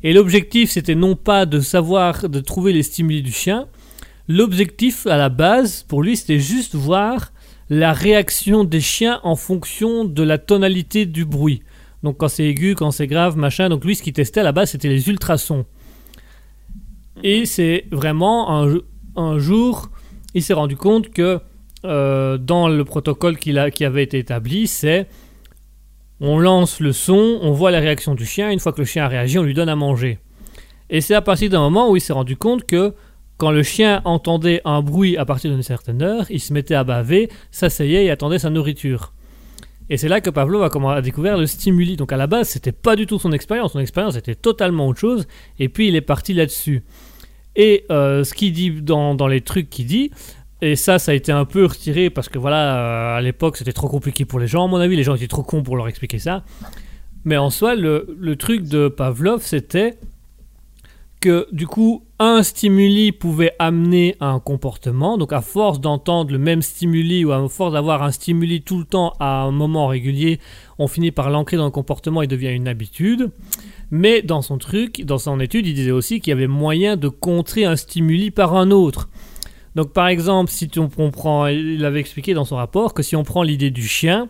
[0.05, 3.67] Et l'objectif, c'était non pas de savoir, de trouver les stimuli du chien.
[4.29, 7.33] L'objectif, à la base, pour lui, c'était juste voir
[7.69, 11.65] la réaction des chiens en fonction de la tonalité du bruit.
[12.05, 13.69] Donc quand c'est aigu, quand c'est grave, machin.
[13.69, 15.67] Donc lui, ce qu'il testait à la base, c'était les ultrasons.
[17.25, 18.71] Et c'est vraiment
[19.17, 19.91] un, jour,
[20.33, 21.41] il s'est rendu compte que
[21.85, 25.09] euh, dans le protocole qui avait été établi, c'est
[26.21, 29.05] on lance le son, on voit la réaction du chien, une fois que le chien
[29.05, 30.19] a réagi, on lui donne à manger.
[30.89, 32.95] Et c'est à partir d'un moment où il s'est rendu compte que
[33.39, 36.85] quand le chien entendait un bruit à partir d'une certaine heure, il se mettait à
[36.85, 39.13] baver, s'asseyait et attendait sa nourriture.
[39.91, 41.97] Et c'est là que Pavlov a, découvert le stimuli.
[41.97, 43.73] Donc à la base, c'était pas du tout son expérience.
[43.73, 45.29] Son expérience était totalement autre chose.
[45.59, 46.83] Et puis il est parti là-dessus.
[47.55, 50.11] Et euh, ce qu'il dit dans les trucs qu'il dit,
[50.63, 53.73] et ça, ça a été un peu retiré parce que voilà, euh, à l'époque, c'était
[53.73, 54.65] trop compliqué pour les gens.
[54.65, 56.45] À mon avis, les gens étaient trop cons pour leur expliquer ça.
[57.25, 59.99] Mais en soi, le, truc de Pavlov, c'était
[61.21, 65.19] que du coup, un stimuli pouvait amener à un comportement.
[65.19, 68.85] Donc, à force d'entendre le même stimuli ou à force d'avoir un stimuli tout le
[68.85, 70.41] temps à un moment régulier,
[70.79, 73.31] on finit par l'ancrer dans le comportement et devient une habitude.
[73.91, 77.09] Mais dans son truc, dans son étude, il disait aussi qu'il y avait moyen de
[77.09, 79.09] contrer un stimuli par un autre.
[79.77, 83.15] Donc, par exemple, si tu- on prend, il avait expliqué dans son rapport que si
[83.15, 84.29] on prend l'idée du chien,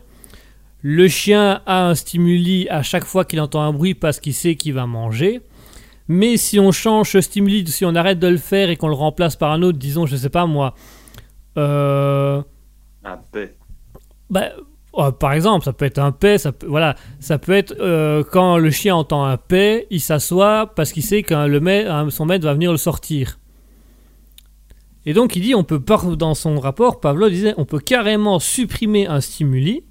[0.83, 4.57] le chien a un stimuli à chaque fois qu'il entend un bruit parce qu'il sait
[4.57, 5.41] qu'il va manger.
[6.09, 8.95] Mais si on change ce stimuli, si on arrête de le faire et qu'on le
[8.95, 10.75] remplace par un autre, disons, je sais pas moi,
[11.59, 12.43] euh,
[13.05, 13.55] Un paix.
[14.31, 14.51] bah,
[14.99, 18.23] euh, par exemple, ça peut être un paix, ça peut, voilà, ça peut être euh,
[18.25, 22.27] quand le chien entend un paix, il s'assoit parce qu'il sait que le maître, son
[22.27, 23.39] maître va venir le sortir.
[25.07, 25.81] Et donc il dit, on peut
[26.17, 29.85] dans son rapport, Pavlov disait, on peut carrément supprimer un stimuli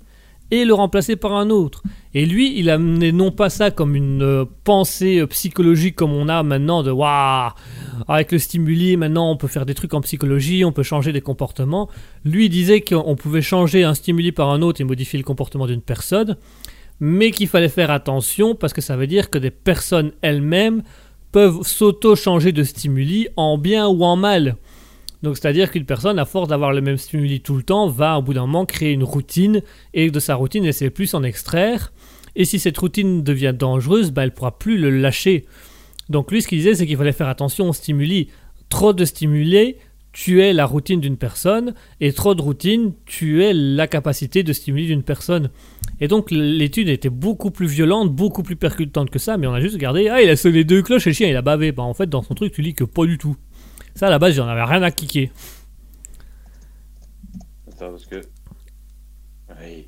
[0.52, 1.82] et le remplacer par un autre.
[2.14, 6.30] Et lui, il amenait non pas ça comme une euh, pensée euh, psychologique comme on
[6.30, 7.52] a maintenant de waouh,
[8.08, 11.22] avec le stimuli, maintenant on peut faire des trucs en psychologie, on peut changer des
[11.22, 11.90] comportements.
[12.26, 15.82] Lui disait qu'on pouvait changer un stimuli par un autre et modifier le comportement d'une
[15.82, 16.38] personne,
[17.00, 20.84] mais qu'il fallait faire attention parce que ça veut dire que des personnes elles-mêmes
[21.32, 24.56] peuvent s'auto-changer de stimuli en bien ou en mal.
[25.26, 28.22] Donc c'est-à-dire qu'une personne, à force d'avoir le même stimuli tout le temps, va au
[28.22, 29.64] bout d'un moment créer une routine
[29.96, 31.92] et de sa routine, elle sait plus s'en extraire.
[32.36, 35.46] Et si cette routine devient dangereuse, bah, elle ne pourra plus le lâcher.
[36.10, 38.28] Donc lui, ce qu'il disait, c'est qu'il fallait faire attention aux stimuli.
[38.70, 39.78] Trop de stimuli
[40.14, 45.02] tuait la routine d'une personne, et trop de routine tuait la capacité de stimuler d'une
[45.02, 45.50] personne.
[46.02, 49.60] Et donc l'étude était beaucoup plus violente, beaucoup plus percutante que ça, mais on a
[49.60, 51.72] juste regardé, ah il a sonné deux cloches et le chien il a bavé.
[51.72, 53.36] Bah en fait dans son truc tu lis que pas du tout.
[53.96, 55.32] Ça, à la base, j'en avais rien à kicker.
[57.68, 58.22] Attends, parce que.
[59.62, 59.88] Oui.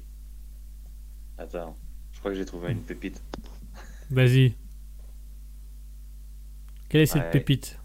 [1.37, 1.77] Attends,
[2.13, 3.21] je crois que j'ai trouvé une pépite.
[4.09, 4.55] Vas-y.
[6.89, 7.29] Quelle est cette Ouais.
[7.31, 7.79] pépite?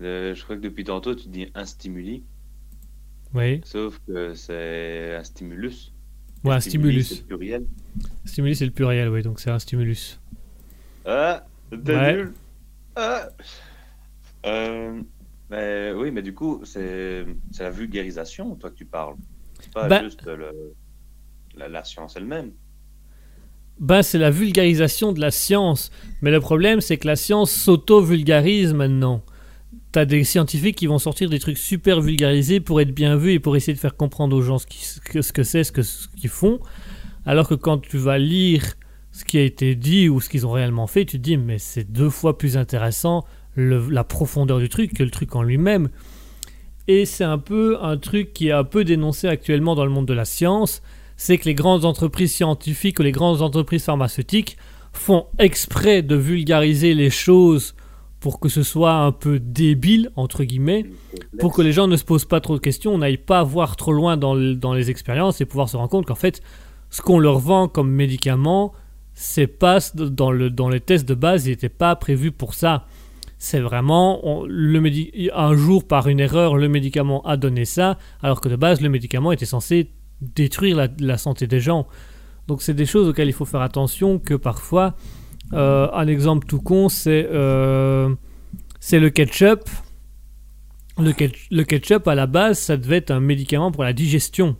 [0.00, 2.24] Euh, je crois que depuis tantôt tu dis un stimuli,
[3.32, 3.60] Oui.
[3.64, 5.92] sauf que c'est un stimulus.
[6.44, 7.08] Ouais, un stimulus.
[7.08, 7.66] c'est le pluriel.
[8.24, 10.20] Stimulus, c'est le pluriel, oui, donc c'est un stimulus.
[11.04, 12.12] Ah, t'es Ouais.
[12.14, 12.32] nul.
[12.96, 13.28] Ah.
[14.46, 15.00] Euh,
[15.50, 17.24] mais oui, mais du coup, c'est
[17.58, 19.16] la vulgarisation, toi, que tu parles.
[19.60, 20.74] C'est pas Bah- juste le-
[21.56, 22.52] la, la science elle-même.
[23.80, 25.90] Ben, c'est la vulgarisation de la science.
[26.22, 29.22] Mais le problème, c'est que la science s'auto-vulgarise maintenant.
[29.90, 33.38] T'as des scientifiques qui vont sortir des trucs super vulgarisés pour être bien vus et
[33.40, 35.72] pour essayer de faire comprendre aux gens ce, qui- ce que ce que c'est, ce
[35.72, 36.60] que- ce qu'ils font.
[37.26, 38.74] Alors que quand tu vas lire
[39.12, 41.58] ce qui a été dit ou ce qu'ils ont réellement fait, tu te dis, mais
[41.58, 43.24] c'est deux fois plus intéressant
[43.56, 45.88] la profondeur du truc que le truc en lui-même.
[46.86, 50.06] Et c'est un peu un truc qui est un peu dénoncé actuellement dans le monde
[50.06, 50.82] de la science,
[51.16, 54.56] c'est que les grandes entreprises scientifiques ou les grandes entreprises pharmaceutiques
[54.92, 57.74] font exprès de vulgariser les choses
[58.20, 60.86] pour que ce soit un peu débile, entre guillemets,
[61.40, 63.92] pour que les gens ne se posent pas trop de questions, n'aillent pas voir trop
[63.92, 66.42] loin dans, dans les expériences et pouvoir se rendre compte qu'en fait,
[66.88, 68.72] ce qu'on leur vend comme médicament,
[69.12, 72.86] c'est pas dans, le, dans les tests de base, il n'était pas prévu pour ça.
[73.38, 74.44] C'est vraiment
[75.34, 78.88] un jour par une erreur, le médicament a donné ça, alors que de base, le
[78.88, 79.90] médicament était censé
[80.20, 81.86] détruire la, santé des gens.
[82.46, 84.94] Donc c'est des choses auxquelles il faut faire attention que parfois,
[85.52, 88.14] euh, un exemple tout con, c'est euh,
[88.80, 89.68] c'est le ketchup.
[90.96, 91.12] Le,
[91.50, 94.56] le ketchup, à la base, ça devait être un médicament pour la digestion.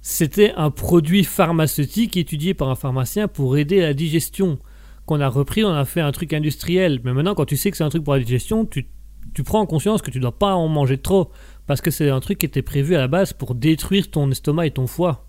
[0.00, 4.58] C'était un produit pharmaceutique étudié par un pharmacien pour aider la digestion.
[5.06, 7.00] Qu'on a repris, on a fait un truc industriel.
[7.04, 8.88] Mais maintenant, quand tu sais que c'est un truc pour la digestion, tu,
[9.34, 11.30] tu prends en conscience que tu dois pas en manger trop.
[11.66, 14.66] Parce que c'est un truc qui était prévu à la base pour détruire ton estomac
[14.66, 15.26] et ton foie.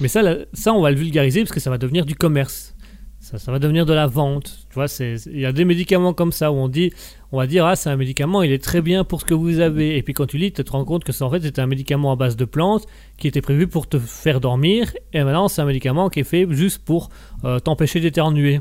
[0.00, 0.22] Mais ça,
[0.52, 2.74] ça, on va le vulgariser parce que ça va devenir du commerce.
[3.20, 4.66] Ça, ça va devenir de la vente.
[4.68, 6.92] Tu vois, il y a des médicaments comme ça où on dit,
[7.34, 9.58] on va dire, ah, c'est un médicament, il est très bien pour ce que vous
[9.58, 9.96] avez.
[9.96, 11.66] Et puis quand tu lis, tu te rends compte que c'est en fait c'était un
[11.66, 12.86] médicament à base de plantes
[13.18, 14.92] qui était prévu pour te faire dormir.
[15.12, 17.08] Et maintenant, c'est un médicament qui est fait juste pour
[17.42, 18.60] euh, t'empêcher d'éternuer.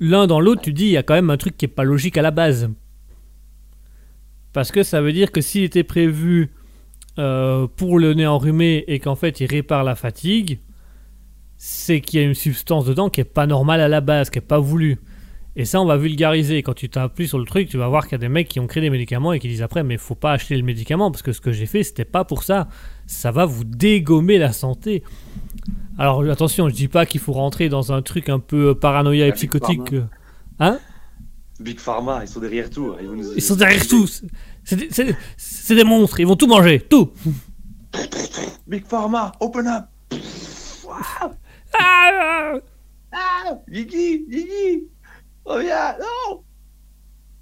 [0.00, 1.84] L'un dans l'autre, tu dis, il y a quand même un truc qui est pas
[1.84, 2.70] logique à la base.
[4.54, 6.50] Parce que ça veut dire que s'il était prévu
[7.18, 10.60] euh, pour le nez enrhumé et qu'en fait il répare la fatigue,
[11.58, 14.38] c'est qu'il y a une substance dedans qui est pas normale à la base, qui
[14.38, 14.98] est pas voulue.
[15.58, 16.62] Et ça, on va vulgariser.
[16.62, 18.60] Quand tu t'appuies sur le truc, tu vas voir qu'il y a des mecs qui
[18.60, 21.22] ont créé des médicaments et qui disent après, mais faut pas acheter le médicament parce
[21.22, 22.68] que ce que j'ai fait, c'était pas pour ça.
[23.06, 25.02] Ça va vous dégommer la santé.
[25.98, 29.32] Alors attention, je dis pas qu'il faut rentrer dans un truc un peu paranoïa et
[29.32, 29.88] psychotique.
[29.90, 30.08] Pharma.
[30.58, 30.78] Hein?
[31.58, 32.92] Big Pharma, ils sont derrière tout.
[32.92, 32.98] hein.
[33.00, 34.06] Ils, vont nous- Ils sont derrière tout.
[34.62, 36.20] C'est des, monstres.
[36.20, 37.12] Ils vont tout manger, tout.
[38.66, 39.84] Big Pharma, open up.
[40.98, 41.32] Ah
[43.12, 44.88] Ah, Guigui, Guigui,
[45.46, 46.44] reviens, non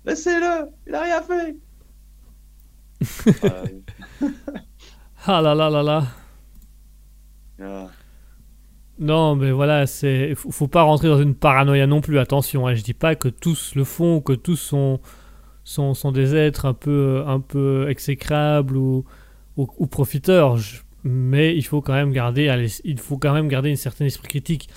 [0.04, 1.56] Laissez-le, il a rien fait
[3.44, 3.80] Euh,
[5.26, 6.06] Ah là là là là.
[7.60, 7.90] ah,
[8.98, 12.18] Non, mais voilà, c'est faut, faut pas rentrer dans une paranoïa non plus.
[12.18, 15.00] Attention, hein, je dis pas que tous le font, que tous sont
[15.64, 19.04] sont, sont des êtres un peu un peu exécrables ou
[19.56, 20.58] ou, ou profiteurs.
[20.58, 24.06] Je- mais il faut quand même garder allez, il faut quand même garder une certaine
[24.08, 24.68] esprit critique.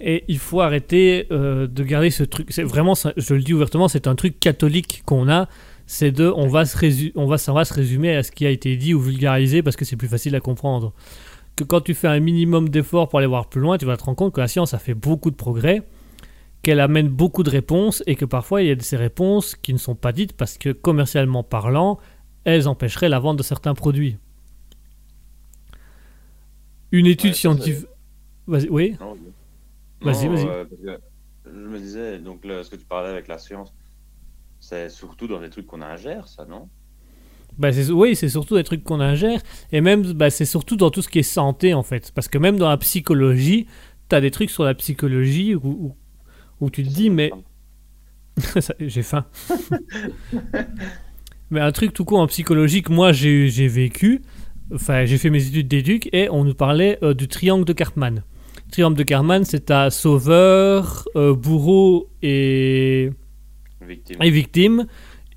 [0.00, 2.48] Et il faut arrêter euh, de garder ce truc.
[2.50, 5.48] C'est vraiment, ça- je le dis ouvertement, c'est un truc catholique qu'on a.
[5.86, 8.46] C'est de, on va se résu- on va, ça va se résumer à ce qui
[8.46, 10.92] a été dit ou vulgarisé parce que c'est plus facile à comprendre
[11.56, 14.04] que quand tu fais un minimum d'efforts pour aller voir plus loin, tu vas te
[14.04, 15.82] rendre compte que la science a fait beaucoup de progrès,
[16.62, 19.72] qu'elle amène beaucoup de réponses et que parfois il y a de ces réponses qui
[19.74, 21.98] ne sont pas dites parce que commercialement parlant,
[22.44, 24.16] elles empêcheraient la vente de certains produits.
[26.92, 27.86] Une étude Ouais, scientifique.
[28.48, 28.96] Oui.
[29.00, 29.16] Non,
[30.02, 30.46] Vas-y, vas-y.
[30.46, 30.64] euh,
[31.44, 33.72] je me disais, donc ce que tu parlais avec la science,
[34.60, 36.68] c'est surtout dans des trucs qu'on ingère, ça, non?
[37.58, 39.42] Bah, oui, c'est surtout des trucs qu'on ingère.
[39.72, 42.12] Et même, bah, c'est surtout dans tout ce qui est santé, en fait.
[42.14, 43.66] Parce que même dans la psychologie,
[44.08, 45.96] tu as des trucs sur la psychologie où, où-
[46.60, 47.30] où tu te dis, mais.
[48.80, 49.26] J'ai faim.
[51.50, 54.22] mais un truc tout court en psychologie que moi j'ai j'ai vécu,
[54.74, 58.22] enfin j'ai fait mes études d'éduc et on nous parlait euh, du triangle de Cartman.
[58.70, 63.10] Triangle de Cartman, c'est à sauveur, euh, bourreau et
[63.86, 64.16] Victime.
[64.22, 64.86] et victime.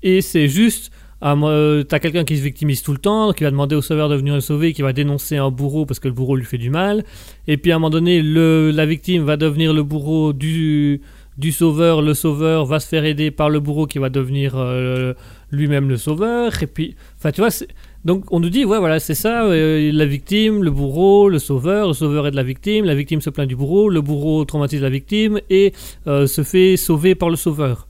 [0.02, 3.50] Et c'est juste, ah, euh, t'as quelqu'un qui se victimise tout le temps, qui va
[3.50, 6.14] demander au sauveur de venir le sauver, qui va dénoncer un bourreau parce que le
[6.14, 7.04] bourreau lui fait du mal.
[7.46, 11.00] Et puis à un moment donné, le, la victime va devenir le bourreau du,
[11.38, 12.02] du sauveur.
[12.02, 15.14] Le sauveur va se faire aider par le bourreau qui va devenir euh,
[15.50, 16.62] lui-même le sauveur.
[16.62, 17.68] Et puis, enfin, tu vois, c'est-
[18.04, 21.88] donc on nous dit, ouais, voilà, c'est ça, euh, la victime, le bourreau, le sauveur,
[21.88, 24.90] le sauveur aide la victime, la victime se plaint du bourreau, le bourreau traumatise la
[24.90, 25.72] victime et
[26.06, 27.88] euh, se fait sauver par le sauveur.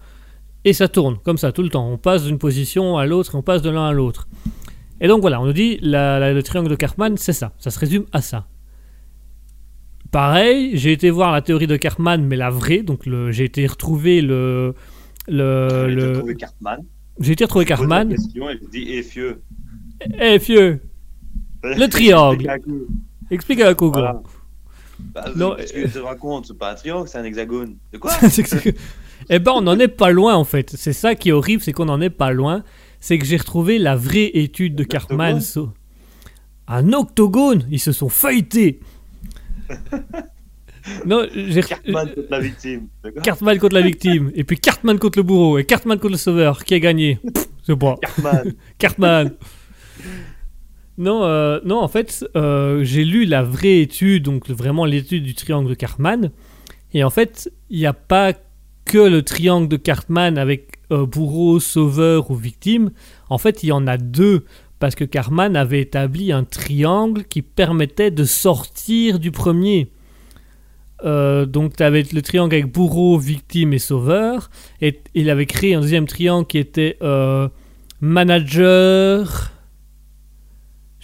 [0.65, 1.87] Et ça tourne comme ça tout le temps.
[1.91, 4.29] On passe d'une position à l'autre et on passe de l'un à l'autre.
[5.01, 7.53] Et donc voilà, on nous dit la- la- le triangle de Karpman, c'est ça.
[7.59, 8.47] Ça se résume à ça.
[10.11, 12.83] Pareil, j'ai été voir la théorie de Karpman, mais la vraie.
[12.83, 14.75] Donc j'ai été retrouver le.
[15.29, 15.95] le, J'ai
[17.21, 18.13] j'ai été retrouver Karpman.
[18.13, 18.39] et je dis,
[20.01, 20.39] eh, fieux.
[20.39, 20.81] Eh, fieux,
[21.63, 22.51] le triangle.
[23.31, 23.93] Explique à un coco.
[23.93, 24.23] Voilà.
[24.99, 26.47] Bah, Non, Qu'est-ce que tu te racontes?
[26.47, 27.77] C'est pas un triangle, c'est un hexagone.
[27.93, 28.13] De quoi?
[29.31, 30.75] Eh ben, on n'en est pas loin en fait.
[30.77, 32.63] C'est ça qui est horrible, c'est qu'on n'en est pas loin.
[33.01, 35.41] C'est que j'ai retrouvé la vraie étude de Cartman.
[36.67, 38.81] Un octogone Ils se sont feuilletés
[41.07, 42.89] Non, j'ai Cartman contre la victime.
[43.23, 46.63] Cartman contre la victime, et puis Cartman contre le bourreau, et Cartman contre le sauveur.
[46.63, 47.19] Qui a gagné?
[47.23, 47.97] Pff, C'est pas.
[48.03, 48.53] Cartman.
[48.79, 49.31] Cartman.
[50.97, 55.35] Non, euh, non, en fait, euh, j'ai lu la vraie étude, donc vraiment l'étude du
[55.35, 56.31] triangle de Cartman.
[56.93, 58.33] Et en fait, il n'y a pas
[58.85, 62.93] que le triangle de Cartman avec euh, bourreau, sauveur ou victime.
[63.29, 64.45] En fait, il y en a deux.
[64.79, 69.91] Parce que Cartman avait établi un triangle qui permettait de sortir du premier.
[71.03, 74.51] Donc, tu avais le triangle avec bourreau, victime et sauveur.
[74.81, 76.99] Et il avait créé un deuxième triangle qui était
[78.01, 79.54] manager.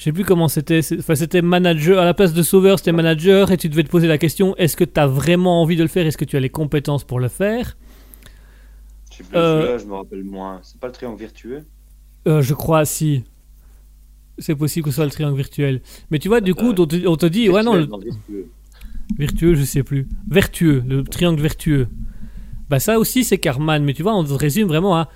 [0.01, 0.81] Je sais plus comment c'était.
[0.99, 1.99] Enfin, c'était manager.
[1.99, 3.51] À la place de sauveur, c'était manager.
[3.51, 5.89] Et tu devais te poser la question est-ce que tu as vraiment envie de le
[5.91, 6.07] faire?
[6.07, 7.77] Est-ce que tu as les compétences pour le faire?
[9.11, 10.61] Je sais plus, Euh, je me rappelle moins.
[10.63, 11.67] C'est pas le triangle vertueux
[12.27, 13.25] Euh, Je crois, si.
[14.39, 15.83] C'est possible que ce soit le triangle virtuel.
[16.11, 18.49] Mais tu vois, du coup, on te, on te dit ouais, non, le vertueux.
[19.19, 20.09] virtueux, je sais plus.
[20.31, 21.89] Vertueux, le triangle vertueux.
[22.71, 23.85] Bah, ça aussi, c'est Karman.
[23.85, 25.11] Mais tu vois, on se résume vraiment à.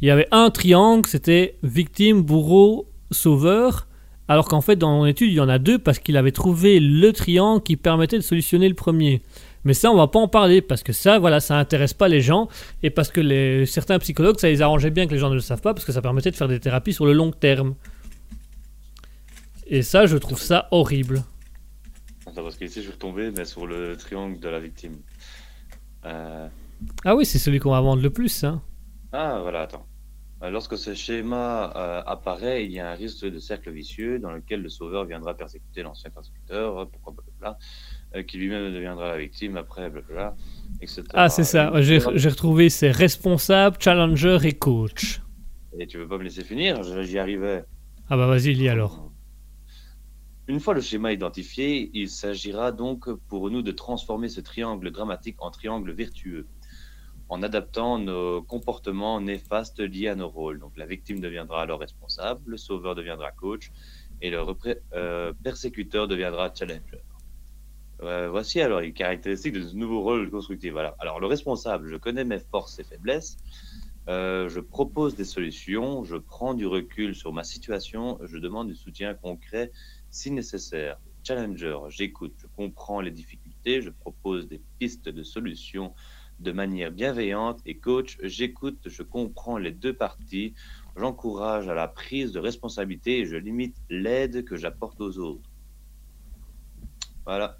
[0.00, 3.86] Il y avait un triangle, c'était victime, bourreau, sauveur.
[4.28, 6.80] Alors qu'en fait, dans mon étude, il y en a deux parce qu'il avait trouvé
[6.80, 9.22] le triangle qui permettait de solutionner le premier.
[9.64, 12.20] Mais ça, on va pas en parler parce que ça, voilà, ça intéresse pas les
[12.20, 12.48] gens
[12.82, 15.40] et parce que les, certains psychologues, ça les arrangeait bien que les gens ne le
[15.40, 17.74] savent pas parce que ça permettait de faire des thérapies sur le long terme.
[19.66, 21.22] Et ça, je trouve ça horrible.
[22.34, 24.96] Parce qu'ici, je suis retombé mais sur le triangle de la victime.
[26.04, 26.48] Euh,
[27.04, 28.62] Ah oui, c'est celui qu'on va vendre le plus, hein.
[29.12, 29.86] Ah, voilà, attends.
[30.42, 34.32] Euh, Lorsque ce schéma euh, apparaît, il y a un risque de cercle vicieux dans
[34.32, 37.58] lequel le sauveur viendra persécuter l'ancien persécuteur, euh, pourquoi blablabla,
[38.14, 40.36] euh, qui lui-même deviendra la victime après, blablabla,
[40.82, 41.04] etc.
[41.14, 41.72] Ah, c'est ça.
[41.80, 45.22] J'ai retrouvé, c'est responsable, challenger et coach.
[45.78, 46.82] Et tu veux pas me laisser finir?
[47.02, 47.64] J'y arrivais.
[48.08, 49.10] Ah bah vas-y, lis alors.
[50.48, 55.36] Une fois le schéma identifié, il s'agira donc pour nous de transformer ce triangle dramatique
[55.40, 56.46] en triangle vertueux,
[57.28, 60.60] en adaptant nos comportements néfastes liés à nos rôles.
[60.60, 63.72] Donc la victime deviendra alors responsable, le sauveur deviendra coach
[64.20, 64.42] et le
[64.94, 67.02] euh, persécuteur deviendra challenger.
[68.02, 70.72] Euh, voici alors les caractéristiques de ce nouveau rôle constructif.
[70.72, 70.94] Voilà.
[70.98, 73.38] Alors le responsable, je connais mes forces et faiblesses,
[74.08, 78.76] euh, je propose des solutions, je prends du recul sur ma situation, je demande du
[78.76, 79.72] soutien concret
[80.10, 80.98] si nécessaire.
[81.24, 85.92] Challenger, j'écoute, je comprends les difficultés, je propose des pistes de solutions
[86.40, 90.54] de manière bienveillante et coach, j'écoute, je comprends les deux parties,
[90.96, 95.50] j'encourage à la prise de responsabilité et je limite l'aide que j'apporte aux autres.
[97.24, 97.58] Voilà.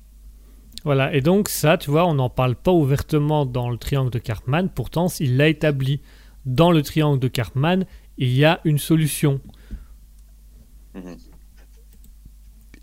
[0.84, 4.18] Voilà, et donc ça, tu vois, on n'en parle pas ouvertement dans le triangle de
[4.18, 6.00] Karpman, pourtant il l'a établi.
[6.44, 7.86] Dans le triangle de Karpman,
[8.18, 9.40] il y a une solution.
[10.94, 11.16] Mhm.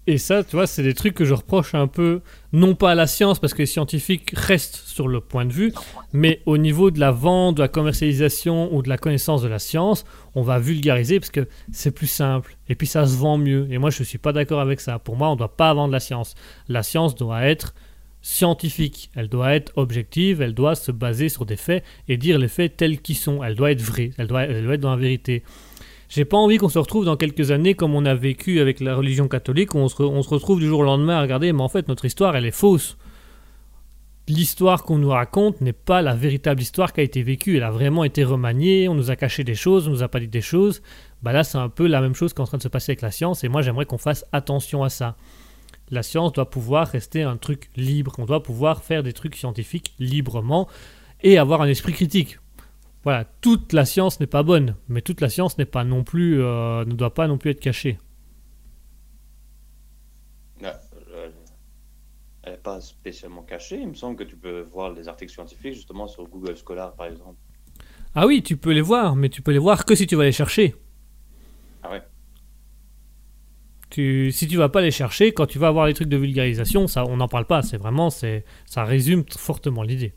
[0.05, 2.21] Et ça, tu vois, c'est des trucs que je reproche un peu,
[2.51, 5.71] non pas à la science, parce que les scientifiques restent sur le point de vue,
[6.11, 9.59] mais au niveau de la vente, de la commercialisation ou de la connaissance de la
[9.59, 10.03] science,
[10.35, 12.57] on va vulgariser parce que c'est plus simple.
[12.67, 13.67] Et puis ça se vend mieux.
[13.71, 14.99] Et moi, je ne suis pas d'accord avec ça.
[14.99, 16.35] Pour moi, on ne doit pas vendre la science.
[16.67, 17.73] La science doit être
[18.23, 19.11] scientifique.
[19.15, 22.77] Elle doit être objective, elle doit se baser sur des faits et dire les faits
[22.77, 23.43] tels qu'ils sont.
[23.43, 25.43] Elle doit être vraie, elle doit, elle doit être dans la vérité.
[26.13, 28.95] J'ai pas envie qu'on se retrouve dans quelques années comme on a vécu avec la
[28.95, 31.87] religion catholique, où on se, retrouve du jour au lendemain à regarder, mais en fait
[31.87, 32.97] notre histoire elle est fausse.
[34.27, 37.71] L'histoire qu'on nous raconte n'est pas la véritable histoire qui a été vécue, elle a
[37.71, 40.41] vraiment été remaniée, on nous a caché des choses, on nous a pas dit des
[40.41, 40.83] choses.
[41.23, 43.09] Bah là c'est un peu la même chose qu'en train de se passer avec la
[43.09, 45.15] science, et moi j'aimerais qu'on fasse attention à ça.
[45.89, 49.95] La science doit pouvoir rester un truc libre, on doit pouvoir faire des trucs scientifiques
[49.97, 50.67] librement
[51.23, 52.37] et avoir un esprit critique
[53.03, 56.41] voilà, toute la science n'est pas bonne, mais toute la science n'est pas non plus,
[56.41, 57.99] euh, ne doit pas non plus être cachée.
[60.63, 60.79] Ah,
[61.11, 61.29] euh,
[62.43, 63.79] elle n'est pas spécialement cachée.
[63.81, 67.07] Il me semble que tu peux voir les articles scientifiques justement sur Google Scholar, par
[67.07, 67.37] exemple.
[68.15, 70.23] Ah oui, tu peux les voir, mais tu peux les voir que si tu vas
[70.23, 70.75] les chercher.
[71.81, 72.03] Ah ouais.
[73.89, 76.87] Tu, si tu vas pas les chercher, quand tu vas avoir les trucs de vulgarisation,
[76.87, 77.61] ça, on n'en parle pas.
[77.63, 80.13] C'est vraiment, c'est, ça résume fortement l'idée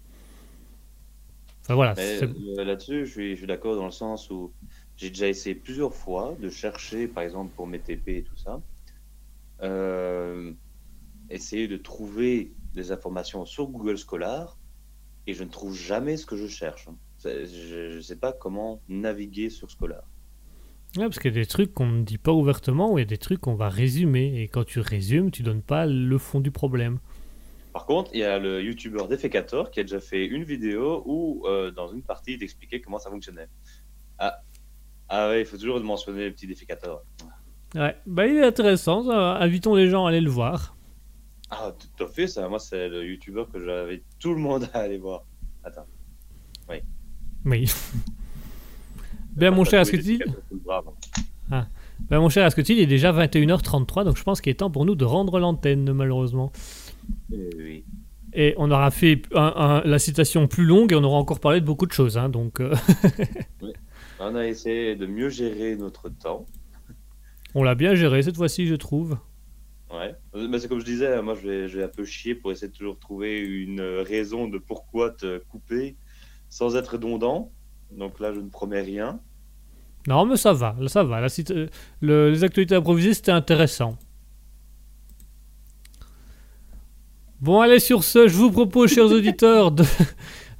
[1.74, 1.94] voilà.
[1.98, 4.52] Euh, là-dessus, je suis, je suis d'accord dans le sens où
[4.96, 8.60] j'ai déjà essayé plusieurs fois de chercher, par exemple, pour mes TP et tout ça,
[9.62, 10.52] euh,
[11.30, 14.56] essayer de trouver des informations sur Google Scholar
[15.26, 16.88] et je ne trouve jamais ce que je cherche.
[17.24, 20.04] Je ne sais pas comment naviguer sur Scholar.
[20.96, 23.04] Ouais, parce qu'il y a des trucs qu'on ne dit pas ouvertement ou il y
[23.04, 24.40] a des trucs qu'on va résumer.
[24.40, 26.98] Et quand tu résumes, tu donnes pas le fond du problème.
[27.76, 31.44] Par contre, il y a le youtubeur Defecator qui a déjà fait une vidéo où,
[31.44, 33.48] euh, dans une partie, il expliquait comment ça fonctionnait.
[34.18, 34.40] Ah,
[35.10, 37.02] ah ouais, il faut toujours mentionner le petit Defecator.
[37.74, 40.74] Ouais, bah il est intéressant, invitons les gens à aller le voir.
[41.50, 42.48] Ah, tout à fait, ça.
[42.48, 45.26] Moi, c'est le youtubeur que j'avais tout le monde à aller voir.
[45.62, 45.84] Attends.
[46.70, 46.76] Oui.
[47.44, 47.70] Oui.
[49.36, 50.18] ben, mon cher, tu
[51.50, 51.66] ah.
[52.08, 54.86] Ben, mon cher, tu il est déjà 21h33, donc je pense qu'il est temps pour
[54.86, 56.52] nous de rendre l'antenne, malheureusement.
[57.32, 57.84] Eh
[58.32, 61.86] et on aura fait la citation plus longue et on aura encore parlé de beaucoup
[61.86, 62.18] de choses.
[62.18, 62.74] Hein, donc, euh.
[64.18, 66.46] On a essayé de mieux gérer notre temps.
[67.54, 69.18] On l'a bien géré cette fois-ci, je trouve.
[69.90, 72.72] Ouais, mais c'est comme je disais, moi je vais, un peu chier pour essayer de
[72.76, 75.96] toujours trouver une raison de pourquoi te couper
[76.48, 77.52] sans être redondant.
[77.92, 79.20] Donc là, je ne promets rien.
[80.08, 81.20] Non, mais ça va, ça va.
[81.20, 81.28] La,
[82.00, 83.96] le, les actualités improvisées, c'était intéressant.
[87.40, 89.72] Bon, allez, sur ce, je vous propose, chers auditeurs,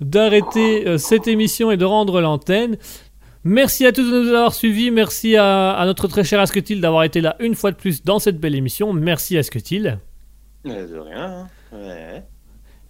[0.00, 2.76] d'arrêter euh, cette émission et de rendre l'antenne.
[3.44, 4.90] Merci à tous de nous avoir suivis.
[4.90, 8.38] Merci à, notre très cher Asketil d'avoir été là une fois de plus dans cette
[8.38, 8.92] belle émission.
[8.92, 9.98] Merci Asketil.
[10.64, 11.48] De rien.
[11.72, 12.22] Hein.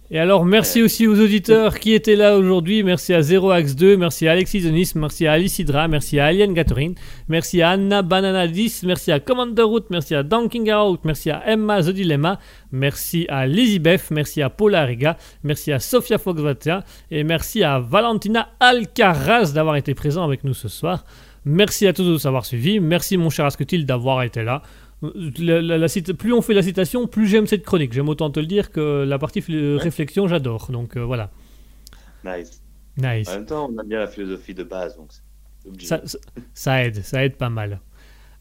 [0.09, 2.81] Et alors, merci aussi aux auditeurs qui étaient là aujourd'hui.
[2.81, 6.27] Merci à Zero Axe 2, merci à Alexis Denis, merci à Alice Hydra, merci à
[6.27, 6.95] Alien Gathering,
[7.27, 11.43] merci à Anna Banana 10, merci à Commander Root, merci à Dunking Out, merci à
[11.45, 12.39] Emma The Dilemma,
[12.71, 17.65] merci à Lizzie Beth, merci à Paula Riga, merci à Sofia Fox 21 et merci
[17.65, 21.03] à Valentina Alcaraz d'avoir été présent avec nous ce soir.
[21.43, 22.81] Merci à tous de nous avoir suivis.
[22.81, 24.61] Merci mon cher Asketil d'avoir été là.
[25.01, 25.87] La,
[26.17, 27.93] plus on fait la citation, plus j'aime cette chronique.
[27.93, 29.43] J'aime autant te le dire que la partie
[29.77, 30.71] réflexion, j'adore.
[30.71, 31.29] Donc euh, voilà.
[32.25, 32.61] Nice.
[32.97, 33.29] Nice.
[33.29, 34.97] En même temps, on a bien la philosophie de base.
[34.97, 35.11] Donc
[35.81, 36.01] ça,
[36.53, 37.79] ça, aide, ça aide pas mal.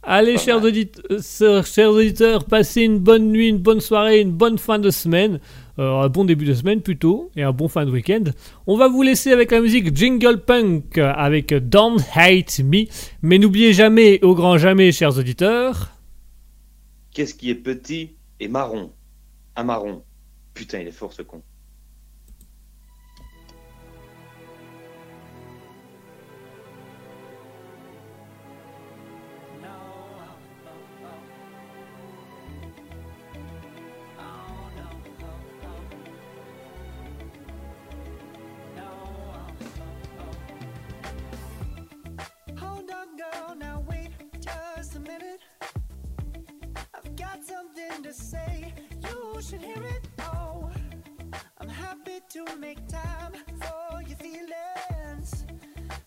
[0.02, 4.78] Allez, chers, auditeurs, chers auditeurs, passez une bonne nuit, une bonne soirée, une bonne fin
[4.78, 5.40] de semaine.
[5.78, 8.22] Euh, un bon début de semaine plutôt, et un bon fin de week-end.
[8.66, 12.86] On va vous laisser avec la musique Jingle Punk avec Don't Hate Me.
[13.20, 15.95] Mais n'oubliez jamais, au grand jamais, chers auditeurs.
[17.16, 18.94] Qu'est-ce qui est petit et marron?
[19.56, 20.04] Un marron.
[20.52, 21.42] Putain, il est fort ce con.
[48.02, 48.72] To say.
[49.02, 50.08] You should hear it.
[50.20, 50.70] Oh,
[51.58, 55.46] I'm happy to make time for your feelings.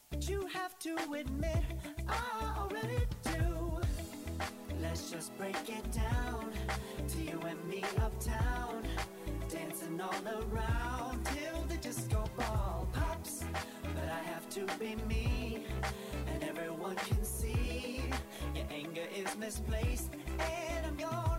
[0.10, 1.64] But you have to admit,
[2.08, 3.80] I already do.
[4.82, 6.52] Let's just break it down
[7.08, 8.84] to you and me uptown.
[9.50, 13.44] Dancing all around till the disco ball pops.
[13.84, 15.66] But I have to be me,
[16.34, 18.02] and everyone can see
[18.56, 20.12] your anger is misplaced.
[20.40, 21.39] And I'm gonna tell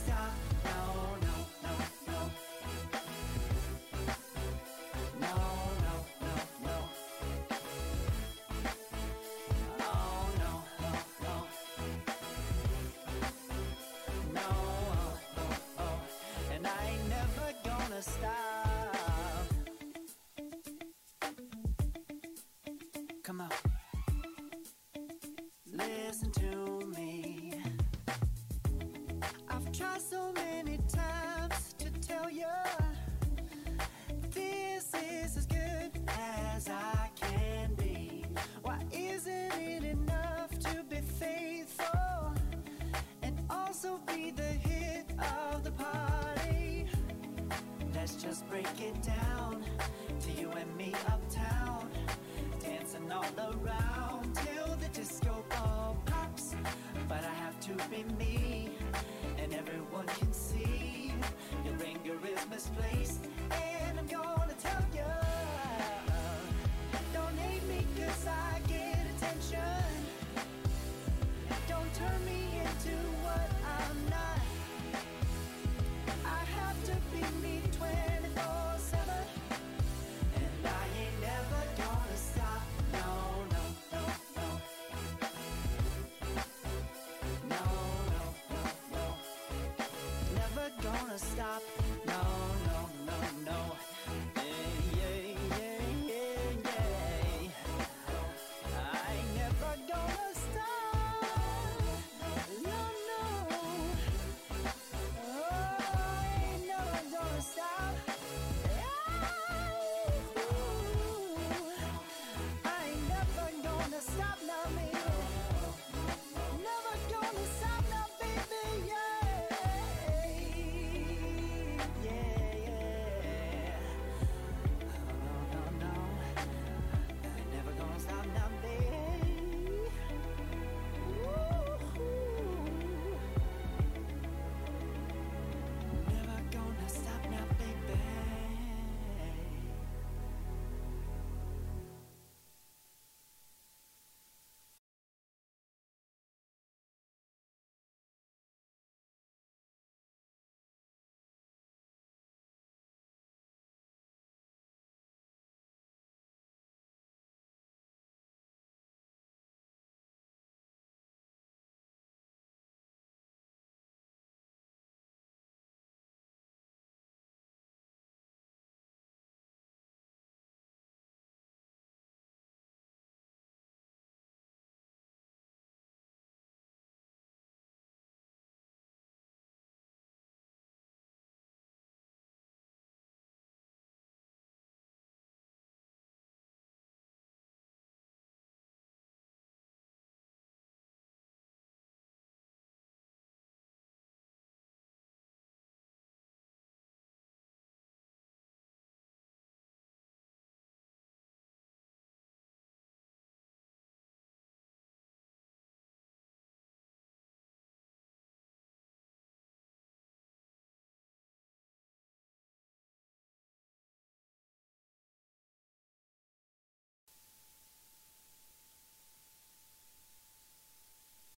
[30.09, 32.45] so many times to tell you
[34.31, 38.25] this is as good as I can be.
[38.63, 42.33] Why isn't it enough to be faithful
[43.21, 46.87] and also be the hit of the party?
[47.93, 49.40] Let's just break it down.